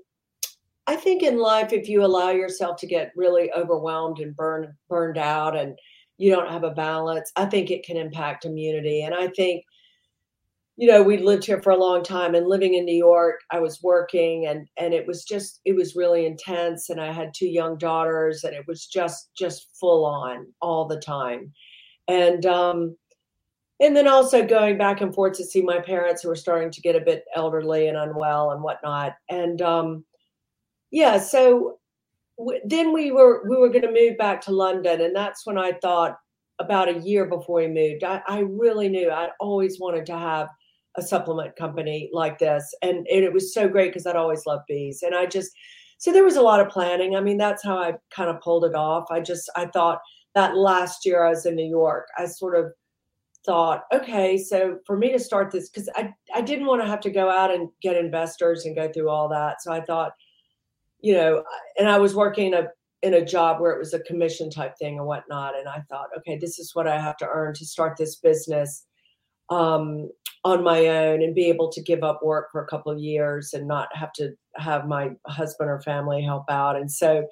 i 0.88 0.96
think 0.96 1.22
in 1.22 1.38
life 1.38 1.72
if 1.72 1.88
you 1.88 2.04
allow 2.04 2.30
yourself 2.30 2.76
to 2.78 2.86
get 2.86 3.12
really 3.14 3.50
overwhelmed 3.52 4.18
and 4.18 4.34
burned 4.34 4.68
burned 4.88 5.18
out 5.18 5.56
and 5.56 5.78
you 6.18 6.30
don't 6.30 6.50
have 6.50 6.64
a 6.64 6.70
balance 6.70 7.32
i 7.36 7.44
think 7.44 7.70
it 7.70 7.84
can 7.84 7.96
impact 7.96 8.44
immunity 8.44 9.02
and 9.02 9.14
i 9.14 9.28
think 9.28 9.64
you 10.76 10.86
know 10.86 11.02
we 11.02 11.16
lived 11.16 11.44
here 11.44 11.60
for 11.62 11.70
a 11.70 11.76
long 11.76 12.02
time 12.02 12.34
and 12.34 12.46
living 12.46 12.74
in 12.74 12.84
new 12.84 12.94
york 12.94 13.40
i 13.50 13.58
was 13.58 13.82
working 13.82 14.46
and 14.46 14.68
and 14.76 14.92
it 14.92 15.06
was 15.06 15.24
just 15.24 15.60
it 15.64 15.74
was 15.74 15.96
really 15.96 16.26
intense 16.26 16.90
and 16.90 17.00
i 17.00 17.12
had 17.12 17.32
two 17.34 17.48
young 17.48 17.76
daughters 17.78 18.44
and 18.44 18.54
it 18.54 18.66
was 18.66 18.86
just 18.86 19.30
just 19.36 19.68
full 19.78 20.04
on 20.04 20.46
all 20.60 20.86
the 20.86 21.00
time 21.00 21.52
and 22.08 22.46
um, 22.46 22.96
and 23.80 23.94
then 23.94 24.08
also 24.08 24.46
going 24.46 24.78
back 24.78 25.00
and 25.00 25.14
forth 25.14 25.36
to 25.36 25.44
see 25.44 25.60
my 25.60 25.80
parents 25.80 26.22
who 26.22 26.28
were 26.28 26.36
starting 26.36 26.70
to 26.70 26.80
get 26.80 26.96
a 26.96 27.00
bit 27.00 27.24
elderly 27.34 27.88
and 27.88 27.96
unwell 27.96 28.52
and 28.52 28.62
whatnot. 28.62 29.14
And 29.28 29.60
um, 29.60 30.04
yeah, 30.90 31.18
so 31.18 31.78
then 32.64 32.92
we 32.92 33.12
were 33.12 33.48
we 33.48 33.56
were 33.56 33.68
going 33.68 33.82
to 33.82 33.92
move 33.92 34.16
back 34.18 34.40
to 34.42 34.52
London, 34.52 35.00
and 35.00 35.14
that's 35.14 35.46
when 35.46 35.58
I 35.58 35.72
thought 35.82 36.16
about 36.58 36.88
a 36.88 37.00
year 37.00 37.26
before 37.26 37.56
we 37.56 37.68
moved. 37.68 38.04
I, 38.04 38.22
I 38.26 38.40
really 38.40 38.88
knew 38.88 39.10
I'd 39.10 39.30
always 39.40 39.78
wanted 39.78 40.06
to 40.06 40.18
have 40.18 40.48
a 40.96 41.02
supplement 41.02 41.56
company 41.56 42.10
like 42.12 42.38
this, 42.38 42.74
and, 42.82 42.98
and 42.98 43.24
it 43.24 43.32
was 43.32 43.52
so 43.52 43.68
great 43.68 43.90
because 43.90 44.06
I'd 44.06 44.16
always 44.16 44.46
loved 44.46 44.64
bees, 44.68 45.02
and 45.02 45.14
I 45.14 45.26
just 45.26 45.52
so 45.98 46.12
there 46.12 46.24
was 46.24 46.36
a 46.36 46.42
lot 46.42 46.60
of 46.60 46.68
planning. 46.68 47.16
I 47.16 47.20
mean, 47.20 47.38
that's 47.38 47.64
how 47.64 47.78
I 47.78 47.94
kind 48.10 48.28
of 48.28 48.40
pulled 48.40 48.64
it 48.64 48.74
off. 48.74 49.06
I 49.10 49.20
just 49.20 49.50
I 49.56 49.66
thought 49.66 50.00
that 50.34 50.56
last 50.56 51.06
year 51.06 51.24
I 51.24 51.30
was 51.30 51.46
in 51.46 51.56
New 51.56 51.68
York, 51.68 52.06
I 52.18 52.26
sort 52.26 52.56
of 52.56 52.72
thought, 53.46 53.84
okay, 53.90 54.36
so 54.36 54.78
for 54.84 54.98
me 54.98 55.10
to 55.12 55.18
start 55.18 55.50
this, 55.50 55.70
because 55.70 55.88
I, 55.96 56.12
I 56.34 56.42
didn't 56.42 56.66
want 56.66 56.82
to 56.82 56.88
have 56.88 57.00
to 57.00 57.10
go 57.10 57.30
out 57.30 57.54
and 57.54 57.70
get 57.80 57.96
investors 57.96 58.66
and 58.66 58.76
go 58.76 58.92
through 58.92 59.08
all 59.08 59.28
that. 59.30 59.62
So 59.62 59.72
I 59.72 59.80
thought, 59.80 60.12
you 61.06 61.12
know, 61.12 61.44
and 61.78 61.88
I 61.88 61.98
was 61.98 62.16
working 62.16 62.52
a 62.52 62.66
in 63.02 63.14
a 63.14 63.24
job 63.24 63.60
where 63.60 63.70
it 63.70 63.78
was 63.78 63.94
a 63.94 64.00
commission 64.00 64.50
type 64.50 64.76
thing 64.76 64.98
and 64.98 65.06
whatnot. 65.06 65.56
And 65.56 65.68
I 65.68 65.80
thought, 65.88 66.08
okay, 66.18 66.36
this 66.36 66.58
is 66.58 66.74
what 66.74 66.88
I 66.88 67.00
have 67.00 67.16
to 67.18 67.28
earn 67.28 67.54
to 67.54 67.64
start 67.64 67.96
this 67.96 68.16
business 68.16 68.84
um, 69.48 70.10
on 70.42 70.64
my 70.64 70.88
own 70.88 71.22
and 71.22 71.32
be 71.32 71.44
able 71.44 71.70
to 71.70 71.80
give 71.80 72.02
up 72.02 72.24
work 72.24 72.48
for 72.50 72.60
a 72.60 72.66
couple 72.66 72.90
of 72.90 72.98
years 72.98 73.52
and 73.52 73.68
not 73.68 73.86
have 73.94 74.12
to 74.14 74.32
have 74.56 74.88
my 74.88 75.10
husband 75.28 75.70
or 75.70 75.80
family 75.80 76.22
help 76.22 76.42
out. 76.50 76.74
And 76.74 76.90
so, 76.90 77.24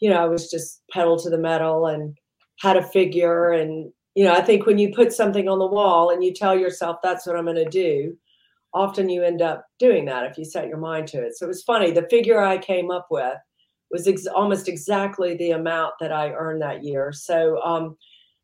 you 0.00 0.10
know, 0.10 0.20
I 0.20 0.26
was 0.26 0.50
just 0.50 0.82
pedal 0.90 1.16
to 1.20 1.30
the 1.30 1.38
metal 1.38 1.86
and 1.86 2.16
had 2.58 2.76
a 2.76 2.82
figure. 2.82 3.52
And, 3.52 3.92
you 4.16 4.24
know, 4.24 4.32
I 4.32 4.40
think 4.40 4.66
when 4.66 4.78
you 4.78 4.92
put 4.92 5.12
something 5.12 5.48
on 5.48 5.60
the 5.60 5.66
wall 5.66 6.10
and 6.10 6.24
you 6.24 6.34
tell 6.34 6.58
yourself 6.58 6.96
that's 7.04 7.24
what 7.24 7.36
I'm 7.36 7.44
going 7.44 7.54
to 7.54 7.70
do, 7.70 8.16
often 8.74 9.08
you 9.08 9.22
end 9.22 9.42
up 9.42 9.64
doing 9.78 10.04
that 10.06 10.24
if 10.24 10.38
you 10.38 10.44
set 10.44 10.68
your 10.68 10.78
mind 10.78 11.06
to 11.08 11.22
it. 11.22 11.36
So 11.36 11.46
it 11.46 11.48
was 11.48 11.62
funny. 11.62 11.90
The 11.90 12.08
figure 12.08 12.40
I 12.40 12.58
came 12.58 12.90
up 12.90 13.06
with 13.10 13.36
was 13.90 14.08
ex- 14.08 14.26
almost 14.26 14.68
exactly 14.68 15.36
the 15.36 15.50
amount 15.50 15.94
that 16.00 16.12
I 16.12 16.32
earned 16.32 16.62
that 16.62 16.82
year. 16.82 17.12
So, 17.12 17.60
um, 17.62 17.96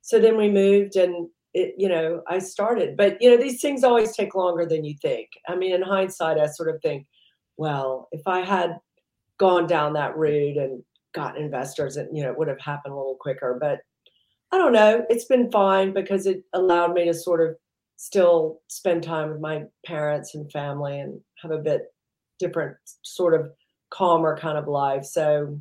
so 0.02 0.18
then 0.20 0.36
we 0.36 0.50
moved 0.50 0.96
and 0.96 1.28
it, 1.54 1.74
you 1.78 1.88
know, 1.88 2.22
I 2.28 2.38
started. 2.38 2.96
But 2.96 3.20
you 3.20 3.30
know, 3.30 3.42
these 3.42 3.60
things 3.60 3.84
always 3.84 4.14
take 4.14 4.34
longer 4.34 4.66
than 4.66 4.84
you 4.84 4.94
think. 5.00 5.28
I 5.48 5.56
mean, 5.56 5.74
in 5.74 5.82
hindsight, 5.82 6.38
I 6.38 6.46
sort 6.46 6.74
of 6.74 6.80
think, 6.82 7.06
well, 7.56 8.08
if 8.12 8.26
I 8.26 8.40
had 8.40 8.76
gone 9.38 9.66
down 9.66 9.94
that 9.94 10.16
route 10.16 10.56
and 10.56 10.82
gotten 11.14 11.42
investors, 11.42 11.96
and 11.96 12.14
you 12.16 12.22
know, 12.22 12.30
it 12.30 12.38
would 12.38 12.48
have 12.48 12.60
happened 12.60 12.92
a 12.92 12.96
little 12.96 13.16
quicker. 13.18 13.56
But 13.60 13.80
I 14.52 14.58
don't 14.58 14.72
know. 14.72 15.04
It's 15.08 15.24
been 15.24 15.50
fine 15.50 15.92
because 15.92 16.26
it 16.26 16.42
allowed 16.54 16.92
me 16.92 17.06
to 17.06 17.14
sort 17.14 17.46
of 17.46 17.56
still 17.98 18.60
spend 18.68 19.02
time 19.02 19.28
with 19.28 19.40
my 19.40 19.64
parents 19.84 20.34
and 20.36 20.50
family 20.52 21.00
and 21.00 21.20
have 21.42 21.50
a 21.50 21.58
bit 21.58 21.92
different 22.38 22.76
sort 23.02 23.38
of 23.38 23.50
calmer 23.90 24.38
kind 24.38 24.56
of 24.56 24.68
life. 24.68 25.04
So 25.04 25.60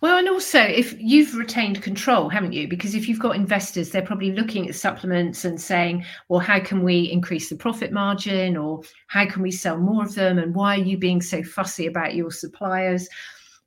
well, 0.00 0.18
and 0.18 0.28
also 0.28 0.60
if 0.60 0.96
you've 0.98 1.36
retained 1.36 1.82
control, 1.82 2.28
haven't 2.28 2.54
you? 2.54 2.66
Because 2.66 2.94
if 2.94 3.06
you've 3.06 3.20
got 3.20 3.36
investors, 3.36 3.90
they're 3.90 4.02
probably 4.02 4.32
looking 4.32 4.66
at 4.66 4.74
supplements 4.74 5.44
and 5.44 5.60
saying, 5.60 6.04
well, 6.28 6.40
how 6.40 6.58
can 6.58 6.82
we 6.82 7.02
increase 7.02 7.50
the 7.50 7.56
profit 7.56 7.92
margin 7.92 8.56
or 8.56 8.80
how 9.08 9.26
can 9.26 9.42
we 9.42 9.52
sell 9.52 9.76
more 9.76 10.02
of 10.02 10.14
them? 10.14 10.38
And 10.38 10.54
why 10.54 10.76
are 10.76 10.82
you 10.82 10.96
being 10.98 11.20
so 11.20 11.42
fussy 11.42 11.86
about 11.86 12.14
your 12.14 12.32
suppliers? 12.32 13.08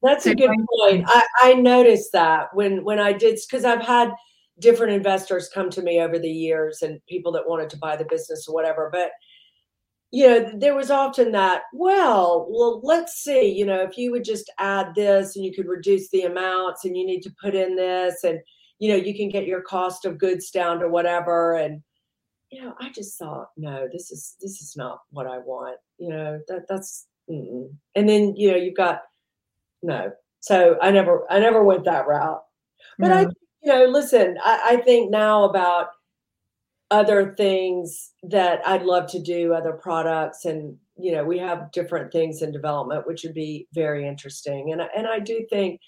That's 0.02 0.26
so 0.26 0.32
a 0.32 0.36
good 0.36 0.50
point. 0.50 1.06
I, 1.08 1.26
I 1.44 1.54
noticed 1.54 2.12
that 2.14 2.54
when 2.54 2.84
when 2.84 3.00
I 3.00 3.14
did 3.14 3.40
because 3.48 3.64
I've 3.64 3.86
had 3.86 4.12
different 4.60 4.94
investors 4.94 5.50
come 5.54 5.70
to 5.72 5.82
me 5.82 6.00
over 6.00 6.20
the 6.20 6.30
years 6.30 6.82
and 6.82 7.00
people 7.08 7.32
that 7.32 7.48
wanted 7.48 7.70
to 7.72 7.78
buy 7.78 7.96
the 7.96 8.06
business 8.06 8.48
or 8.48 8.54
whatever. 8.54 8.90
But 8.92 9.12
you 10.14 10.28
know, 10.28 10.52
there 10.54 10.76
was 10.76 10.92
often 10.92 11.32
that, 11.32 11.64
well, 11.74 12.46
well, 12.48 12.80
let's 12.84 13.24
see, 13.24 13.50
you 13.52 13.66
know, 13.66 13.82
if 13.82 13.98
you 13.98 14.12
would 14.12 14.24
just 14.24 14.48
add 14.60 14.94
this 14.96 15.36
and 15.36 15.44
you 15.44 15.52
could 15.52 15.66
reduce 15.66 16.08
the 16.12 16.22
amounts 16.22 16.86
and 16.86 16.96
you 16.96 17.04
need 17.04 17.22
to 17.22 17.34
put 17.42 17.56
in 17.56 17.76
this 17.76 18.24
and, 18.24 18.40
you 18.78 18.90
know, 18.90 18.96
you 18.96 19.16
can 19.16 19.28
get 19.28 19.48
your 19.48 19.64
cost 19.64 20.06
of 20.06 20.20
goods 20.20 20.52
down 20.52 20.80
to 20.80 20.88
whatever. 20.88 21.56
And, 21.56 21.82
you 22.52 22.62
know, 22.62 22.76
I 22.80 22.92
just 22.92 23.18
thought, 23.18 23.48
no, 23.58 23.88
this 23.92 24.12
is, 24.12 24.36
this 24.40 24.62
is 24.62 24.76
not 24.78 25.00
what 25.10 25.26
I 25.26 25.40
want. 25.40 25.80
You 25.98 26.10
know, 26.10 26.40
that 26.48 26.68
that's, 26.70 27.08
mm-mm. 27.28 27.74
and 27.96 28.08
then, 28.08 28.36
you 28.36 28.52
know, 28.52 28.58
you've 28.58 28.78
got, 28.78 29.02
no. 29.82 30.12
So 30.42 30.78
I 30.80 30.92
never, 30.92 31.26
I 31.32 31.40
never 31.40 31.64
went 31.64 31.86
that 31.86 32.06
route. 32.06 32.44
But. 33.00 33.12
I, 33.12 33.26
you 33.64 33.72
know, 33.72 33.86
listen, 33.86 34.38
I, 34.44 34.72
I 34.74 34.78
think 34.78 35.12
now 35.12 35.46
about, 35.46 35.88
other 36.92 37.34
things 37.36 38.12
that 38.22 38.62
I'd 38.68 38.84
love 38.84 39.08
to 39.12 39.20
do, 39.20 39.54
other 39.54 39.74
products, 39.74 40.46
and 40.46 40.78
you 40.96 41.12
know, 41.12 41.24
we 41.24 41.40
have 41.40 41.72
different 41.72 42.12
things 42.12 42.44
in 42.44 42.52
development, 42.52 43.08
which 43.08 43.24
would 43.24 43.34
be 43.34 43.68
very 43.74 44.08
interesting. 44.08 44.72
And 44.72 44.82
and 44.96 45.08
I 45.08 45.18
do 45.18 45.44
think, 45.50 45.82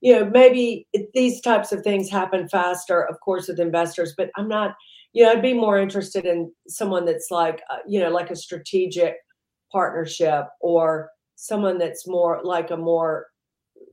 you 0.00 0.12
know, 0.14 0.24
maybe 0.24 0.86
these 1.14 1.40
types 1.40 1.72
of 1.72 1.82
things 1.82 2.08
happen 2.08 2.48
faster, 2.48 3.02
of 3.02 3.18
course, 3.18 3.48
with 3.48 3.58
investors. 3.58 4.14
But 4.16 4.30
I'm 4.36 4.46
not, 4.46 4.76
you 5.12 5.24
know, 5.24 5.32
I'd 5.32 5.42
be 5.42 5.52
more 5.52 5.80
interested 5.80 6.26
in 6.26 6.52
someone 6.68 7.06
that's 7.06 7.32
like, 7.32 7.60
uh, 7.68 7.78
you 7.88 7.98
know, 7.98 8.10
like 8.10 8.30
a 8.30 8.36
strategic 8.36 9.16
partnership 9.72 10.44
or 10.60 11.10
someone 11.34 11.76
that's 11.76 12.06
more 12.06 12.40
like 12.44 12.70
a 12.70 12.76
more 12.76 13.26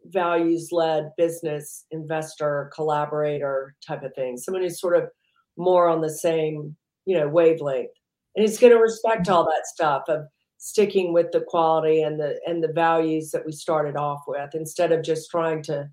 values 0.09 0.69
led 0.71 1.11
business 1.17 1.85
investor 1.91 2.71
collaborator 2.73 3.75
type 3.85 4.03
of 4.03 4.13
thing 4.15 4.37
someone 4.37 4.63
who's 4.63 4.79
sort 4.79 4.97
of 4.97 5.09
more 5.57 5.87
on 5.87 6.01
the 6.01 6.09
same 6.09 6.75
you 7.09 7.17
know 7.17 7.27
wavelength. 7.27 7.89
And 8.35 8.47
he's 8.47 8.59
going 8.59 8.71
to 8.71 8.79
respect 8.79 9.29
all 9.29 9.43
that 9.45 9.65
stuff 9.65 10.03
of 10.07 10.27
sticking 10.57 11.11
with 11.11 11.31
the 11.31 11.41
quality 11.41 12.03
and 12.03 12.19
the 12.19 12.39
and 12.45 12.63
the 12.63 12.71
values 12.71 13.31
that 13.31 13.45
we 13.45 13.51
started 13.51 13.97
off 13.97 14.21
with 14.27 14.53
instead 14.53 14.91
of 14.91 15.03
just 15.03 15.31
trying 15.31 15.63
to 15.63 15.89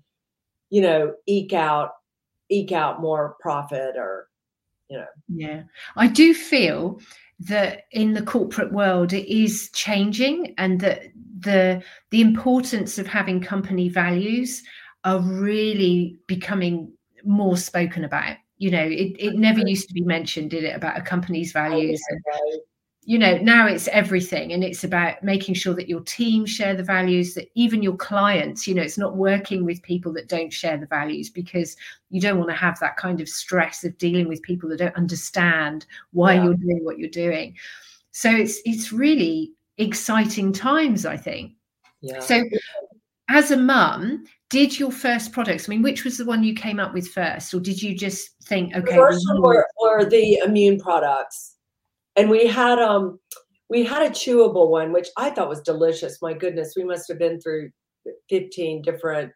you 0.69 0.81
know 0.81 1.13
eke 1.25 1.53
out 1.53 1.89
eke 2.49 2.71
out 2.71 3.01
more 3.01 3.35
profit 3.39 3.95
or 3.97 4.27
you 4.89 4.97
know. 4.97 5.05
Yeah. 5.27 5.63
I 5.95 6.07
do 6.07 6.35
feel 6.35 7.01
that 7.39 7.85
in 7.91 8.13
the 8.13 8.21
corporate 8.21 8.71
world 8.71 9.11
it 9.13 9.27
is 9.27 9.71
changing 9.71 10.53
and 10.59 10.79
that 10.81 11.03
the 11.39 11.81
the 12.11 12.21
importance 12.21 12.97
of 12.97 13.07
having 13.07 13.41
company 13.41 13.89
values 13.89 14.63
are 15.03 15.19
really 15.19 16.19
becoming 16.27 16.91
more 17.23 17.57
spoken 17.57 18.03
about. 18.03 18.37
You 18.57 18.71
know 18.71 18.83
it, 18.83 19.15
it 19.19 19.35
never 19.35 19.59
used 19.59 19.87
to 19.87 19.93
be 19.93 20.01
mentioned 20.01 20.49
did 20.49 20.63
it 20.63 20.75
about 20.75 20.97
a 20.97 21.01
company's 21.01 21.51
values 21.51 22.01
and, 22.09 22.61
you 23.03 23.19
know 23.19 23.37
now 23.37 23.67
it's 23.67 23.87
everything 23.89 24.51
and 24.51 24.63
it's 24.63 24.83
about 24.83 25.23
making 25.23 25.53
sure 25.53 25.75
that 25.75 25.87
your 25.87 26.01
team 26.01 26.43
share 26.45 26.75
the 26.75 26.83
values 26.83 27.35
that 27.35 27.49
even 27.53 27.83
your 27.83 27.95
clients 27.95 28.67
you 28.67 28.73
know 28.73 28.81
it's 28.81 28.97
not 28.97 29.15
working 29.15 29.63
with 29.63 29.81
people 29.83 30.11
that 30.11 30.27
don't 30.27 30.51
share 30.51 30.75
the 30.75 30.87
values 30.87 31.29
because 31.29 31.77
you 32.09 32.19
don't 32.19 32.37
want 32.37 32.49
to 32.49 32.55
have 32.55 32.79
that 32.79 32.97
kind 32.97 33.21
of 33.21 33.29
stress 33.29 33.83
of 33.83 33.97
dealing 33.97 34.27
with 34.27 34.41
people 34.41 34.67
that 34.67 34.79
don't 34.79 34.95
understand 34.95 35.85
why 36.11 36.33
yeah. 36.33 36.43
you're 36.43 36.53
doing 36.55 36.83
what 36.83 36.97
you're 36.97 37.09
doing. 37.09 37.55
So 38.11 38.31
it's 38.31 38.59
it's 38.65 38.91
really 38.91 39.53
exciting 39.77 40.51
times 40.51 41.05
i 41.05 41.15
think. 41.17 41.53
Yeah. 42.01 42.19
so 42.19 42.43
as 43.29 43.51
a 43.51 43.57
mum 43.57 44.23
did 44.49 44.79
your 44.79 44.91
first 44.91 45.31
products 45.33 45.67
i 45.67 45.69
mean 45.69 45.81
which 45.81 46.03
was 46.03 46.17
the 46.17 46.25
one 46.25 46.43
you 46.43 46.53
came 46.53 46.79
up 46.79 46.93
with 46.93 47.09
first? 47.09 47.53
Or 47.53 47.59
did 47.59 47.81
you 47.81 47.95
just 47.95 48.31
think 48.45 48.75
okay 48.75 48.91
the 48.91 49.01
first 49.01 49.25
one 49.29 49.41
were, 49.41 49.67
were 49.81 50.05
the 50.05 50.37
immune 50.45 50.79
products. 50.79 51.55
And 52.15 52.29
we 52.29 52.47
had 52.47 52.79
um 52.79 53.19
we 53.69 53.83
had 53.83 54.03
a 54.03 54.09
chewable 54.09 54.69
one 54.69 54.93
which 54.93 55.09
i 55.17 55.29
thought 55.29 55.49
was 55.49 55.61
delicious. 55.61 56.21
My 56.21 56.33
goodness 56.33 56.73
we 56.75 56.83
must 56.83 57.07
have 57.09 57.19
been 57.19 57.39
through 57.39 57.69
15 58.29 58.81
different 58.83 59.31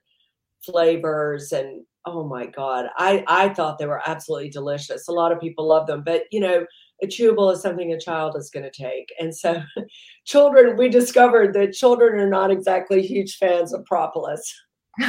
flavors 0.63 1.51
and 1.51 1.84
oh 2.06 2.23
my 2.23 2.45
god 2.45 2.86
i 2.97 3.23
i 3.27 3.49
thought 3.49 3.77
they 3.77 3.86
were 3.86 4.01
absolutely 4.08 4.49
delicious. 4.49 5.08
A 5.08 5.12
lot 5.12 5.32
of 5.32 5.41
people 5.41 5.67
love 5.67 5.88
them. 5.88 6.04
But 6.04 6.23
you 6.32 6.39
know 6.39 6.65
a 7.04 7.08
chewable 7.08 7.52
is 7.54 7.62
something 7.62 7.94
a 7.94 8.00
child 8.00 8.36
is 8.38 8.50
going 8.50 8.64
to 8.64 8.72
take. 8.72 9.12
And 9.20 9.36
so 9.36 9.62
children 10.26 10.78
we 10.78 10.90
discovered 10.90 11.54
that 11.54 11.74
children 11.74 12.20
are 12.20 12.30
not 12.30 12.52
exactly 12.52 13.02
huge 13.02 13.38
fans 13.38 13.74
of 13.74 13.86
propolis. 13.86 14.54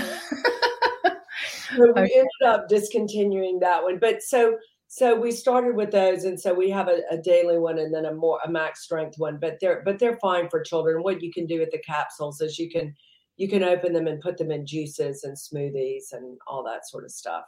So 1.77 1.93
we 1.95 2.03
ended 2.03 2.43
up 2.45 2.69
discontinuing 2.69 3.61
that 3.61 3.83
one. 3.83 3.99
But 3.99 4.23
so 4.23 4.59
so 4.89 5.19
we 5.19 5.33
started 5.33 5.75
with 5.75 5.91
those 5.91 6.25
and 6.25 6.39
so 6.39 6.53
we 6.53 6.69
have 6.69 6.89
a, 6.89 7.01
a, 7.11 7.17
daily 7.17 7.59
one 7.59 7.79
and 7.79 7.95
then 7.95 8.05
a 8.05 8.15
more 8.15 8.39
a 8.45 8.51
max 8.51 8.83
strength 8.83 9.19
one. 9.19 9.39
But 9.41 9.59
they're 9.61 9.83
but 9.85 9.99
they're 9.99 10.19
fine 10.19 10.49
for 10.49 10.61
children. 10.61 11.03
What 11.03 11.23
you 11.23 11.33
can 11.33 11.47
do 11.47 11.61
with 11.61 11.71
the 11.71 11.79
capsules 11.79 12.41
is 12.41 12.59
you 12.59 12.71
can 12.71 12.95
you 13.37 13.49
can 13.49 13.63
open 13.63 13.93
them 13.93 14.07
and 14.07 14.21
put 14.21 14.37
them 14.37 14.51
in 14.51 14.67
juices 14.67 15.25
and 15.25 15.37
smoothies 15.37 16.13
and 16.13 16.39
all 16.47 16.63
that 16.65 16.87
sort 16.89 17.05
of 17.05 17.11
stuff. 17.11 17.45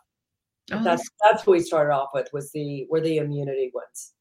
Oh, 0.73 0.83
that's 0.83 1.07
that's 1.23 1.47
what 1.47 1.59
we 1.59 1.61
started 1.61 1.93
off 1.93 2.11
with 2.15 2.29
was 2.33 2.51
the 2.53 2.87
were 2.91 3.01
the 3.01 3.19
immunity 3.19 3.71
ones 3.75 4.14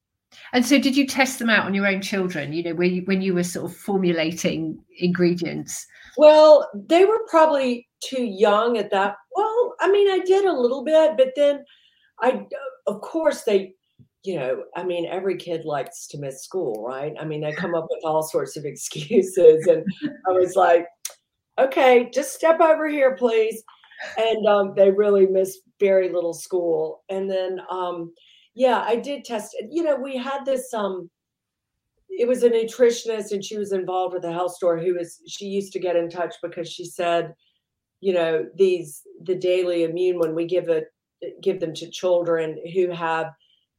and 0.53 0.65
so 0.65 0.79
did 0.79 0.95
you 0.95 1.05
test 1.07 1.39
them 1.39 1.49
out 1.49 1.65
on 1.65 1.73
your 1.73 1.87
own 1.87 2.01
children 2.01 2.53
you 2.53 2.63
know 2.63 2.73
when 2.75 2.93
you, 2.93 3.01
when 3.03 3.21
you 3.21 3.33
were 3.33 3.43
sort 3.43 3.65
of 3.65 3.75
formulating 3.75 4.77
ingredients 4.99 5.85
well 6.17 6.69
they 6.73 7.05
were 7.05 7.21
probably 7.29 7.87
too 8.03 8.23
young 8.23 8.77
at 8.77 8.91
that 8.91 9.15
well 9.35 9.75
i 9.79 9.91
mean 9.91 10.09
i 10.09 10.19
did 10.19 10.45
a 10.45 10.51
little 10.51 10.83
bit 10.83 11.15
but 11.17 11.31
then 11.35 11.63
I, 12.23 12.45
of 12.87 13.01
course, 13.01 13.43
they, 13.43 13.73
you 14.23 14.35
know, 14.37 14.63
I 14.75 14.83
mean, 14.83 15.05
every 15.05 15.35
kid 15.37 15.65
likes 15.65 16.07
to 16.07 16.17
miss 16.17 16.43
school, 16.43 16.85
right? 16.87 17.13
I 17.19 17.25
mean, 17.25 17.41
they 17.41 17.51
come 17.51 17.75
up 17.75 17.87
with 17.89 18.03
all 18.05 18.23
sorts 18.23 18.55
of 18.55 18.65
excuses. 18.65 19.67
And 19.67 19.83
I 20.27 20.31
was 20.31 20.55
like, 20.55 20.87
okay, 21.59 22.09
just 22.13 22.33
step 22.33 22.59
over 22.61 22.87
here, 22.87 23.15
please. 23.15 23.63
And 24.17 24.47
um, 24.47 24.73
they 24.75 24.89
really 24.89 25.27
miss 25.27 25.59
very 25.79 26.09
little 26.09 26.33
school. 26.33 27.03
And 27.09 27.29
then, 27.29 27.59
um, 27.69 28.13
yeah, 28.53 28.83
I 28.85 28.95
did 28.95 29.25
test 29.25 29.55
it. 29.59 29.69
You 29.71 29.83
know, 29.83 29.95
we 29.95 30.17
had 30.17 30.45
this, 30.45 30.73
um, 30.73 31.09
it 32.09 32.27
was 32.27 32.43
a 32.43 32.49
nutritionist 32.49 33.31
and 33.31 33.43
she 33.43 33.57
was 33.57 33.71
involved 33.71 34.13
with 34.13 34.21
the 34.21 34.31
health 34.31 34.53
store 34.53 34.77
who 34.77 34.95
was, 34.95 35.21
she 35.27 35.45
used 35.45 35.73
to 35.73 35.79
get 35.79 35.95
in 35.95 36.09
touch 36.09 36.35
because 36.41 36.71
she 36.71 36.85
said, 36.85 37.33
you 38.01 38.13
know, 38.13 38.45
these, 38.55 39.01
the 39.23 39.35
daily 39.35 39.83
immune, 39.83 40.19
when 40.19 40.35
we 40.35 40.45
give 40.45 40.69
it 40.69 40.93
give 41.41 41.59
them 41.59 41.73
to 41.73 41.89
children 41.89 42.59
who 42.73 42.89
have 42.89 43.27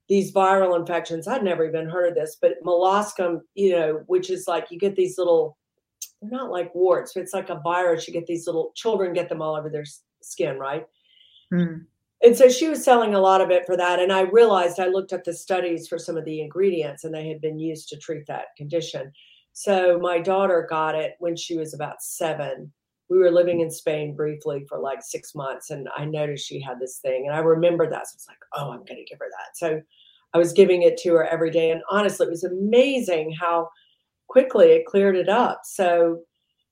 these 0.09 0.33
viral 0.33 0.79
infections. 0.79 1.27
I'd 1.27 1.43
never 1.43 1.67
even 1.67 1.89
heard 1.89 2.09
of 2.09 2.15
this, 2.15 2.37
but 2.41 2.63
molluscum, 2.65 3.41
you 3.55 3.73
know, 3.73 4.03
which 4.07 4.31
is 4.31 4.47
like 4.47 4.71
you 4.71 4.79
get 4.79 4.97
these 4.97 5.19
little 5.19 5.57
they're 6.21 6.31
not 6.31 6.51
like 6.51 6.75
warts, 6.75 7.17
it's 7.17 7.35
like 7.35 7.51
a 7.51 7.61
virus. 7.63 8.07
You 8.07 8.15
get 8.15 8.27
these 8.27 8.47
little 8.47 8.73
children 8.75 9.13
get 9.13 9.29
them 9.29 9.43
all 9.43 9.57
over 9.57 9.69
their 9.69 9.85
skin, 10.23 10.59
right? 10.59 10.87
Mm. 11.53 11.85
And 12.25 12.37
so 12.37 12.49
she 12.49 12.69
was 12.69 12.83
selling 12.83 13.15
a 13.15 13.21
lot 13.21 13.43
of 13.43 13.51
it 13.51 13.67
for 13.67 13.77
that. 13.77 14.01
And 14.01 14.11
I 14.11 14.23
realized 14.23 14.81
I 14.81 14.87
looked 14.87 15.13
up 15.13 15.25
the 15.25 15.35
studies 15.35 15.87
for 15.87 15.99
some 15.99 16.17
of 16.17 16.25
the 16.25 16.41
ingredients 16.41 17.05
and 17.05 17.15
they 17.15 17.29
had 17.29 17.43
been 17.43 17.59
used 17.59 17.91
to 17.91 17.99
treat 17.99 18.27
that 18.27 18.57
condition. 18.57 19.13
So 19.53 19.99
my 20.01 20.21
daughter 20.21 20.67
got 20.69 20.95
it 20.95 21.17
when 21.19 21.37
she 21.37 21.57
was 21.57 21.75
about 21.75 22.03
seven. 22.03 22.73
We 23.11 23.19
were 23.19 23.31
living 23.31 23.61
in 23.61 23.71
Spain 23.71 24.17
briefly 24.17 24.65
for 24.69 24.79
like 24.79 25.03
six 25.03 25.35
months, 25.35 25.71
and 25.71 25.89
I 25.95 26.07
noticed 26.07 26.49
she 26.49 26.61
had 26.61 26.81
this 26.81 26.99
thing. 26.99 27.27
And 27.27 27.37
I 27.37 27.41
remember 27.41 27.89
that. 27.89 28.09
So 28.09 28.15
I 28.15 28.17
was 28.17 28.27
like, 28.29 28.39
oh, 28.55 28.73
I'm 28.73 28.85
going 28.85 28.97
to 28.97 29.05
give 29.05 29.19
her 29.19 29.29
that. 29.31 29.57
So 29.57 29.83
I 30.33 30.39
was 30.39 30.53
giving 30.55 30.83
it 30.83 30.97
to 30.99 31.13
her 31.13 31.25
every 31.27 31.51
day. 31.51 31.71
And 31.71 31.83
honestly, 31.91 32.27
it 32.27 32.31
was 32.31 32.45
amazing 32.45 33.37
how 33.39 33.69
quickly 34.29 34.69
it 34.73 34.87
cleared 34.87 35.17
it 35.17 35.29
up. 35.29 35.61
So, 35.65 36.21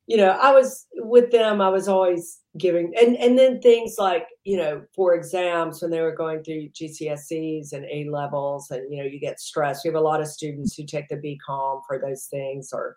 you 0.06 0.16
know, 0.16 0.30
I 0.30 0.52
was 0.52 0.86
with 0.94 1.30
them, 1.30 1.60
I 1.60 1.68
was 1.68 1.86
always 1.86 2.40
giving 2.58 2.92
and 3.00 3.16
and 3.16 3.38
then 3.38 3.60
things 3.60 3.96
like, 3.98 4.26
you 4.44 4.56
know, 4.56 4.82
for 4.94 5.14
exams 5.14 5.80
when 5.80 5.90
they 5.90 6.00
were 6.00 6.14
going 6.14 6.42
through 6.42 6.68
GCSEs 6.68 7.72
and 7.72 7.84
A 7.86 8.08
levels 8.10 8.70
and 8.70 8.92
you 8.92 9.02
know, 9.02 9.08
you 9.08 9.18
get 9.18 9.40
stressed. 9.40 9.84
We 9.84 9.88
have 9.88 9.96
a 9.96 10.00
lot 10.00 10.20
of 10.20 10.28
students 10.28 10.76
who 10.76 10.84
take 10.84 11.08
the 11.08 11.16
Bee 11.16 11.38
Calm 11.44 11.80
for 11.86 11.98
those 11.98 12.26
things 12.26 12.70
or 12.72 12.96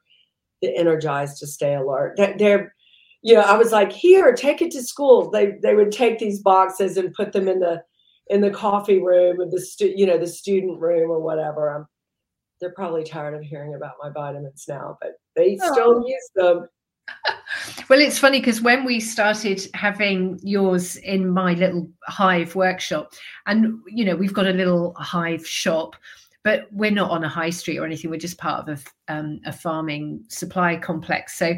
the 0.61 0.75
energized 0.75 1.37
to 1.39 1.47
stay 1.47 1.75
alert. 1.75 2.17
That 2.17 2.37
they're 2.37 2.73
you 3.21 3.33
know, 3.33 3.41
I 3.41 3.57
was 3.57 3.71
like, 3.71 3.91
here, 3.91 4.33
take 4.33 4.61
it 4.61 4.69
to 4.71 4.83
school. 4.83 5.31
They 5.31 5.53
they 5.63 5.73
would 5.73 5.91
take 5.91 6.19
these 6.19 6.41
boxes 6.41 6.97
and 6.97 7.13
put 7.13 7.31
them 7.31 7.47
in 7.47 7.59
the 7.59 7.81
in 8.27 8.41
the 8.41 8.51
coffee 8.51 9.01
room 9.01 9.39
or 9.39 9.49
the 9.49 9.59
stu- 9.59 9.93
you 9.95 10.05
know 10.05 10.17
the 10.17 10.27
student 10.27 10.79
room 10.79 11.09
or 11.09 11.19
whatever. 11.19 11.73
I'm 11.73 11.87
they're 12.61 12.73
probably 12.73 13.03
tired 13.03 13.33
of 13.33 13.41
hearing 13.41 13.75
about 13.75 13.95
my 14.01 14.09
vitamins 14.09 14.65
now, 14.67 14.97
but 15.01 15.13
they 15.35 15.57
oh. 15.61 15.71
still 15.73 16.07
use 16.07 16.29
them. 16.35 16.67
Well, 17.89 17.99
it's 17.99 18.17
funny 18.17 18.39
because 18.39 18.61
when 18.61 18.83
we 18.83 18.99
started 18.99 19.61
having 19.73 20.39
yours 20.43 20.95
in 20.97 21.29
my 21.29 21.53
little 21.53 21.89
hive 22.07 22.55
workshop, 22.55 23.13
and 23.45 23.79
you 23.87 24.05
know, 24.05 24.15
we've 24.15 24.33
got 24.33 24.47
a 24.47 24.53
little 24.53 24.93
hive 24.95 25.45
shop, 25.45 25.95
but 26.43 26.67
we're 26.71 26.91
not 26.91 27.11
on 27.11 27.23
a 27.23 27.29
high 27.29 27.49
street 27.49 27.77
or 27.77 27.85
anything. 27.85 28.09
We're 28.09 28.17
just 28.17 28.37
part 28.37 28.67
of 28.67 28.85
a, 29.07 29.13
um, 29.13 29.39
a 29.45 29.53
farming 29.53 30.25
supply 30.29 30.77
complex. 30.77 31.37
So 31.37 31.55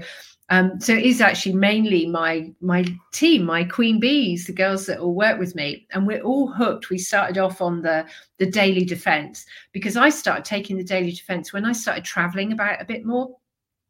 um, 0.49 0.79
so 0.79 0.93
it 0.93 1.03
is 1.03 1.19
actually 1.19 1.55
mainly 1.55 2.05
my 2.05 2.53
my 2.62 2.86
team, 3.12 3.43
my 3.43 3.65
queen 3.65 3.99
bees, 3.99 4.45
the 4.45 4.53
girls 4.53 4.86
that 4.86 4.99
all 4.99 5.13
work 5.13 5.39
with 5.39 5.55
me, 5.55 5.86
and 5.91 6.07
we're 6.07 6.21
all 6.21 6.47
hooked. 6.47 6.89
We 6.89 6.97
started 6.97 7.38
off 7.38 7.62
on 7.62 7.81
the 7.81 8.05
the 8.38 8.49
daily 8.49 8.86
defense 8.86 9.45
because 9.73 9.97
I 9.97 10.10
started 10.10 10.45
taking 10.45 10.77
the 10.77 10.86
daily 10.86 11.12
defense 11.12 11.51
when 11.51 11.65
I 11.65 11.73
started 11.73 12.05
traveling 12.05 12.53
about 12.53 12.81
a 12.81 12.86
bit 12.86 13.05
more 13.05 13.36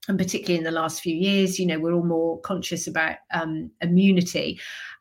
and 0.07 0.17
particularly 0.17 0.57
in 0.57 0.63
the 0.63 0.71
last 0.71 1.01
few 1.01 1.15
years, 1.15 1.59
you 1.59 1.65
know, 1.65 1.79
we're 1.79 1.93
all 1.93 2.03
more 2.03 2.39
conscious 2.41 2.87
about 2.87 3.17
um, 3.31 3.69
immunity. 3.81 4.59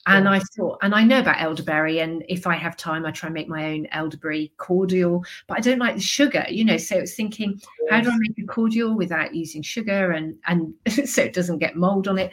And 0.08 0.28
I 0.28 0.38
thought, 0.38 0.78
and 0.82 0.94
I 0.94 1.02
know 1.02 1.18
about 1.18 1.42
elderberry, 1.42 1.98
and 1.98 2.24
if 2.28 2.46
I 2.46 2.54
have 2.54 2.76
time, 2.76 3.04
I 3.04 3.10
try 3.10 3.26
and 3.26 3.34
make 3.34 3.48
my 3.48 3.72
own 3.72 3.86
elderberry 3.90 4.52
cordial, 4.56 5.24
but 5.48 5.58
I 5.58 5.60
don't 5.60 5.80
like 5.80 5.96
the 5.96 6.00
sugar, 6.00 6.46
you 6.48 6.64
know. 6.64 6.76
So 6.76 6.96
it's 6.96 7.14
thinking, 7.14 7.60
how 7.90 8.00
do 8.00 8.10
I 8.10 8.16
make 8.16 8.38
a 8.38 8.46
cordial 8.46 8.94
without 8.94 9.34
using 9.34 9.62
sugar, 9.62 10.12
and 10.12 10.36
and 10.46 10.72
so 11.08 11.22
it 11.22 11.32
doesn't 11.32 11.58
get 11.58 11.74
mold 11.74 12.06
on 12.06 12.18
it. 12.18 12.32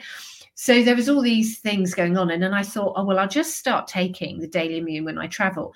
So 0.53 0.83
there 0.83 0.95
was 0.95 1.09
all 1.09 1.21
these 1.21 1.59
things 1.59 1.95
going 1.95 2.15
on, 2.15 2.29
and 2.29 2.43
then 2.43 2.53
I 2.53 2.61
thought, 2.61 2.93
oh 2.95 3.05
well, 3.05 3.17
I'll 3.17 3.27
just 3.27 3.57
start 3.57 3.87
taking 3.87 4.39
the 4.39 4.47
Daily 4.47 4.77
Immune 4.77 5.05
when 5.05 5.17
I 5.17 5.25
travel, 5.25 5.73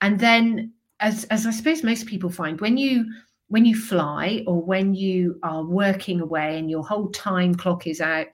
and 0.00 0.18
then 0.18 0.72
as 1.00 1.24
as 1.24 1.46
I 1.46 1.50
suppose 1.50 1.84
most 1.84 2.06
people 2.06 2.30
find, 2.30 2.58
when 2.58 2.78
you 2.78 3.04
when 3.48 3.64
you 3.64 3.76
fly 3.76 4.42
or 4.46 4.62
when 4.62 4.94
you 4.94 5.38
are 5.42 5.64
working 5.64 6.20
away 6.20 6.58
and 6.58 6.70
your 6.70 6.82
whole 6.82 7.08
time 7.10 7.54
clock 7.54 7.86
is 7.86 8.00
out 8.00 8.26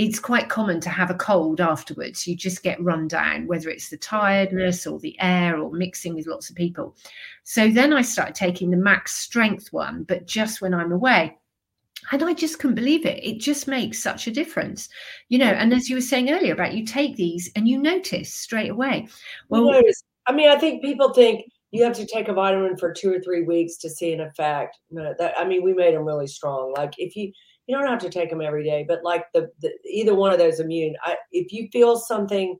it's 0.00 0.18
quite 0.18 0.48
common 0.48 0.80
to 0.80 0.88
have 0.88 1.10
a 1.10 1.14
cold 1.14 1.60
afterwards. 1.60 2.26
You 2.26 2.34
just 2.34 2.62
get 2.62 2.82
run 2.82 3.06
down, 3.06 3.46
whether 3.46 3.68
it's 3.68 3.90
the 3.90 3.98
tiredness 3.98 4.86
or 4.86 4.98
the 4.98 5.14
air 5.20 5.58
or 5.58 5.70
mixing 5.72 6.14
with 6.14 6.26
lots 6.26 6.48
of 6.48 6.56
people. 6.56 6.96
So 7.44 7.68
then 7.68 7.92
I 7.92 8.00
started 8.00 8.34
taking 8.34 8.70
the 8.70 8.78
max 8.78 9.14
strength 9.14 9.74
one, 9.74 10.04
but 10.04 10.26
just 10.26 10.62
when 10.62 10.72
I'm 10.72 10.90
away. 10.90 11.36
And 12.12 12.22
I 12.22 12.32
just 12.32 12.58
couldn't 12.58 12.76
believe 12.76 13.04
it. 13.04 13.22
It 13.22 13.40
just 13.40 13.68
makes 13.68 14.02
such 14.02 14.26
a 14.26 14.32
difference, 14.32 14.88
you 15.28 15.36
know. 15.36 15.44
And 15.44 15.70
as 15.74 15.90
you 15.90 15.96
were 15.96 16.00
saying 16.00 16.30
earlier 16.30 16.54
about 16.54 16.72
you 16.72 16.86
take 16.86 17.16
these 17.16 17.50
and 17.54 17.68
you 17.68 17.78
notice 17.78 18.32
straight 18.32 18.70
away. 18.70 19.06
Well, 19.50 19.70
I 20.26 20.32
mean, 20.32 20.48
I 20.48 20.56
think 20.56 20.82
people 20.82 21.12
think 21.12 21.44
you 21.72 21.84
have 21.84 21.92
to 21.94 22.06
take 22.06 22.28
a 22.28 22.32
vitamin 22.32 22.76
for 22.76 22.92
two 22.92 23.12
or 23.12 23.20
three 23.20 23.42
weeks 23.42 23.76
to 23.78 23.90
see 23.90 24.12
an 24.12 24.20
effect. 24.20 24.78
That 24.90 25.34
I 25.38 25.44
mean, 25.44 25.62
we 25.62 25.72
made 25.72 25.94
them 25.94 26.04
really 26.04 26.26
strong. 26.26 26.74
Like 26.76 26.94
if 26.98 27.16
you 27.16 27.32
you 27.66 27.78
don't 27.78 27.86
have 27.86 28.00
to 28.00 28.10
take 28.10 28.30
them 28.30 28.40
every 28.40 28.64
day, 28.64 28.84
but 28.88 29.04
like 29.04 29.26
the, 29.32 29.48
the 29.60 29.70
either 29.84 30.14
one 30.14 30.32
of 30.32 30.38
those 30.38 30.58
immune, 30.58 30.96
I, 31.04 31.16
if 31.30 31.52
you 31.52 31.68
feel 31.72 31.96
something 31.96 32.58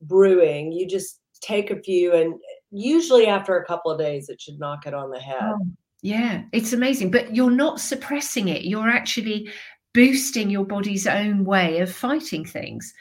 brewing, 0.00 0.72
you 0.72 0.86
just 0.86 1.20
take 1.42 1.70
a 1.70 1.82
few, 1.82 2.14
and 2.14 2.34
usually 2.70 3.26
after 3.26 3.56
a 3.56 3.66
couple 3.66 3.90
of 3.90 3.98
days, 3.98 4.30
it 4.30 4.40
should 4.40 4.58
knock 4.58 4.86
it 4.86 4.94
on 4.94 5.10
the 5.10 5.20
head. 5.20 5.42
Oh, 5.42 5.66
yeah, 6.02 6.42
it's 6.52 6.72
amazing, 6.72 7.10
but 7.10 7.34
you're 7.34 7.50
not 7.50 7.80
suppressing 7.80 8.48
it. 8.48 8.64
You're 8.64 8.88
actually 8.88 9.50
boosting 9.92 10.50
your 10.50 10.64
body's 10.64 11.06
own 11.06 11.44
way 11.44 11.80
of 11.80 11.92
fighting 11.92 12.44
things. 12.44 12.94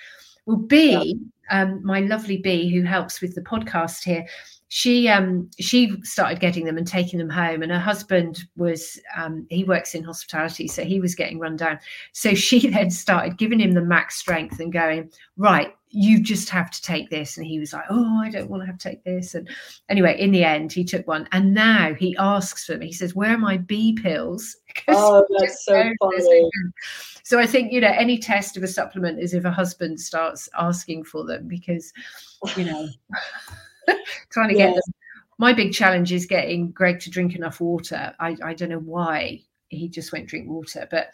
Well, 0.46 0.58
B, 0.58 1.18
yeah. 1.52 1.62
um, 1.62 1.86
my 1.86 2.02
lovely 2.02 2.38
B, 2.38 2.70
who 2.74 2.84
helps 2.84 3.22
with 3.22 3.36
the 3.36 3.42
podcast 3.42 4.04
here, 4.04 4.26
she 4.70 5.08
um 5.08 5.50
she 5.60 5.96
started 6.02 6.40
getting 6.40 6.66
them 6.66 6.78
and 6.78 6.88
taking 6.88 7.20
them 7.20 7.30
home 7.30 7.62
and 7.62 7.72
her 7.72 7.80
husband 7.80 8.46
was 8.56 9.00
um 9.16 9.46
he 9.50 9.64
works 9.64 9.94
in 9.94 10.04
hospitality 10.04 10.68
so 10.68 10.84
he 10.84 11.00
was 11.00 11.16
getting 11.16 11.40
run 11.40 11.56
down. 11.56 11.80
So 12.14 12.34
she 12.34 12.68
then 12.72 12.90
started 12.90 13.38
giving 13.38 13.60
him 13.60 13.74
the 13.74 13.82
max 13.82 14.16
strength 14.16 14.60
and 14.60 14.74
going 14.74 15.12
right 15.38 15.74
you 15.98 16.22
just 16.22 16.50
have 16.50 16.70
to 16.72 16.82
take 16.82 17.10
this. 17.10 17.38
And 17.38 17.46
he 17.46 17.60
was 17.60 17.74
like 17.74 17.86
oh 17.90 18.20
i 18.22 18.30
don't 18.30 18.50
want 18.50 18.64
to 18.64 18.68
have 18.68 18.78
to 18.80 18.90
take 18.90 19.04
this. 19.04 19.36
And 19.36 19.48
anyway 19.88 20.20
in 20.20 20.32
the 20.32 20.44
end 20.44 20.74
he 20.74 20.84
took 20.84 21.08
one. 21.08 21.28
And 21.32 21.54
now 21.54 21.94
he 21.94 22.16
asks 22.18 22.66
for 22.66 22.78
me 22.78 22.88
he 22.88 22.94
says 22.94 23.14
where 23.16 23.36
are 23.36 23.38
my 23.38 23.58
b 23.58 23.94
pills? 23.94 24.58
Oh 24.90 25.26
that's 25.40 25.64
so 25.64 25.90
funny. 26.02 26.50
so 27.24 27.40
i 27.40 27.48
think 27.48 27.72
you 27.72 27.80
know 27.80 27.94
any 27.96 28.18
test 28.18 28.58
of 28.58 28.64
a 28.64 28.68
supplement 28.68 29.22
is 29.22 29.34
if 29.34 29.46
a 29.46 29.52
husband 29.52 29.98
starts 30.02 30.50
asking 30.60 31.06
for 31.06 31.24
them 31.24 31.48
because 31.48 31.94
you 32.58 32.66
know 32.66 32.90
trying 34.32 34.50
to 34.50 34.56
get 34.56 34.74
them. 34.74 34.84
My 35.38 35.54
big 35.54 35.74
challenge 35.74 36.12
is 36.14 36.26
getting 36.26 36.72
Greg 36.72 37.00
to 37.02 37.10
drink 37.10 37.36
enough 37.36 37.60
water. 37.60 38.14
I, 38.20 38.38
I 38.44 38.54
don't 38.54 38.70
know 38.70 38.80
why 38.80 39.42
he 39.68 39.90
just 39.90 40.14
won't 40.14 40.28
drink 40.28 40.48
water, 40.48 40.88
but 40.90 41.08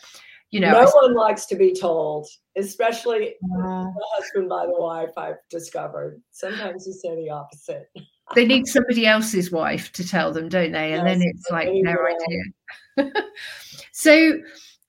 you 0.51 0.59
know, 0.59 0.71
no 0.71 0.91
one 0.93 1.15
likes 1.15 1.45
to 1.45 1.55
be 1.55 1.73
told, 1.73 2.27
especially 2.57 3.29
uh, 3.29 3.83
the 3.83 4.05
husband 4.13 4.49
by 4.49 4.65
the 4.65 4.75
wife. 4.77 5.11
I've 5.15 5.37
discovered 5.49 6.21
sometimes 6.31 6.85
you 6.85 6.93
say 6.93 7.15
the 7.15 7.29
opposite. 7.29 7.89
they 8.35 8.45
need 8.45 8.67
somebody 8.67 9.07
else's 9.07 9.49
wife 9.49 9.93
to 9.93 10.07
tell 10.07 10.33
them, 10.33 10.49
don't 10.49 10.73
they? 10.73 10.93
And 10.93 11.07
yes, 11.07 11.19
then 11.19 11.21
it's 11.21 11.49
like 11.49 11.69
their 11.83 12.09
idea. 12.09 13.13
so 13.93 14.39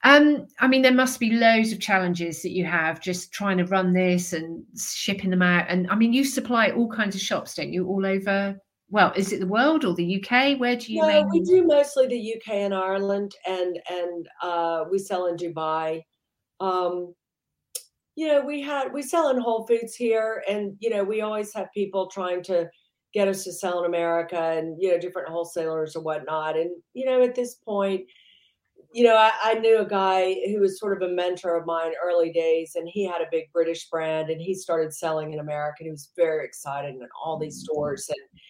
um, 0.05 0.49
I 0.59 0.67
mean, 0.67 0.83
there 0.83 0.93
must 0.93 1.21
be 1.21 1.31
loads 1.31 1.73
of 1.73 1.79
challenges 1.79 2.43
that 2.43 2.51
you 2.51 2.65
have 2.65 3.01
just 3.01 3.33
trying 3.33 3.59
to 3.59 3.65
run 3.67 3.93
this 3.93 4.33
and 4.33 4.65
shipping 4.77 5.31
them 5.31 5.43
out. 5.43 5.67
And 5.69 5.88
I 5.91 5.95
mean, 5.95 6.12
you 6.12 6.25
supply 6.25 6.71
all 6.71 6.88
kinds 6.88 7.15
of 7.15 7.21
shops, 7.21 7.55
don't 7.55 7.73
you, 7.73 7.87
all 7.87 8.05
over? 8.05 8.59
Well, 8.91 9.12
is 9.15 9.33
it 9.33 9.38
the 9.38 9.47
world 9.47 9.85
or 9.85 9.95
the 9.95 10.23
UK? 10.23 10.59
Where 10.59 10.77
do 10.77 10.93
you? 10.93 11.01
No, 11.01 11.07
mainly... 11.07 11.41
we 11.41 11.47
do 11.47 11.67
mostly 11.67 12.09
the 12.09 12.35
UK 12.37 12.55
and 12.55 12.75
Ireland, 12.75 13.33
and 13.47 13.79
and 13.88 14.29
uh, 14.43 14.85
we 14.91 14.99
sell 14.99 15.27
in 15.27 15.37
Dubai. 15.37 16.03
Um, 16.59 17.15
you 18.17 18.27
know, 18.27 18.45
we 18.45 18.61
had 18.61 18.93
we 18.93 19.03
sell 19.03 19.31
in 19.31 19.41
Whole 19.41 19.67
Foods 19.67 19.95
here, 19.95 20.43
and 20.49 20.77
you 20.81 20.91
know, 20.91 21.05
we 21.05 21.21
always 21.21 21.55
have 21.55 21.73
people 21.73 22.09
trying 22.09 22.43
to 22.45 22.69
get 23.15 23.29
us 23.29 23.45
to 23.45 23.53
sell 23.53 23.79
in 23.79 23.87
America, 23.87 24.37
and 24.37 24.77
you 24.79 24.91
know, 24.91 24.99
different 24.99 25.29
wholesalers 25.29 25.95
or 25.95 26.03
whatnot. 26.03 26.59
And 26.59 26.71
you 26.93 27.07
know, 27.07 27.23
at 27.23 27.37
this 27.37 27.55
point 27.55 28.03
you 28.92 29.05
know, 29.05 29.16
I, 29.16 29.33
I, 29.42 29.55
knew 29.55 29.81
a 29.81 29.88
guy 29.88 30.37
who 30.46 30.61
was 30.61 30.78
sort 30.78 31.00
of 31.00 31.09
a 31.09 31.12
mentor 31.12 31.57
of 31.57 31.66
mine 31.66 31.92
early 32.05 32.31
days, 32.31 32.72
and 32.74 32.88
he 32.88 33.07
had 33.07 33.22
a 33.22 33.31
big 33.31 33.50
British 33.52 33.88
brand, 33.88 34.28
and 34.28 34.40
he 34.40 34.55
started 34.55 34.92
selling 34.92 35.33
in 35.33 35.40
America. 35.40 35.76
And 35.81 35.87
he 35.87 35.90
was 35.90 36.11
very 36.14 36.44
excited 36.44 36.94
in 36.94 37.09
all 37.24 37.38
these 37.38 37.57
mm-hmm. 37.57 37.72
stores. 37.72 38.09
And 38.09 38.40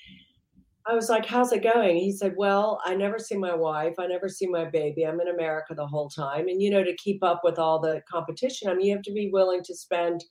I 0.86 0.94
was 0.94 1.08
like, 1.08 1.24
"How's 1.24 1.52
it 1.52 1.62
going?" 1.62 1.96
He 1.96 2.12
said, 2.12 2.34
"Well, 2.36 2.80
I 2.84 2.94
never 2.94 3.18
see 3.18 3.36
my 3.36 3.54
wife. 3.54 3.94
I 3.98 4.06
never 4.06 4.28
see 4.28 4.48
my 4.48 4.64
baby. 4.64 5.04
I'm 5.04 5.20
in 5.20 5.28
America 5.28 5.74
the 5.74 5.86
whole 5.86 6.08
time, 6.08 6.48
and 6.48 6.60
you 6.60 6.70
know, 6.70 6.82
to 6.82 6.96
keep 6.96 7.22
up 7.22 7.42
with 7.44 7.58
all 7.58 7.80
the 7.80 8.02
competition, 8.10 8.68
I 8.68 8.74
mean, 8.74 8.86
you 8.86 8.94
have 8.94 9.04
to 9.04 9.12
be 9.12 9.30
willing 9.32 9.62
to 9.64 9.74
spend." 9.74 10.24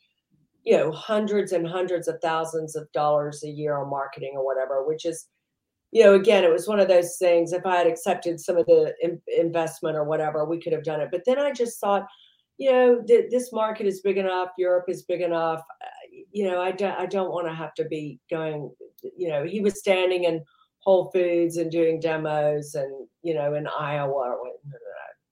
You 0.63 0.77
know, 0.77 0.91
hundreds 0.91 1.53
and 1.53 1.67
hundreds 1.67 2.07
of 2.07 2.19
thousands 2.21 2.75
of 2.75 2.91
dollars 2.91 3.43
a 3.43 3.49
year 3.49 3.79
on 3.79 3.89
marketing 3.89 4.33
or 4.35 4.45
whatever, 4.45 4.85
which 4.85 5.05
is 5.05 5.27
you 5.91 6.03
know, 6.03 6.15
again, 6.15 6.43
it 6.43 6.51
was 6.51 6.67
one 6.67 6.79
of 6.79 6.87
those 6.87 7.17
things. 7.17 7.51
If 7.51 7.65
I 7.65 7.77
had 7.77 7.87
accepted 7.87 8.39
some 8.39 8.57
of 8.57 8.65
the 8.65 8.93
in, 9.01 9.21
investment 9.37 9.97
or 9.97 10.05
whatever, 10.05 10.45
we 10.45 10.59
could 10.59 10.73
have 10.73 10.83
done 10.83 11.01
it. 11.01 11.09
But 11.11 11.23
then 11.25 11.37
I 11.37 11.51
just 11.51 11.79
thought, 11.79 12.07
you 12.57 12.71
know, 12.71 13.01
th- 13.05 13.29
this 13.29 13.51
market 13.51 13.87
is 13.87 14.01
big 14.01 14.17
enough. 14.17 14.49
Europe 14.57 14.85
is 14.87 15.03
big 15.03 15.21
enough. 15.21 15.59
Uh, 15.59 15.87
you 16.31 16.45
know, 16.45 16.61
I 16.61 16.71
don't, 16.71 16.97
I 16.97 17.05
don't 17.05 17.31
want 17.31 17.47
to 17.47 17.53
have 17.53 17.73
to 17.75 17.85
be 17.85 18.19
going. 18.29 18.71
You 19.17 19.29
know, 19.29 19.43
he 19.43 19.59
was 19.59 19.79
standing 19.79 20.23
in 20.23 20.43
Whole 20.79 21.11
Foods 21.11 21.57
and 21.57 21.69
doing 21.69 21.99
demos, 21.99 22.75
and 22.75 23.07
you 23.21 23.33
know, 23.33 23.53
in 23.55 23.67
Iowa. 23.67 24.37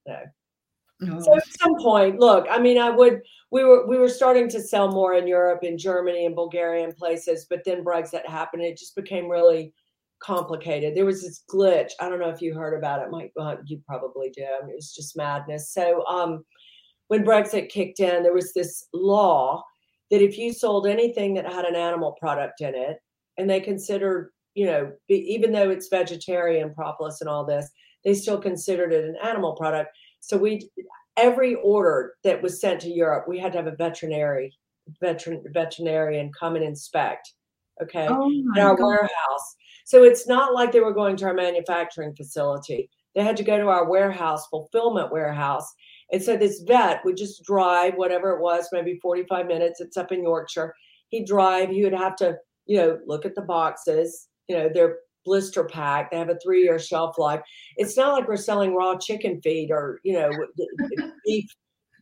No. 0.05 1.21
So 1.21 1.37
at 1.37 1.43
some 1.61 1.77
point, 1.81 2.19
look, 2.19 2.45
I 2.49 2.59
mean, 2.59 2.77
I 2.77 2.89
would 2.89 3.21
we 3.51 3.63
were 3.63 3.87
we 3.87 3.97
were 3.97 4.09
starting 4.09 4.49
to 4.49 4.61
sell 4.61 4.91
more 4.91 5.13
in 5.13 5.27
Europe, 5.27 5.63
in 5.63 5.77
Germany, 5.77 6.25
and 6.25 6.35
Bulgaria, 6.35 6.83
and 6.83 6.95
places, 6.95 7.47
but 7.49 7.63
then 7.63 7.85
Brexit 7.85 8.27
happened. 8.27 8.63
It 8.63 8.77
just 8.77 8.95
became 8.97 9.29
really 9.29 9.71
complicated. 10.21 10.95
There 10.95 11.05
was 11.05 11.21
this 11.21 11.43
glitch. 11.51 11.91
I 11.99 12.09
don't 12.09 12.19
know 12.19 12.29
if 12.29 12.41
you 12.41 12.53
heard 12.53 12.77
about 12.77 13.01
it. 13.01 13.11
Mike, 13.11 13.31
well, 13.35 13.57
you 13.65 13.81
probably 13.87 14.29
did. 14.29 14.47
I 14.47 14.65
mean, 14.65 14.71
it 14.71 14.75
was 14.75 14.93
just 14.93 15.17
madness. 15.17 15.71
So 15.73 16.05
um, 16.05 16.43
when 17.07 17.23
Brexit 17.25 17.69
kicked 17.69 17.99
in, 17.99 18.23
there 18.23 18.33
was 18.33 18.53
this 18.53 18.87
law 18.93 19.63
that 20.11 20.21
if 20.21 20.37
you 20.37 20.53
sold 20.53 20.87
anything 20.87 21.33
that 21.35 21.51
had 21.51 21.65
an 21.65 21.75
animal 21.75 22.15
product 22.19 22.61
in 22.61 22.75
it, 22.75 22.97
and 23.37 23.49
they 23.49 23.59
considered, 23.59 24.31
you 24.53 24.65
know, 24.65 24.91
be, 25.07 25.15
even 25.15 25.51
though 25.51 25.69
it's 25.69 25.87
vegetarian 25.87 26.73
propolis 26.73 27.21
and 27.21 27.29
all 27.29 27.45
this, 27.45 27.69
they 28.03 28.13
still 28.13 28.39
considered 28.39 28.91
it 28.91 29.05
an 29.05 29.15
animal 29.23 29.55
product. 29.55 29.91
So 30.19 30.37
we 30.37 30.69
every 31.17 31.55
order 31.55 32.13
that 32.23 32.41
was 32.41 32.59
sent 32.59 32.81
to 32.81 32.89
Europe, 32.89 33.25
we 33.27 33.39
had 33.39 33.51
to 33.53 33.57
have 33.57 33.67
a 33.67 33.75
veterinary 33.75 34.53
veteran, 35.01 35.43
veterinarian 35.53 36.31
come 36.37 36.55
and 36.55 36.65
inspect. 36.65 37.33
Okay, 37.81 38.07
Oh 38.09 38.29
in 38.29 38.61
our 38.61 38.75
God. 38.75 38.85
warehouse. 38.85 39.55
So 39.89 40.03
it's 40.03 40.27
not 40.27 40.53
like 40.53 40.71
they 40.71 40.81
were 40.81 40.93
going 40.93 41.15
to 41.15 41.25
our 41.25 41.33
manufacturing 41.33 42.15
facility. 42.15 42.91
They 43.15 43.23
had 43.23 43.35
to 43.37 43.43
go 43.43 43.57
to 43.57 43.69
our 43.69 43.89
warehouse, 43.89 44.45
fulfillment 44.45 45.11
warehouse. 45.11 45.65
And 46.11 46.21
so 46.21 46.37
this 46.37 46.61
vet 46.67 47.03
would 47.03 47.17
just 47.17 47.43
drive 47.43 47.95
whatever 47.95 48.29
it 48.29 48.39
was, 48.39 48.69
maybe 48.71 48.99
45 49.01 49.47
minutes. 49.47 49.81
It's 49.81 49.97
up 49.97 50.11
in 50.11 50.21
Yorkshire. 50.21 50.75
He'd 51.07 51.25
drive, 51.25 51.69
he 51.69 51.83
would 51.83 51.95
have 51.95 52.15
to, 52.17 52.37
you 52.67 52.77
know, 52.77 52.99
look 53.07 53.25
at 53.25 53.33
the 53.33 53.41
boxes. 53.41 54.27
You 54.47 54.59
know, 54.59 54.69
they're 54.71 54.99
blister 55.25 55.63
packed. 55.63 56.11
They 56.11 56.19
have 56.19 56.29
a 56.29 56.37
three 56.37 56.61
year 56.61 56.77
shelf 56.77 57.17
life. 57.17 57.41
It's 57.75 57.97
not 57.97 58.13
like 58.13 58.27
we're 58.27 58.37
selling 58.37 58.75
raw 58.75 58.95
chicken 58.95 59.41
feed 59.41 59.71
or, 59.71 60.01
you 60.03 60.13
know, 60.13 60.29
beef 61.25 61.49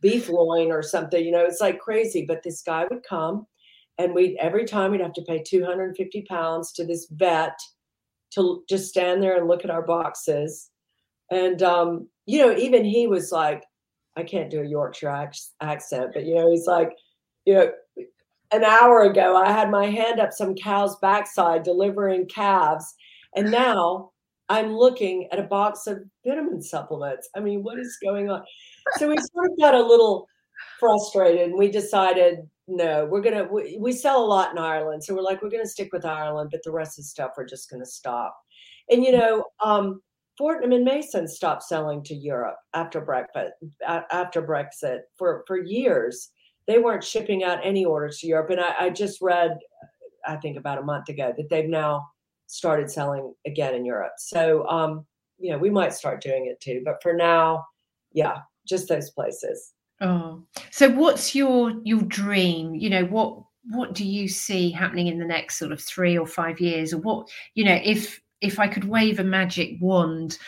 beef 0.02 0.28
loin 0.28 0.70
or 0.70 0.82
something. 0.82 1.24
You 1.24 1.30
know, 1.30 1.46
it's 1.46 1.62
like 1.62 1.78
crazy. 1.78 2.26
But 2.28 2.42
this 2.42 2.60
guy 2.60 2.84
would 2.90 3.02
come 3.08 3.46
and 3.96 4.14
we 4.14 4.36
every 4.38 4.66
time 4.66 4.90
we'd 4.90 5.00
have 5.00 5.14
to 5.14 5.22
pay 5.22 5.42
250 5.42 6.26
pounds 6.28 6.72
to 6.72 6.84
this 6.84 7.08
vet 7.12 7.58
to 8.30 8.64
just 8.68 8.88
stand 8.88 9.22
there 9.22 9.36
and 9.36 9.48
look 9.48 9.64
at 9.64 9.70
our 9.70 9.82
boxes. 9.82 10.70
And 11.30 11.62
um 11.62 12.08
you 12.28 12.38
know 12.38 12.54
even 12.56 12.84
he 12.84 13.08
was 13.08 13.32
like 13.32 13.64
i 14.16 14.22
can't 14.22 14.50
do 14.50 14.60
a 14.60 14.64
yorkshire 14.64 15.10
ac- 15.10 15.50
accent 15.62 16.10
but 16.12 16.24
you 16.26 16.34
know 16.34 16.50
he's 16.50 16.66
like 16.66 16.92
you 17.46 17.54
know 17.54 17.72
an 18.52 18.62
hour 18.62 19.02
ago 19.02 19.34
i 19.34 19.50
had 19.50 19.70
my 19.70 19.86
hand 19.86 20.20
up 20.20 20.32
some 20.32 20.54
cow's 20.54 20.96
backside 20.98 21.62
delivering 21.62 22.26
calves 22.26 22.94
and 23.34 23.50
now 23.62 24.10
i'm 24.50 24.76
looking 24.76 25.26
at 25.32 25.38
a 25.38 25.42
box 25.42 25.86
of 25.86 25.98
vitamin 26.24 26.60
supplements. 26.62 27.28
I 27.34 27.40
mean 27.40 27.62
what 27.62 27.78
is 27.78 27.98
going 28.02 28.30
on? 28.30 28.44
So 28.96 29.08
we 29.08 29.16
sort 29.16 29.50
of 29.50 29.58
got 29.58 29.74
a 29.74 29.82
little 29.82 30.28
frustrated 30.78 31.48
and 31.48 31.58
we 31.58 31.70
decided 31.70 32.38
no 32.66 33.06
we're 33.10 33.20
gonna 33.20 33.44
we, 33.44 33.78
we 33.80 33.92
sell 33.92 34.22
a 34.22 34.26
lot 34.26 34.52
in 34.52 34.58
ireland 34.58 35.02
so 35.02 35.14
we're 35.14 35.22
like 35.22 35.42
we're 35.42 35.50
gonna 35.50 35.66
stick 35.66 35.90
with 35.92 36.04
ireland 36.04 36.50
but 36.52 36.60
the 36.64 36.70
rest 36.70 36.98
of 36.98 37.04
the 37.04 37.08
stuff 37.08 37.32
we're 37.36 37.44
just 37.44 37.70
gonna 37.70 37.86
stop. 37.86 38.36
And 38.90 39.02
you 39.02 39.12
know 39.12 39.44
um 39.62 40.00
fortnum 40.36 40.72
and 40.72 40.84
mason 40.84 41.26
stopped 41.26 41.64
selling 41.64 42.02
to 42.04 42.14
europe 42.14 42.56
after 42.74 43.00
brexit 43.00 43.50
after 43.86 44.42
brexit 44.42 45.00
for 45.16 45.44
for 45.46 45.58
years. 45.58 46.30
They 46.66 46.78
weren't 46.78 47.02
shipping 47.02 47.44
out 47.44 47.64
any 47.64 47.86
orders 47.86 48.18
to 48.18 48.26
europe 48.26 48.50
and 48.50 48.60
i, 48.60 48.74
I 48.78 48.90
just 48.90 49.20
read 49.20 49.56
i 50.26 50.36
think 50.36 50.58
about 50.58 50.78
a 50.78 50.82
month 50.82 51.08
ago 51.08 51.32
that 51.36 51.48
they've 51.48 51.68
now 51.68 52.06
started 52.46 52.90
selling 52.90 53.34
again 53.46 53.74
in 53.74 53.84
europe. 53.84 54.12
So 54.18 54.66
um 54.68 55.06
you 55.38 55.50
know 55.50 55.58
we 55.58 55.70
might 55.70 55.92
start 55.94 56.22
doing 56.22 56.46
it 56.46 56.60
too 56.60 56.82
but 56.84 57.02
for 57.02 57.14
now 57.14 57.64
yeah 58.12 58.38
just 58.66 58.88
those 58.88 59.10
places 59.10 59.72
Oh, 60.00 60.44
so 60.70 60.90
what's 60.90 61.34
your 61.34 61.72
your 61.84 62.02
dream? 62.02 62.74
You 62.74 62.90
know, 62.90 63.04
what 63.04 63.42
what 63.70 63.94
do 63.94 64.04
you 64.04 64.28
see 64.28 64.70
happening 64.70 65.08
in 65.08 65.18
the 65.18 65.24
next 65.24 65.58
sort 65.58 65.72
of 65.72 65.80
three 65.80 66.16
or 66.16 66.26
five 66.26 66.60
years, 66.60 66.92
or 66.92 66.98
what 66.98 67.28
you 67.54 67.64
know, 67.64 67.78
if 67.82 68.20
if 68.40 68.58
I 68.58 68.68
could 68.68 68.84
wave 68.84 69.18
a 69.18 69.24
magic 69.24 69.76
wand, 69.80 70.38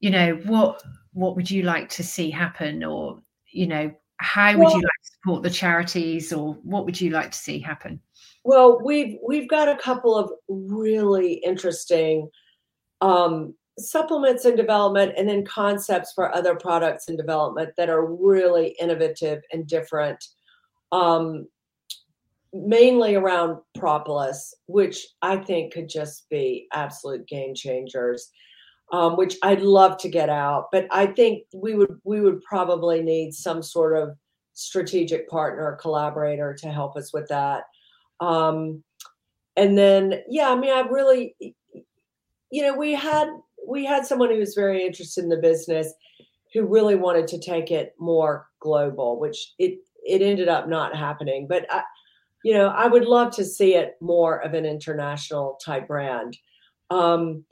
you 0.00 0.10
know, 0.10 0.36
what 0.44 0.82
what 1.12 1.34
would 1.36 1.50
you 1.50 1.62
like 1.62 1.88
to 1.90 2.04
see 2.04 2.30
happen, 2.30 2.84
or 2.84 3.20
you 3.50 3.66
know, 3.66 3.92
how 4.18 4.52
would 4.52 4.58
Well- 4.60 4.70
you 4.70 4.82
like 4.82 5.02
to 5.04 5.12
support 5.12 5.42
the 5.42 5.50
charities, 5.50 6.32
or 6.32 6.54
what 6.62 6.84
would 6.84 7.00
you 7.00 7.10
like 7.10 7.32
to 7.32 7.38
see 7.38 7.58
happen? 7.58 8.00
Well, 8.44 8.80
we've 8.84 9.18
we've 9.26 9.48
got 9.48 9.68
a 9.68 9.76
couple 9.76 10.16
of 10.16 10.30
really 10.48 11.34
interesting 11.44 12.30
um, 13.00 13.54
supplements 13.78 14.44
in 14.44 14.56
development, 14.56 15.12
and 15.16 15.28
then 15.28 15.44
concepts 15.44 16.12
for 16.12 16.34
other 16.34 16.54
products 16.54 17.08
in 17.08 17.16
development 17.16 17.70
that 17.76 17.88
are 17.88 18.06
really 18.06 18.76
innovative 18.80 19.42
and 19.52 19.66
different. 19.66 20.22
Um, 20.92 21.46
mainly 22.52 23.16
around 23.16 23.58
propolis, 23.74 24.54
which 24.66 25.06
I 25.20 25.36
think 25.36 25.74
could 25.74 25.88
just 25.88 26.28
be 26.30 26.68
absolute 26.72 27.26
game 27.26 27.54
changers. 27.54 28.30
Um, 28.92 29.16
which 29.16 29.36
I'd 29.42 29.62
love 29.62 29.96
to 29.98 30.08
get 30.08 30.28
out, 30.28 30.68
but 30.70 30.86
I 30.92 31.06
think 31.06 31.42
we 31.52 31.74
would 31.74 31.98
we 32.04 32.20
would 32.20 32.40
probably 32.42 33.02
need 33.02 33.34
some 33.34 33.60
sort 33.60 34.00
of 34.00 34.16
strategic 34.56 35.28
partner, 35.28 35.76
collaborator 35.80 36.54
to 36.54 36.68
help 36.68 36.96
us 36.96 37.12
with 37.12 37.28
that. 37.28 37.64
Um, 38.20 38.84
and 39.56 39.76
then, 39.76 40.22
yeah, 40.28 40.50
I 40.50 40.56
mean, 40.56 40.72
I 40.72 40.80
really, 40.80 41.34
you 42.50 42.62
know, 42.62 42.76
we 42.76 42.92
had 42.92 43.28
we 43.66 43.84
had 43.84 44.06
someone 44.06 44.30
who 44.30 44.38
was 44.38 44.54
very 44.54 44.84
interested 44.84 45.24
in 45.24 45.30
the 45.30 45.36
business, 45.36 45.92
who 46.54 46.66
really 46.66 46.94
wanted 46.94 47.26
to 47.28 47.40
take 47.40 47.70
it 47.70 47.94
more 47.98 48.48
global, 48.60 49.18
which 49.18 49.54
it 49.58 49.78
it 50.04 50.22
ended 50.22 50.48
up 50.48 50.68
not 50.68 50.96
happening. 50.96 51.46
But 51.48 51.66
I, 51.70 51.82
you 52.44 52.54
know, 52.54 52.68
I 52.68 52.86
would 52.86 53.04
love 53.04 53.34
to 53.36 53.44
see 53.44 53.74
it 53.74 53.96
more 54.00 54.38
of 54.38 54.54
an 54.54 54.64
international 54.64 55.58
type 55.64 55.88
brand. 55.88 56.36
Um, 56.90 57.44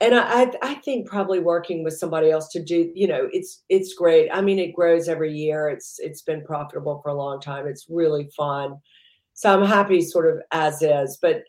and 0.00 0.14
I, 0.14 0.50
I 0.62 0.74
think 0.76 1.06
probably 1.06 1.40
working 1.40 1.84
with 1.84 1.98
somebody 1.98 2.30
else 2.30 2.48
to 2.52 2.64
do, 2.64 2.90
you 2.94 3.06
know, 3.06 3.28
it's 3.32 3.62
it's 3.68 3.92
great. 3.92 4.30
I 4.32 4.40
mean, 4.40 4.58
it 4.58 4.74
grows 4.74 5.08
every 5.08 5.34
year. 5.34 5.68
It's 5.68 5.98
it's 5.98 6.22
been 6.22 6.42
profitable 6.42 7.00
for 7.02 7.10
a 7.10 7.14
long 7.14 7.40
time. 7.40 7.66
It's 7.66 7.86
really 7.90 8.30
fun. 8.34 8.78
So 9.34 9.52
I'm 9.52 9.66
happy 9.66 10.00
sort 10.00 10.34
of 10.34 10.42
as 10.52 10.82
is, 10.82 11.18
but 11.20 11.42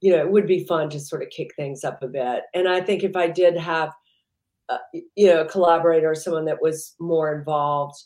you 0.00 0.12
know, 0.12 0.18
it 0.18 0.30
would 0.30 0.46
be 0.46 0.64
fun 0.64 0.88
to 0.90 1.00
sort 1.00 1.22
of 1.22 1.30
kick 1.30 1.54
things 1.56 1.84
up 1.84 2.02
a 2.02 2.08
bit. 2.08 2.44
And 2.54 2.68
I 2.68 2.80
think 2.80 3.02
if 3.02 3.16
I 3.16 3.28
did 3.28 3.56
have, 3.56 3.92
uh, 4.68 4.78
you 5.14 5.26
know, 5.26 5.42
a 5.42 5.48
collaborator 5.48 6.10
or 6.10 6.14
someone 6.14 6.46
that 6.46 6.62
was 6.62 6.94
more 6.98 7.34
involved, 7.34 7.96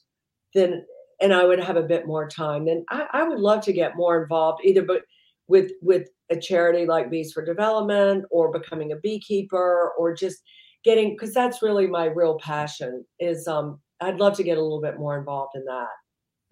then 0.55 0.85
and 1.21 1.33
I 1.33 1.45
would 1.45 1.61
have 1.61 1.77
a 1.77 1.83
bit 1.83 2.07
more 2.07 2.29
time, 2.29 2.67
then 2.67 2.85
I, 2.91 3.07
I 3.13 3.23
would 3.23 3.39
love 3.39 3.63
to 3.65 3.73
get 3.73 3.97
more 3.97 4.21
involved 4.21 4.63
either, 4.65 4.83
but 4.83 5.03
with 5.47 5.73
with 5.83 6.09
a 6.31 6.37
charity 6.37 6.87
like 6.87 7.11
Bees 7.11 7.33
for 7.33 7.45
Development 7.45 8.25
or 8.31 8.51
becoming 8.51 8.93
a 8.93 8.97
beekeeper 8.97 9.93
or 9.99 10.15
just 10.15 10.43
getting 10.85 11.11
because 11.11 11.35
that's 11.35 11.63
really 11.63 11.87
my 11.87 12.07
real 12.07 12.39
passion 12.39 13.05
is 13.21 13.47
um 13.47 13.81
I'd 14.01 14.19
love 14.19 14.37
to 14.37 14.43
get 14.43 14.59
a 14.59 14.63
little 14.63 14.81
bit 14.81 14.99
more 14.99 15.19
involved 15.19 15.53
in 15.55 15.65
that. 15.65 15.89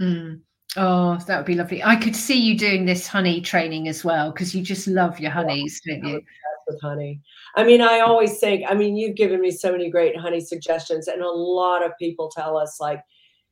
Mm. 0.01 0.41
Oh, 0.77 1.19
that 1.27 1.37
would 1.37 1.47
be 1.47 1.55
lovely. 1.55 1.83
I 1.83 1.97
could 1.97 2.17
see 2.17 2.41
you 2.41 2.57
doing 2.57 2.87
this 2.87 3.07
honey 3.07 3.41
training 3.41 3.89
as 3.89 4.05
well 4.05 4.33
because 4.33 4.55
you 4.55 4.63
just 4.63 4.87
love 4.87 5.21
your 5.21 5.31
honeys, 5.31 5.81
don't 5.87 6.05
you? 6.05 6.23
with 6.67 6.81
honey. 6.81 7.21
I 7.57 7.65
mean, 7.65 7.81
I 7.81 8.01
always 8.01 8.39
think, 8.39 8.65
I 8.69 8.75
mean, 8.75 8.97
you've 8.97 9.17
given 9.17 9.41
me 9.41 9.51
so 9.51 9.73
many 9.73 9.91
great 9.91 10.17
honey 10.17 10.41
suggestions, 10.41 11.09
and 11.09 11.23
a 11.23 11.31
lot 11.31 11.85
of 11.85 11.93
people 11.99 12.29
tell 12.29 12.57
us, 12.57 12.79
like, 12.81 13.01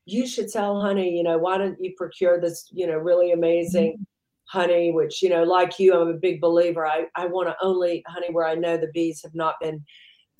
you 0.06 0.26
should 0.26 0.50
sell 0.50 0.80
honey. 0.80 1.11
You 1.11 1.22
know, 1.22 1.38
why 1.38 1.59
don't 1.59 1.76
you 1.80 1.92
procure 1.96 2.40
this, 2.40 2.68
you 2.72 2.87
know, 2.87 2.96
really 2.96 3.28
mm-hmm. 3.28 3.38
amazing 3.38 4.06
honey, 4.44 4.90
which, 4.90 5.22
you 5.22 5.28
know, 5.28 5.44
like 5.44 5.78
you, 5.78 5.94
I'm 5.94 6.09
a 6.09 6.14
big 6.14 6.40
believer. 6.40 6.87
I, 6.87 7.06
I 7.14 7.26
want 7.26 7.48
to 7.48 7.56
only 7.62 8.02
honey 8.09 8.28
where 8.33 8.46
I 8.46 8.54
know 8.54 8.76
the 8.76 8.90
bees 8.92 9.22
have 9.22 9.35
not 9.35 9.61
been 9.61 9.85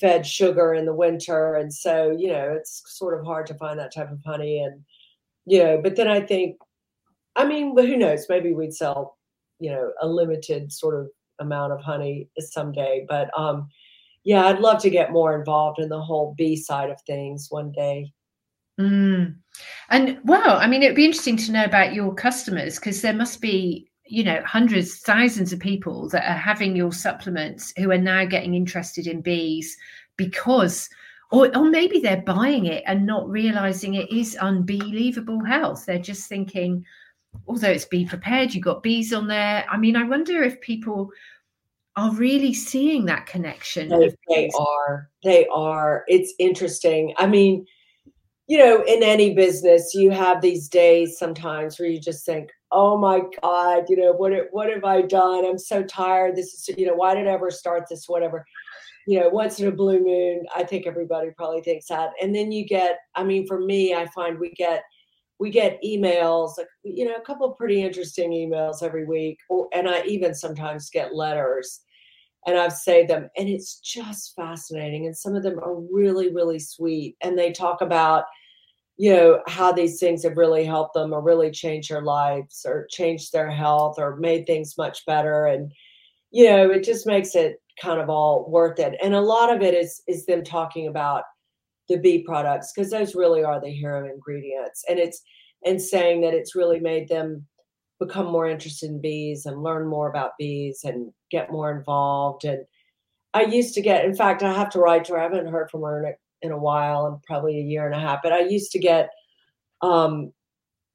fed 0.01 0.27
sugar 0.27 0.75
in 0.75 0.85
the 0.85 0.95
winter. 0.95 1.55
And 1.55 1.73
so, 1.73 2.17
you 2.19 2.29
know, 2.29 2.55
it's 2.57 2.83
sort 2.87 3.19
of 3.19 3.25
hard 3.25 3.47
to 3.47 3.55
find 3.55 3.79
that 3.79 3.95
type 3.95 4.11
of 4.11 4.19
honey. 4.27 4.65
And, 4.65 4.83
you 5.47 5.63
know, 5.63 5.81
but 5.81 5.95
then 5.95 6.09
I 6.09 6.21
think, 6.21 6.57
I 7.37 7.47
mean, 7.47 7.75
but 7.75 7.87
who 7.87 7.97
knows? 7.97 8.27
Maybe 8.29 8.53
we'd 8.53 8.75
sell, 8.75 9.17
you 9.59 9.71
know, 9.71 9.93
a 10.01 10.09
limited 10.09 10.73
sort 10.73 11.01
of 11.01 11.09
amount 11.39 11.73
of 11.73 11.81
honey 11.81 12.29
someday. 12.39 13.07
But 13.09 13.31
um, 13.39 13.69
yeah, 14.25 14.47
I'd 14.47 14.61
love 14.61 14.81
to 14.83 14.91
get 14.91 15.13
more 15.13 15.39
involved 15.39 15.81
in 15.81 15.89
the 15.89 16.01
whole 16.01 16.35
bee 16.37 16.57
side 16.57 16.91
of 16.91 17.01
things 17.03 17.47
one 17.51 17.73
day. 17.73 18.13
Mm. 18.79 19.37
And 19.91 20.19
well, 20.25 20.59
I 20.59 20.67
mean, 20.67 20.83
it'd 20.83 20.97
be 20.97 21.05
interesting 21.05 21.37
to 21.39 21.53
know 21.53 21.65
about 21.65 21.95
your 21.95 22.15
customers 22.15 22.79
because 22.79 23.03
there 23.03 23.13
must 23.13 23.41
be, 23.41 23.91
you 24.07 24.25
know, 24.25 24.43
hundreds, 24.45 25.01
thousands 25.01 25.53
of 25.53 25.61
people 25.61 26.09
that 26.11 26.29
are 26.29 26.39
having 26.39 26.77
your 26.77 26.93
supplements 26.93 27.73
who 27.77 27.91
are 27.91 27.99
now 27.99 28.25
getting 28.25 28.55
interested 28.55 29.07
in 29.07 29.21
bees 29.21 29.77
because, 30.17 30.89
or, 31.31 31.55
or 31.57 31.69
maybe 31.71 32.01
they're 32.01 32.23
buying 32.23 32.67
it 32.67 32.83
and 32.87 33.07
not 33.07 33.29
realizing 33.29 33.95
it 33.95 34.11
is 34.11 34.37
Unbeelievable 34.37 35.45
Health. 35.45 35.85
They're 35.87 35.99
just 35.99 36.29
thinking, 36.29 36.85
although 37.47 37.71
it's 37.71 37.85
Bee 37.85 38.07
Prepared, 38.07 38.55
you've 38.55 38.65
got 38.65 38.83
bees 38.83 39.13
on 39.13 39.27
there. 39.27 39.65
I 39.71 39.77
mean, 39.77 39.97
I 39.97 40.05
wonder 40.05 40.43
if 40.43 40.61
people 40.61 41.11
are 41.97 42.13
really 42.15 42.55
seeing 42.55 43.07
that 43.07 43.27
connection. 43.27 43.89
They, 43.89 44.15
they 44.29 44.51
are. 44.59 45.11
They 45.25 45.47
are. 45.49 46.05
It's 46.09 46.33
interesting. 46.39 47.15
I 47.19 47.27
mean, 47.27 47.67
you 48.47 48.59
know, 48.59 48.83
in 48.83 49.03
any 49.03 49.35
business, 49.35 49.93
you 49.95 50.11
have 50.11 50.41
these 50.41 50.69
days 50.69 51.19
sometimes 51.19 51.79
where 51.79 51.89
you 51.89 52.01
just 52.01 52.25
think, 52.25 52.51
"Oh 52.73 52.97
my 52.97 53.23
God, 53.43 53.85
you 53.89 53.97
know, 53.97 54.13
what 54.13 54.33
what 54.51 54.71
have 54.71 54.85
I 54.85 55.03
done? 55.03 55.45
I'm 55.45 55.59
so 55.59 55.83
tired. 55.83 56.37
This 56.37 56.55
is, 56.55 56.77
you 56.77 56.87
know, 56.87 56.95
why 56.95 57.15
did 57.15 57.29
I 57.29 57.33
ever 57.33 57.51
start 57.51 57.85
this? 57.89 58.09
Whatever." 58.09 58.45
You 59.07 59.21
know, 59.21 59.29
once 59.29 59.59
in 59.59 59.69
a 59.69 59.73
blue 59.73 60.01
moon, 60.05 60.47
I 60.55 60.63
think 60.63 60.87
everybody 60.87 61.31
probably 61.37 61.63
thinks 61.63 61.87
that. 61.87 62.11
And 62.23 62.35
then 62.35 62.53
you 62.53 62.67
get, 62.67 62.99
I 63.15 63.25
mean, 63.25 63.47
for 63.47 63.59
me, 63.59 63.95
I 63.95 64.07
find 64.07 64.39
we 64.39 64.51
get 64.51 64.83
we 65.41 65.51
get 65.51 65.83
emails, 65.83 66.53
you 66.85 67.07
know, 67.07 67.15
a 67.15 67.23
couple 67.23 67.51
of 67.51 67.57
pretty 67.57 67.83
interesting 67.83 68.31
emails 68.31 68.83
every 68.83 69.07
week, 69.07 69.39
or, 69.49 69.69
and 69.73 69.89
I 69.89 70.03
even 70.03 70.35
sometimes 70.35 70.91
get 70.91 71.15
letters 71.15 71.81
and 72.47 72.59
I've 72.59 72.75
saved 72.75 73.09
them. 73.09 73.29
And 73.37 73.49
it's 73.49 73.81
just 73.81 74.35
fascinating. 74.37 75.07
And 75.07 75.17
some 75.17 75.35
of 75.35 75.43
them 75.43 75.59
are 75.59 75.81
really, 75.93 76.33
really 76.33 76.59
sweet. 76.59 77.17
And 77.23 77.39
they 77.39 77.53
talk 77.53 77.81
about, 77.81 78.25
you 78.99 79.15
know, 79.15 79.41
how 79.47 79.73
these 79.73 79.99
things 79.99 80.25
have 80.25 80.37
really 80.37 80.65
helped 80.65 80.93
them 80.93 81.13
or 81.13 81.23
really 81.23 81.51
changed 81.51 81.91
their 81.91 82.03
lives 82.03 82.67
or 82.69 82.87
changed 82.91 83.33
their 83.33 83.51
health 83.51 83.99
or 83.99 84.17
made 84.17 84.47
things 84.47 84.77
much 84.77 85.07
better. 85.07 85.47
And, 85.47 85.73
you 86.31 86.51
know, 86.51 86.71
it 86.71 86.85
just 86.85 87.07
makes 87.07 87.35
it 87.35 87.63
kind 87.81 87.99
of 87.99 88.11
all 88.11 88.47
worth 88.51 88.79
it. 88.79 88.95
And 89.03 89.15
a 89.15 89.21
lot 89.23 89.55
of 89.55 89.63
it 89.63 89.73
is 89.73 90.03
is 90.07 90.27
them 90.27 90.45
talking 90.45 90.87
about 90.87 91.25
the 91.91 91.99
bee 91.99 92.23
products 92.23 92.73
because 92.73 92.91
those 92.91 93.15
really 93.15 93.45
are 93.45 93.61
the 93.61 93.69
hero 93.69 94.09
ingredients. 94.09 94.85
And 94.89 94.99
it's 94.99 95.23
and 95.65 95.81
saying 95.81 96.23
that 96.23 96.33
it's 96.33 96.55
really 96.55 96.81
made 96.81 97.09
them 97.09 97.47
become 97.99 98.27
more 98.27 98.49
interested 98.49 98.89
in 98.89 99.01
bees 99.01 99.45
and 99.45 99.63
learn 99.63 99.87
more 99.87 100.09
about 100.09 100.39
bees 100.39 100.81
and 100.85 101.13
get 101.31 101.53
more 101.53 101.71
involved. 101.71 102.45
And 102.45 102.65
I 103.35 103.43
used 103.43 103.75
to 103.75 103.83
get, 103.83 104.05
in 104.05 104.15
fact, 104.15 104.43
I 104.43 104.53
have 104.53 104.71
to 104.71 104.81
write 104.81 105.05
to 105.05 105.13
her. 105.13 105.21
I 105.21 105.25
haven't 105.25 105.47
heard 105.47 105.71
from 105.71 105.83
her 105.83 106.03
in 106.03 106.13
a, 106.13 106.47
in 106.47 106.53
a 106.53 106.59
while, 106.59 107.07
and 107.07 107.23
probably 107.25 107.59
a 107.59 107.63
year 107.63 107.87
and 107.87 107.95
a 107.95 108.01
half. 108.01 108.21
But 108.23 108.33
I 108.33 108.41
used 108.41 108.73
to 108.73 108.79
get 108.79 109.11
um, 109.83 110.33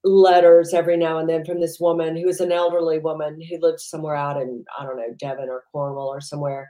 letters 0.04 0.74
every 0.74 0.98
now 0.98 1.20
and 1.20 1.30
then 1.30 1.46
from 1.46 1.60
this 1.60 1.80
woman 1.80 2.16
who 2.16 2.26
was 2.26 2.39
an 2.39 2.52
elderly 2.52 3.00
woman 3.00 3.39
who 3.41 3.58
lived 3.62 3.80
somewhere 3.80 4.16
out 4.16 4.41
in 4.41 4.66
I 4.78 4.84
don't 4.84 4.98
know 4.98 5.16
Devon 5.20 5.50
or 5.50 5.64
Cornwall 5.72 6.10
or 6.10 6.22
somewhere, 6.22 6.68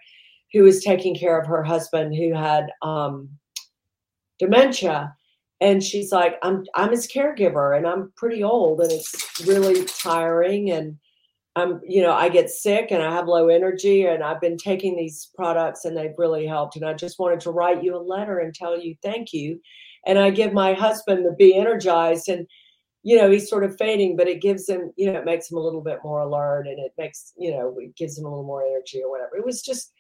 who 0.53 0.63
was 0.63 0.83
taking 0.83 1.15
care 1.15 1.39
of 1.39 1.47
her 1.47 1.63
husband 1.63 2.13
who 2.15 2.33
had 2.33 2.67
um, 2.81 3.29
dementia. 4.39 5.15
And 5.61 5.81
she's 5.81 6.11
like 6.11 6.35
i'm 6.43 6.65
i'm 6.75 6.91
his 6.91 7.07
caregiver 7.07 7.77
and 7.77 7.87
i'm 7.87 8.11
pretty 8.17 8.43
old 8.43 8.81
and 8.81 8.91
it's 8.91 9.47
really 9.47 9.85
tiring 9.85 10.69
and 10.69 10.97
i'm 11.55 11.79
you 11.87 12.01
know 12.01 12.11
i 12.11 12.27
get 12.27 12.49
sick 12.49 12.91
and 12.91 13.01
i 13.01 13.09
have 13.09 13.27
low 13.27 13.47
energy 13.47 14.05
and 14.05 14.21
i've 14.21 14.41
been 14.41 14.57
taking 14.57 14.97
these 14.97 15.31
products 15.33 15.85
and 15.85 15.95
they've 15.95 16.17
really 16.17 16.45
helped 16.45 16.75
and 16.75 16.85
i 16.85 16.93
just 16.93 17.19
wanted 17.19 17.39
to 17.39 17.51
write 17.51 17.81
you 17.81 17.95
a 17.95 17.97
letter 17.97 18.39
and 18.39 18.53
tell 18.53 18.77
you 18.77 18.95
thank 19.01 19.31
you. 19.31 19.59
And 20.05 20.19
i 20.19 20.29
give 20.29 20.51
my 20.51 20.73
husband 20.73 21.25
the 21.25 21.31
Bee 21.31 21.55
Energised 21.55 22.27
and 22.27 22.45
you 23.03 23.15
know 23.17 23.31
he's 23.31 23.49
sort 23.49 23.63
of 23.63 23.77
fading 23.77 24.17
but 24.17 24.27
it 24.27 24.41
gives 24.41 24.67
him 24.67 24.91
you 24.97 25.09
know 25.09 25.17
it 25.17 25.25
makes 25.25 25.49
him 25.49 25.57
a 25.57 25.61
little 25.61 25.81
bit 25.81 25.99
more 26.03 26.19
alert 26.19 26.67
and 26.67 26.79
it 26.79 26.91
makes 26.97 27.31
you 27.37 27.51
know 27.51 27.73
it 27.79 27.95
gives 27.95 28.17
him 28.17 28.25
a 28.25 28.29
little 28.29 28.43
more 28.43 28.65
energy 28.65 29.01
or 29.01 29.09
whatever. 29.09 29.37
It 29.37 29.45
was 29.45 29.61
just 29.61 29.93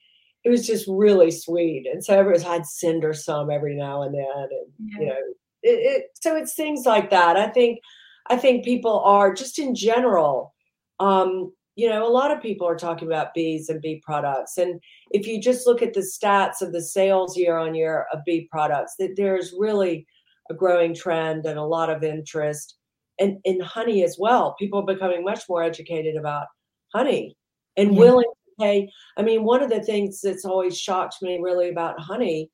it 0.45 0.49
was 0.49 0.65
just 0.65 0.85
really 0.87 1.31
sweet 1.31 1.85
and 1.91 2.05
so 2.05 2.31
i'd 2.47 2.65
send 2.65 3.03
her 3.03 3.13
some 3.13 3.49
every 3.49 3.75
now 3.75 4.03
and 4.03 4.15
then 4.15 4.23
and 4.51 4.67
yeah. 4.79 4.99
you 4.99 5.05
know 5.07 5.17
it, 5.65 5.79
it, 5.81 6.05
so 6.21 6.35
it's 6.35 6.53
things 6.53 6.85
like 6.85 7.09
that. 7.09 7.37
I 7.37 7.47
think 7.47 7.79
I 8.27 8.37
think 8.37 8.63
people 8.63 8.99
are 9.01 9.33
just 9.33 9.59
in 9.59 9.73
general. 9.75 10.53
Um, 10.99 11.51
you 11.75 11.89
know, 11.89 12.07
a 12.07 12.09
lot 12.09 12.31
of 12.31 12.41
people 12.41 12.67
are 12.67 12.77
talking 12.77 13.07
about 13.07 13.33
bees 13.33 13.67
and 13.67 13.81
bee 13.81 14.01
products, 14.05 14.57
and 14.57 14.79
if 15.11 15.27
you 15.27 15.41
just 15.41 15.67
look 15.67 15.81
at 15.81 15.93
the 15.93 16.01
stats 16.01 16.61
of 16.61 16.71
the 16.71 16.81
sales 16.81 17.35
year 17.35 17.57
on 17.57 17.75
year 17.75 18.05
of 18.13 18.23
bee 18.25 18.47
products, 18.49 18.95
that 18.99 19.15
there's 19.17 19.53
really 19.57 20.07
a 20.49 20.53
growing 20.53 20.93
trend 20.93 21.45
and 21.45 21.57
a 21.57 21.63
lot 21.63 21.89
of 21.89 22.03
interest, 22.03 22.75
and 23.19 23.39
in 23.43 23.59
honey 23.59 24.03
as 24.03 24.17
well. 24.19 24.55
People 24.59 24.79
are 24.79 24.93
becoming 24.93 25.23
much 25.23 25.41
more 25.49 25.63
educated 25.63 26.15
about 26.15 26.45
honey 26.93 27.35
and 27.75 27.93
yeah. 27.93 27.99
willing 27.99 28.31
pay. 28.59 28.89
I 29.17 29.21
mean, 29.21 29.43
one 29.43 29.61
of 29.61 29.69
the 29.69 29.83
things 29.83 30.21
that's 30.21 30.45
always 30.45 30.77
shocked 30.77 31.17
me 31.21 31.39
really 31.41 31.69
about 31.69 31.99
honey 31.99 32.49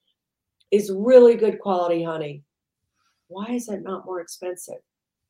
is 0.72 0.94
really 0.96 1.36
good 1.36 1.60
quality 1.60 2.04
honey 2.04 2.44
why 3.32 3.48
is 3.50 3.70
it 3.70 3.82
not 3.82 4.06
more 4.06 4.20
expensive? 4.20 4.76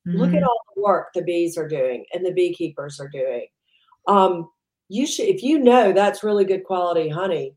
Mm-hmm. 0.06 0.18
Look 0.18 0.30
at 0.30 0.36
mm-hmm. 0.36 0.44
all 0.44 0.60
the 0.74 0.82
work 0.82 1.08
the 1.14 1.22
bees 1.22 1.56
are 1.56 1.68
doing 1.68 2.04
and 2.12 2.26
the 2.26 2.32
beekeepers 2.32 3.00
are 3.00 3.08
doing. 3.08 3.46
Um, 4.08 4.50
you 4.88 5.06
should, 5.06 5.26
if 5.26 5.42
you 5.42 5.60
know 5.60 5.92
that's 5.92 6.24
really 6.24 6.44
good 6.44 6.64
quality 6.64 7.08
honey, 7.08 7.54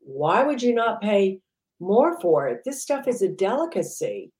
why 0.00 0.42
would 0.42 0.62
you 0.62 0.74
not 0.74 1.00
pay 1.00 1.38
more 1.80 2.20
for 2.20 2.48
it? 2.48 2.62
This 2.64 2.82
stuff 2.82 3.06
is 3.08 3.22
a 3.22 3.28
delicacy. 3.28 4.32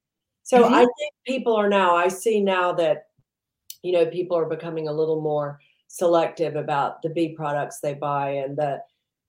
So 0.42 0.62
mm-hmm. 0.62 0.74
I 0.74 0.80
think 0.80 1.14
people 1.26 1.54
are 1.56 1.68
now, 1.68 1.94
I 1.94 2.08
see 2.08 2.40
now 2.40 2.72
that, 2.72 3.04
you 3.82 3.92
know, 3.92 4.06
people 4.06 4.36
are 4.36 4.46
becoming 4.46 4.88
a 4.88 4.92
little 4.92 5.20
more 5.20 5.58
selective 5.94 6.56
about 6.56 7.00
the 7.02 7.08
bee 7.08 7.36
products 7.36 7.78
they 7.80 7.94
buy 7.94 8.30
and 8.30 8.56
the, 8.56 8.80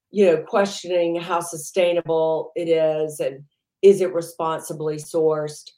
you 0.09 0.25
know, 0.25 0.37
questioning 0.37 1.15
how 1.15 1.39
sustainable 1.39 2.51
it 2.55 2.67
is 2.67 3.19
and 3.19 3.43
is 3.83 4.01
it 4.01 4.11
responsibly 4.15 4.95
sourced. 4.95 5.69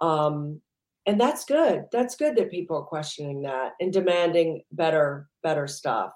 Um, 0.00 0.60
and 1.06 1.18
that's 1.18 1.46
good. 1.46 1.84
That's 1.90 2.16
good 2.16 2.36
that 2.36 2.50
people 2.50 2.76
are 2.76 2.82
questioning 2.82 3.40
that 3.42 3.72
and 3.80 3.90
demanding 3.90 4.60
better 4.72 5.26
better 5.42 5.66
stuff. 5.66 6.12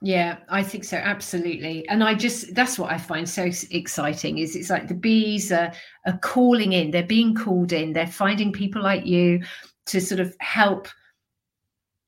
Yeah 0.00 0.36
i 0.48 0.62
think 0.62 0.84
so 0.84 0.96
absolutely. 0.96 1.88
And 1.88 2.04
i 2.04 2.14
just 2.14 2.54
that's 2.54 2.78
what 2.78 2.92
i 2.92 2.98
find 2.98 3.28
so 3.28 3.50
exciting 3.72 4.38
is 4.38 4.54
it's 4.54 4.70
like 4.70 4.86
the 4.86 4.94
bees 4.94 5.50
are, 5.50 5.72
are 6.06 6.18
calling 6.18 6.72
in. 6.72 6.92
They're 6.92 7.02
being 7.02 7.34
called 7.34 7.72
in. 7.72 7.94
They're 7.94 8.06
finding 8.06 8.52
people 8.52 8.80
like 8.80 9.04
you 9.06 9.42
to 9.86 10.00
sort 10.00 10.20
of 10.20 10.36
help 10.38 10.86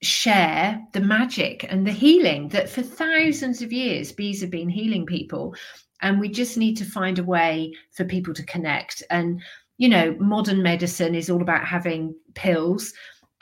share 0.03 0.83
the 0.93 1.01
magic 1.01 1.67
and 1.69 1.87
the 1.87 1.93
healing 1.93 2.49
that 2.49 2.69
for 2.69 2.83
thousands 2.83 3.61
of 3.61 3.73
years 3.73 4.13
bees 4.13 4.41
have 4.41 4.51
been 4.51 4.69
healing 4.69 5.07
people. 5.07 5.55
And 6.03 6.19
we 6.19 6.31
just 6.31 6.57
need 6.57 6.77
to 6.79 6.85
find 6.85 7.19
a 7.19 7.25
way 7.25 7.75
for 7.93 8.05
people 8.05 8.33
to 8.35 8.45
connect. 8.45 9.03
And 9.11 9.43
you 9.77 9.89
know 9.89 10.17
modern 10.19 10.63
medicine 10.63 11.15
is 11.15 11.31
all 11.31 11.43
about 11.43 11.67
having 11.67 12.15
pills. 12.35 12.93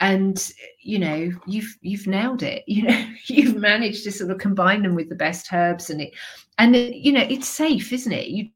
And 0.01 0.51
you 0.81 0.99
know 0.99 1.31
you've 1.45 1.77
you've 1.81 2.07
nailed 2.07 2.43
it. 2.43 2.63
You 2.67 2.83
know 2.83 3.05
you've 3.25 3.55
managed 3.55 4.03
to 4.03 4.11
sort 4.11 4.31
of 4.31 4.37
combine 4.37 4.83
them 4.83 4.95
with 4.95 5.09
the 5.09 5.15
best 5.15 5.51
herbs 5.53 5.89
and 5.89 6.01
it 6.01 6.13
and 6.57 6.75
it, 6.75 6.95
you 6.95 7.11
know 7.11 7.25
it's 7.29 7.47
safe 7.47 7.93
isn't 7.93 8.11
it? 8.11 8.27
You 8.27 8.49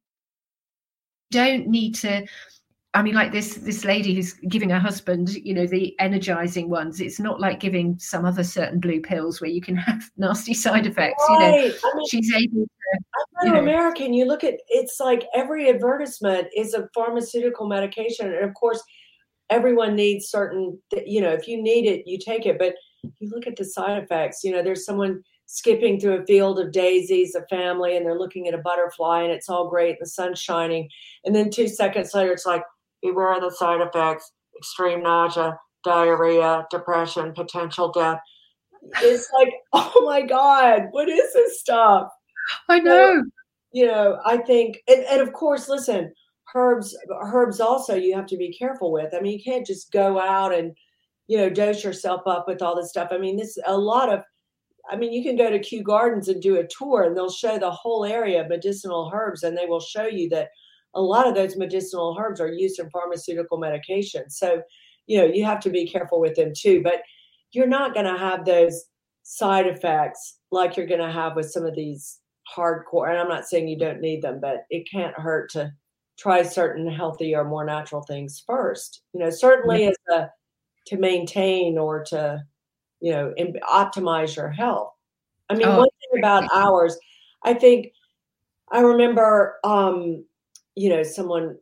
don't 1.31 1.67
need 1.67 1.95
to 1.95 2.25
I 2.95 3.01
mean, 3.01 3.15
like 3.15 3.31
this 3.31 3.55
this 3.55 3.83
lady 3.85 4.13
who's 4.13 4.33
giving 4.33 4.69
her 4.69 4.79
husband, 4.79 5.33
you 5.33 5.53
know, 5.53 5.65
the 5.65 5.95
energizing 5.99 6.69
ones. 6.69 7.01
It's 7.01 7.19
not 7.19 7.39
like 7.39 7.59
giving 7.59 7.97
some 7.97 8.23
other 8.23 8.43
certain 8.43 8.79
blue 8.79 9.01
pills 9.01 9.41
where 9.41 9.49
you 9.49 9.61
can 9.61 9.75
have 9.87 10.03
nasty 10.15 10.53
side 10.53 10.85
effects. 10.85 11.23
Right. 11.29 11.63
You 11.63 11.69
know, 11.69 11.75
I 11.83 11.97
mean, 11.97 12.07
she's 12.07 12.33
able 12.33 12.63
to. 12.63 12.69
I'm 12.93 13.47
not 13.47 13.57
an 13.57 13.63
American. 13.63 14.13
You 14.13 14.25
look 14.25 14.43
at 14.43 14.55
it's 14.67 14.99
like 14.99 15.25
every 15.33 15.69
advertisement 15.69 16.47
is 16.55 16.75
a 16.75 16.87
pharmaceutical 16.93 17.67
medication, 17.67 18.27
and 18.27 18.45
of 18.45 18.53
course, 18.53 18.81
everyone 19.49 19.95
needs 19.95 20.27
certain. 20.29 20.79
You 21.05 21.21
know, 21.21 21.31
if 21.31 21.47
you 21.47 21.61
need 21.61 21.87
it, 21.87 22.03
you 22.05 22.19
take 22.19 22.45
it. 22.45 22.59
But 22.59 22.75
you 23.19 23.29
look 23.29 23.47
at 23.47 23.55
the 23.55 23.65
side 23.65 24.03
effects. 24.03 24.43
You 24.43 24.51
know, 24.51 24.61
there's 24.61 24.85
someone 24.85 25.23
skipping 25.47 25.99
through 25.99 26.21
a 26.21 26.25
field 26.25 26.59
of 26.59 26.71
daisies, 26.71 27.35
a 27.35 27.45
family, 27.47 27.97
and 27.97 28.05
they're 28.05 28.17
looking 28.17 28.47
at 28.47 28.53
a 28.53 28.59
butterfly, 28.59 29.23
and 29.23 29.31
it's 29.31 29.49
all 29.49 29.69
great, 29.69 29.99
the 29.99 30.05
sun's 30.05 30.39
shining, 30.39 30.89
and 31.25 31.35
then 31.35 31.49
two 31.49 31.67
seconds 31.67 32.13
later, 32.13 32.31
it's 32.31 32.45
like 32.45 32.63
beware 33.03 33.35
of 33.35 33.41
the 33.41 33.51
side 33.51 33.81
effects, 33.81 34.31
extreme 34.57 35.03
nausea, 35.03 35.59
diarrhea, 35.83 36.65
depression, 36.71 37.33
potential 37.33 37.91
death. 37.91 38.19
It's 39.01 39.29
like, 39.33 39.53
oh 39.73 40.03
my 40.05 40.21
God, 40.21 40.87
what 40.91 41.09
is 41.09 41.33
this 41.33 41.59
stuff? 41.59 42.09
I 42.69 42.79
know. 42.79 43.21
So, 43.21 43.29
you 43.71 43.87
know, 43.87 44.19
I 44.25 44.37
think, 44.37 44.79
and, 44.87 45.03
and 45.05 45.21
of 45.21 45.33
course, 45.33 45.67
listen, 45.67 46.13
herbs, 46.55 46.97
herbs 47.21 47.59
also 47.59 47.95
you 47.95 48.15
have 48.15 48.27
to 48.27 48.37
be 48.37 48.53
careful 48.53 48.91
with. 48.91 49.13
I 49.13 49.19
mean, 49.19 49.37
you 49.37 49.43
can't 49.43 49.65
just 49.65 49.91
go 49.91 50.19
out 50.19 50.53
and, 50.53 50.73
you 51.27 51.37
know, 51.37 51.49
dose 51.49 51.83
yourself 51.83 52.21
up 52.25 52.45
with 52.47 52.61
all 52.61 52.75
this 52.75 52.89
stuff. 52.89 53.09
I 53.11 53.17
mean, 53.17 53.37
this 53.37 53.57
a 53.65 53.77
lot 53.77 54.13
of 54.13 54.23
I 54.91 54.97
mean, 54.97 55.13
you 55.13 55.23
can 55.23 55.37
go 55.37 55.49
to 55.49 55.59
Kew 55.59 55.81
Gardens 55.81 56.27
and 56.27 56.41
do 56.41 56.57
a 56.57 56.67
tour, 56.67 57.03
and 57.03 57.15
they'll 57.15 57.31
show 57.31 57.57
the 57.57 57.71
whole 57.71 58.03
area 58.03 58.41
of 58.41 58.49
medicinal 58.49 59.09
herbs, 59.13 59.43
and 59.43 59.57
they 59.57 59.65
will 59.65 59.79
show 59.79 60.05
you 60.05 60.27
that 60.29 60.49
a 60.95 61.01
lot 61.01 61.27
of 61.27 61.35
those 61.35 61.57
medicinal 61.57 62.15
herbs 62.19 62.39
are 62.39 62.51
used 62.51 62.79
in 62.79 62.89
pharmaceutical 62.89 63.57
medication. 63.57 64.29
So, 64.29 64.61
you 65.07 65.17
know, 65.17 65.25
you 65.25 65.43
have 65.45 65.59
to 65.61 65.69
be 65.69 65.87
careful 65.87 66.19
with 66.19 66.35
them 66.35 66.53
too. 66.55 66.81
But 66.83 67.01
you're 67.51 67.67
not 67.67 67.93
going 67.93 68.05
to 68.05 68.17
have 68.17 68.45
those 68.45 68.85
side 69.23 69.67
effects 69.67 70.39
like 70.51 70.75
you're 70.75 70.87
going 70.87 70.99
to 70.99 71.11
have 71.11 71.35
with 71.35 71.51
some 71.51 71.65
of 71.65 71.75
these 71.75 72.19
hardcore. 72.55 73.09
And 73.09 73.17
I'm 73.17 73.29
not 73.29 73.45
saying 73.45 73.67
you 73.67 73.77
don't 73.77 74.01
need 74.01 74.21
them, 74.21 74.39
but 74.39 74.65
it 74.69 74.89
can't 74.89 75.17
hurt 75.17 75.49
to 75.51 75.71
try 76.17 76.43
certain 76.43 76.91
healthy 76.91 77.35
or 77.35 77.43
more 77.43 77.65
natural 77.65 78.03
things 78.03 78.43
first. 78.45 79.01
You 79.13 79.21
know, 79.21 79.29
certainly 79.29 79.87
as 79.87 79.95
a 80.11 80.29
to 80.87 80.97
maintain 80.97 81.77
or 81.77 82.03
to, 82.03 82.43
you 82.99 83.11
know, 83.11 83.33
optimize 83.71 84.35
your 84.35 84.49
health. 84.49 84.91
I 85.49 85.55
mean, 85.55 85.67
oh. 85.67 85.79
one 85.79 85.89
thing 85.89 86.19
about 86.19 86.49
ours, 86.53 86.97
I 87.43 87.53
think 87.53 87.93
I 88.71 88.81
remember 88.81 89.55
um, 89.63 90.25
you 90.75 90.89
know, 90.89 91.03
someone 91.03 91.57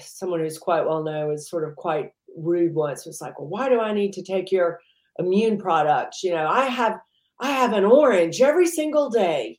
someone 0.00 0.40
who's 0.40 0.58
quite 0.58 0.84
well 0.84 1.02
known 1.02 1.28
was 1.28 1.48
sort 1.48 1.68
of 1.68 1.76
quite 1.76 2.12
rude 2.36 2.74
once. 2.74 3.06
Was 3.06 3.20
like, 3.20 3.38
well, 3.38 3.48
why 3.48 3.68
do 3.68 3.80
I 3.80 3.92
need 3.92 4.12
to 4.14 4.22
take 4.22 4.50
your 4.50 4.80
immune 5.18 5.58
products? 5.58 6.22
You 6.22 6.32
know, 6.32 6.46
I 6.48 6.66
have 6.66 6.98
I 7.40 7.50
have 7.50 7.72
an 7.72 7.84
orange 7.84 8.40
every 8.40 8.66
single 8.66 9.10
day. 9.10 9.58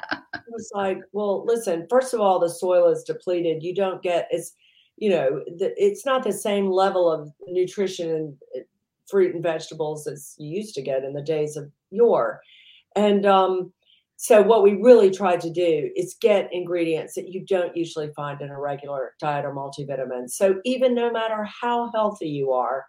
it 0.12 0.42
was 0.48 0.70
like, 0.74 0.98
well, 1.12 1.44
listen. 1.46 1.86
First 1.88 2.14
of 2.14 2.20
all, 2.20 2.38
the 2.38 2.50
soil 2.50 2.88
is 2.88 3.04
depleted. 3.04 3.62
You 3.62 3.74
don't 3.74 4.02
get 4.02 4.28
it's 4.30 4.54
you 4.96 5.10
know 5.10 5.42
the, 5.58 5.72
it's 5.76 6.04
not 6.04 6.24
the 6.24 6.32
same 6.32 6.70
level 6.70 7.10
of 7.10 7.32
nutrition 7.48 8.10
and 8.10 8.36
uh, 8.56 8.60
fruit 9.08 9.34
and 9.34 9.42
vegetables 9.42 10.06
as 10.06 10.34
you 10.38 10.56
used 10.56 10.74
to 10.74 10.82
get 10.82 11.04
in 11.04 11.14
the 11.14 11.22
days 11.22 11.56
of 11.56 11.70
yore. 11.90 12.40
And 12.96 13.24
um, 13.24 13.72
so 14.22 14.42
what 14.42 14.62
we 14.62 14.74
really 14.74 15.10
tried 15.10 15.40
to 15.40 15.50
do 15.50 15.90
is 15.96 16.14
get 16.20 16.52
ingredients 16.52 17.14
that 17.14 17.30
you 17.30 17.42
don't 17.42 17.74
usually 17.74 18.12
find 18.14 18.42
in 18.42 18.50
a 18.50 18.60
regular 18.60 19.14
diet 19.18 19.46
or 19.46 19.54
multivitamin. 19.54 20.28
So 20.28 20.60
even 20.66 20.94
no 20.94 21.10
matter 21.10 21.42
how 21.44 21.90
healthy 21.94 22.28
you 22.28 22.52
are, 22.52 22.84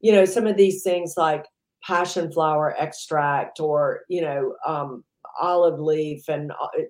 you 0.00 0.12
know, 0.12 0.26
some 0.26 0.46
of 0.46 0.58
these 0.58 0.82
things 0.82 1.14
like 1.16 1.46
passion 1.82 2.30
flower 2.30 2.76
extract 2.78 3.60
or, 3.60 4.00
you 4.10 4.20
know, 4.20 4.56
um, 4.66 5.04
olive 5.40 5.80
leaf 5.80 6.28
and 6.28 6.52
uh, 6.52 6.82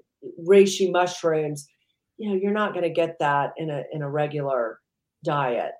reishi 0.45 0.91
mushrooms, 0.91 1.69
you 2.17 2.29
know, 2.29 2.35
you're 2.35 2.51
not 2.51 2.73
going 2.73 2.83
to 2.83 2.91
get 2.91 3.17
that 3.21 3.53
in 3.59 3.71
a 3.71 3.85
in 3.93 4.03
a 4.03 4.11
regular 4.11 4.81
diet. 5.23 5.71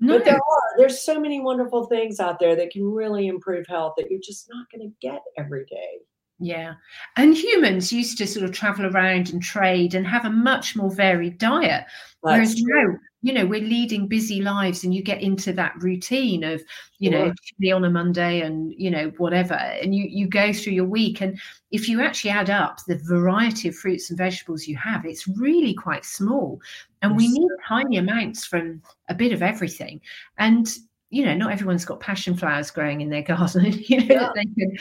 No. 0.00 0.16
But 0.16 0.24
there 0.24 0.36
are 0.36 0.78
there's 0.78 1.02
so 1.02 1.20
many 1.20 1.38
wonderful 1.38 1.84
things 1.84 2.18
out 2.18 2.38
there 2.40 2.56
that 2.56 2.70
can 2.70 2.82
really 2.82 3.26
improve 3.26 3.66
health 3.68 3.92
that 3.98 4.10
you're 4.10 4.20
just 4.24 4.48
not 4.50 4.68
going 4.72 4.88
to 4.88 5.06
get 5.06 5.20
every 5.36 5.66
day. 5.66 5.98
Yeah. 6.42 6.74
And 7.16 7.36
humans 7.36 7.92
used 7.92 8.18
to 8.18 8.26
sort 8.26 8.44
of 8.44 8.52
travel 8.52 8.86
around 8.86 9.30
and 9.30 9.40
trade 9.40 9.94
and 9.94 10.04
have 10.04 10.24
a 10.24 10.30
much 10.30 10.74
more 10.74 10.90
varied 10.90 11.38
diet. 11.38 11.84
That's 11.84 12.20
Whereas 12.20 12.54
true. 12.56 12.92
now, 12.92 12.98
you 13.22 13.32
know, 13.32 13.46
we're 13.46 13.60
leading 13.62 14.08
busy 14.08 14.42
lives 14.42 14.82
and 14.82 14.92
you 14.92 15.04
get 15.04 15.22
into 15.22 15.52
that 15.52 15.80
routine 15.80 16.42
of, 16.42 16.60
you 16.98 17.12
sure. 17.12 17.26
know, 17.26 17.34
chili 17.44 17.70
on 17.70 17.84
a 17.84 17.90
Monday 17.90 18.40
and, 18.40 18.74
you 18.76 18.90
know, 18.90 19.12
whatever. 19.18 19.54
And 19.54 19.94
you 19.94 20.04
you 20.10 20.26
go 20.26 20.52
through 20.52 20.72
your 20.72 20.84
week. 20.84 21.20
And 21.20 21.38
if 21.70 21.88
you 21.88 22.00
actually 22.00 22.32
add 22.32 22.50
up 22.50 22.80
the 22.88 23.00
variety 23.04 23.68
of 23.68 23.76
fruits 23.76 24.10
and 24.10 24.18
vegetables 24.18 24.66
you 24.66 24.76
have, 24.78 25.06
it's 25.06 25.28
really 25.28 25.74
quite 25.74 26.04
small. 26.04 26.60
And 27.02 27.16
we 27.16 27.28
need 27.28 27.48
tiny 27.68 27.98
amounts 27.98 28.44
from 28.44 28.82
a 29.08 29.14
bit 29.14 29.32
of 29.32 29.42
everything. 29.42 30.00
And 30.38 30.68
you 31.10 31.26
know, 31.26 31.34
not 31.34 31.52
everyone's 31.52 31.84
got 31.84 32.00
passion 32.00 32.34
flowers 32.34 32.70
growing 32.70 33.02
in 33.02 33.10
their 33.10 33.22
garden, 33.34 33.72
you 33.86 33.98
know, 33.98 34.14
yeah. 34.14 34.30
they 34.34 34.44
can 34.44 34.76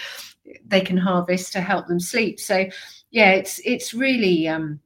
they 0.66 0.82
can 0.82 0.98
harvest 0.98 1.54
to 1.54 1.62
help 1.62 1.88
them 1.88 2.00
sleep. 2.00 2.40
So 2.40 2.66
yeah, 3.12 3.32
it's 3.32 3.60
it's 3.66 3.94
really 3.94 4.48
um 4.48 4.80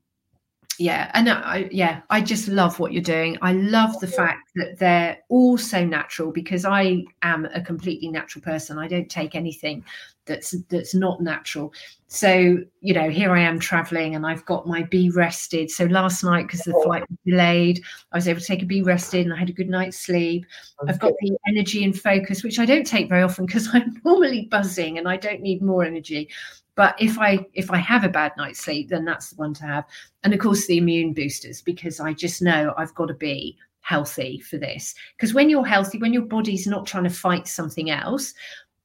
yeah 0.79 1.11
and 1.13 1.29
i 1.29 1.67
yeah 1.71 2.01
i 2.09 2.21
just 2.21 2.47
love 2.47 2.79
what 2.79 2.91
you're 2.91 3.01
doing. 3.01 3.37
I 3.41 3.53
love 3.53 3.99
the 3.99 4.07
fact 4.07 4.51
that 4.55 4.77
they're 4.79 5.17
all 5.29 5.57
so 5.57 5.85
natural 5.85 6.31
because 6.31 6.65
i 6.65 7.03
am 7.21 7.45
a 7.45 7.61
completely 7.61 8.09
natural 8.09 8.41
person. 8.41 8.77
I 8.77 8.87
don't 8.87 9.09
take 9.09 9.35
anything 9.35 9.83
that's 10.25 10.55
that's 10.69 10.95
not 10.95 11.21
natural. 11.21 11.73
So 12.07 12.57
you 12.81 12.93
know 12.93 13.09
here 13.09 13.31
i 13.33 13.39
am 13.39 13.59
traveling 13.59 14.15
and 14.15 14.25
i've 14.25 14.45
got 14.45 14.67
my 14.67 14.83
Bee 14.83 15.09
Rested. 15.09 15.69
So 15.69 15.85
last 15.85 16.23
night 16.23 16.47
because 16.47 16.61
the 16.61 16.79
flight 16.83 17.03
was 17.09 17.17
delayed 17.25 17.81
i 18.11 18.17
was 18.17 18.27
able 18.27 18.39
to 18.39 18.45
take 18.45 18.63
a 18.63 18.65
Bee 18.65 18.81
Rested 18.81 19.25
and 19.25 19.33
i 19.33 19.37
had 19.37 19.49
a 19.49 19.53
good 19.53 19.69
night's 19.69 19.99
sleep. 19.99 20.45
I've 20.87 20.99
got 20.99 21.13
the 21.19 21.37
energy 21.47 21.83
and 21.83 21.99
focus 21.99 22.43
which 22.43 22.59
i 22.59 22.65
don't 22.65 22.87
take 22.87 23.09
very 23.09 23.23
often 23.23 23.45
because 23.45 23.69
i'm 23.73 24.01
normally 24.03 24.47
buzzing 24.51 24.97
and 24.97 25.07
i 25.07 25.17
don't 25.17 25.41
need 25.41 25.61
more 25.61 25.83
energy 25.83 26.29
but 26.75 26.95
if 26.99 27.17
i 27.19 27.39
if 27.53 27.71
i 27.71 27.77
have 27.77 28.03
a 28.03 28.09
bad 28.09 28.31
night's 28.37 28.59
sleep 28.59 28.89
then 28.89 29.05
that's 29.05 29.31
the 29.31 29.35
one 29.35 29.53
to 29.53 29.65
have. 29.65 29.85
And 30.23 30.33
of 30.33 30.39
course 30.39 30.67
the 30.67 30.77
immune 30.77 31.13
boosters 31.13 31.61
because 31.61 31.99
i 31.99 32.13
just 32.13 32.41
know 32.41 32.73
i've 32.77 32.95
got 32.95 33.07
to 33.07 33.13
be 33.13 33.57
healthy 33.81 34.39
for 34.39 34.57
this. 34.57 34.95
Because 35.15 35.35
when 35.35 35.49
you're 35.49 35.65
healthy 35.65 35.99
when 35.99 36.13
your 36.13 36.23
body's 36.23 36.65
not 36.67 36.87
trying 36.87 37.03
to 37.03 37.09
fight 37.09 37.47
something 37.47 37.91
else 37.91 38.33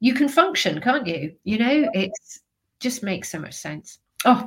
you 0.01 0.15
can 0.15 0.29
function 0.29 0.81
can't 0.81 1.07
you? 1.07 1.35
You 1.45 1.59
know 1.59 1.91
it 1.95 2.11
just 2.81 3.03
makes 3.03 3.31
so 3.31 3.39
much 3.39 3.55
sense. 3.55 3.99
Oh 4.25 4.47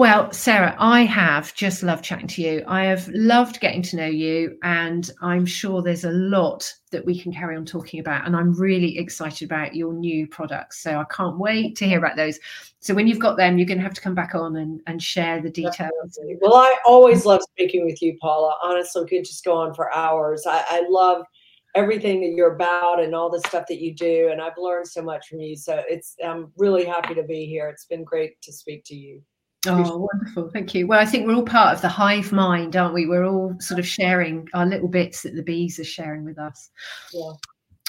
well, 0.00 0.32
Sarah, 0.32 0.74
I 0.78 1.02
have 1.02 1.54
just 1.54 1.82
loved 1.82 2.02
chatting 2.02 2.26
to 2.28 2.40
you. 2.40 2.64
I 2.66 2.84
have 2.84 3.06
loved 3.08 3.60
getting 3.60 3.82
to 3.82 3.96
know 3.96 4.06
you, 4.06 4.56
and 4.62 5.10
I'm 5.20 5.44
sure 5.44 5.82
there's 5.82 6.04
a 6.04 6.10
lot 6.10 6.72
that 6.90 7.04
we 7.04 7.20
can 7.20 7.34
carry 7.34 7.54
on 7.54 7.66
talking 7.66 8.00
about. 8.00 8.26
And 8.26 8.34
I'm 8.34 8.54
really 8.54 8.96
excited 8.96 9.44
about 9.44 9.74
your 9.76 9.92
new 9.92 10.26
products. 10.26 10.82
So 10.82 10.98
I 10.98 11.04
can't 11.14 11.38
wait 11.38 11.76
to 11.76 11.86
hear 11.86 11.98
about 11.98 12.16
those. 12.16 12.38
So 12.78 12.94
when 12.94 13.08
you've 13.08 13.18
got 13.18 13.36
them, 13.36 13.58
you're 13.58 13.66
going 13.66 13.76
to 13.76 13.84
have 13.84 13.92
to 13.92 14.00
come 14.00 14.14
back 14.14 14.34
on 14.34 14.56
and, 14.56 14.80
and 14.86 15.02
share 15.02 15.42
the 15.42 15.50
details. 15.50 16.18
Well, 16.40 16.54
I 16.54 16.78
always 16.86 17.26
love 17.26 17.42
speaking 17.42 17.84
with 17.84 18.00
you, 18.00 18.16
Paula. 18.22 18.56
Honestly, 18.62 19.02
we 19.02 19.08
could 19.18 19.26
just 19.26 19.44
go 19.44 19.54
on 19.54 19.74
for 19.74 19.94
hours. 19.94 20.46
I, 20.46 20.64
I 20.66 20.86
love 20.88 21.26
everything 21.74 22.22
that 22.22 22.32
you're 22.34 22.54
about 22.54 23.02
and 23.02 23.14
all 23.14 23.28
the 23.28 23.40
stuff 23.40 23.66
that 23.68 23.82
you 23.82 23.94
do. 23.94 24.30
And 24.32 24.40
I've 24.40 24.56
learned 24.56 24.88
so 24.88 25.02
much 25.02 25.28
from 25.28 25.40
you. 25.40 25.56
So 25.56 25.82
it's 25.86 26.16
I'm 26.24 26.50
really 26.56 26.86
happy 26.86 27.14
to 27.14 27.22
be 27.22 27.44
here. 27.44 27.68
It's 27.68 27.84
been 27.84 28.02
great 28.02 28.40
to 28.40 28.50
speak 28.50 28.84
to 28.86 28.94
you. 28.96 29.20
Oh, 29.66 30.08
wonderful. 30.12 30.50
Thank 30.50 30.74
you. 30.74 30.86
Well, 30.86 31.00
I 31.00 31.04
think 31.04 31.26
we're 31.26 31.34
all 31.34 31.42
part 31.42 31.74
of 31.74 31.82
the 31.82 31.88
hive 31.88 32.32
mind, 32.32 32.76
aren't 32.76 32.94
we? 32.94 33.06
We're 33.06 33.26
all 33.26 33.54
sort 33.60 33.78
of 33.78 33.86
sharing 33.86 34.48
our 34.54 34.64
little 34.64 34.88
bits 34.88 35.22
that 35.22 35.34
the 35.34 35.42
bees 35.42 35.78
are 35.78 35.84
sharing 35.84 36.24
with 36.24 36.38
us. 36.38 36.70
Yeah. 37.12 37.32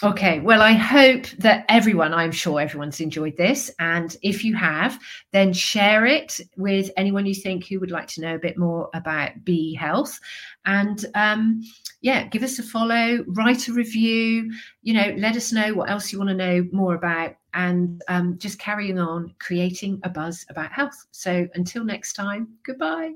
Okay, 0.03 0.39
well, 0.39 0.63
I 0.63 0.72
hope 0.72 1.28
that 1.38 1.63
everyone, 1.69 2.11
I'm 2.11 2.32
sure 2.32 2.59
everyone's 2.59 2.99
enjoyed 2.99 3.38
this. 3.38 3.69
And 3.78 4.17
if 4.24 4.43
you 4.43 4.55
have, 4.55 4.99
then 5.32 5.53
share 5.53 6.07
it 6.07 6.39
with 6.57 6.89
anyone 6.97 7.28
you 7.28 7.36
think 7.36 7.67
who 7.67 7.80
would 7.80 7.91
like 7.91 8.07
to 8.07 8.22
know 8.22 8.34
a 8.34 8.39
bit 8.39 8.57
more 8.57 8.89
about 8.95 9.45
bee 9.45 9.76
health. 9.76 10.19
And 10.65 11.05
um, 11.13 11.61
yeah, 12.01 12.26
give 12.26 12.41
us 12.41 12.57
a 12.57 12.63
follow, 12.63 13.24
write 13.28 13.67
a 13.67 13.74
review, 13.74 14.51
you 14.82 14.95
know, 14.95 15.13
let 15.19 15.36
us 15.36 15.53
know 15.53 15.76
what 15.76 15.91
else 15.91 16.11
you 16.11 16.17
want 16.17 16.32
to 16.32 16.36
know 16.36 16.67
more 16.72 16.95
about, 16.95 17.36
and 17.54 18.02
um, 18.08 18.38
just 18.38 18.60
carrying 18.60 18.99
on 18.99 19.34
creating 19.39 19.99
a 20.04 20.10
buzz 20.10 20.45
about 20.49 20.72
health. 20.72 21.06
So 21.12 21.47
until 21.56 21.84
next 21.84 22.14
time, 22.14 22.49
goodbye. 22.64 23.14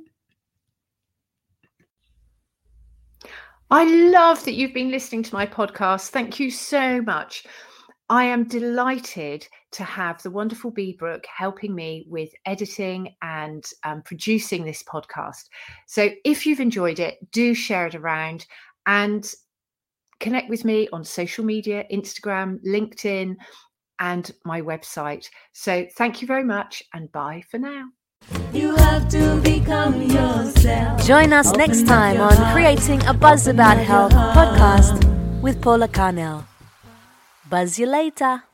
I 3.72 3.84
love 4.12 4.46
that 4.46 4.54
you've 4.54 4.74
been 4.74 4.92
listening 4.92 5.24
to 5.24 5.34
my 5.34 5.46
podcast. 5.46 6.10
Thank 6.10 6.40
you 6.40 6.52
so 6.52 7.02
much. 7.02 7.46
I 8.10 8.26
am 8.26 8.48
delighted 8.48 9.48
to 9.72 9.84
have 9.84 10.22
the 10.22 10.30
wonderful 10.30 10.70
Bee 10.70 10.96
Brook 10.98 11.26
helping 11.26 11.74
me 11.74 12.06
with 12.08 12.30
editing 12.46 13.16
and 13.24 13.66
um, 13.84 14.04
producing 14.04 14.64
this 14.64 14.84
podcast. 14.84 15.50
So 15.88 16.12
if 16.24 16.46
you've 16.46 16.60
enjoyed 16.60 17.00
it, 17.00 17.18
do 17.32 17.56
share 17.56 17.88
it 17.88 17.96
around 17.96 18.46
and 18.86 19.28
connect 20.20 20.50
with 20.50 20.64
me 20.64 20.88
on 20.94 21.04
social 21.04 21.44
media 21.44 21.86
Instagram, 21.92 22.64
LinkedIn, 22.64 23.36
and 24.00 24.32
my 24.44 24.62
website. 24.62 25.30
So 25.54 25.86
thank 25.98 26.22
you 26.22 26.28
very 26.28 26.44
much 26.44 26.84
and 26.94 27.12
bye 27.12 27.44
for 27.50 27.58
now. 27.58 27.86
You 28.54 28.76
have 28.76 29.08
to 29.10 29.40
become 29.42 30.02
yourself. 30.02 31.06
Join 31.06 31.34
us 31.34 31.50
Open 31.50 31.60
next 31.60 31.86
time 31.86 32.20
on 32.20 32.36
Creating 32.54 33.06
a 33.06 33.14
Buzz 33.14 33.48
About 33.48 33.78
Health 33.78 34.14
podcast 34.14 35.42
with 35.42 35.62
Paula 35.62 35.88
Carnell. 35.88 36.46
Buzz 37.50 37.78
you 37.78 37.86
later. 37.86 38.46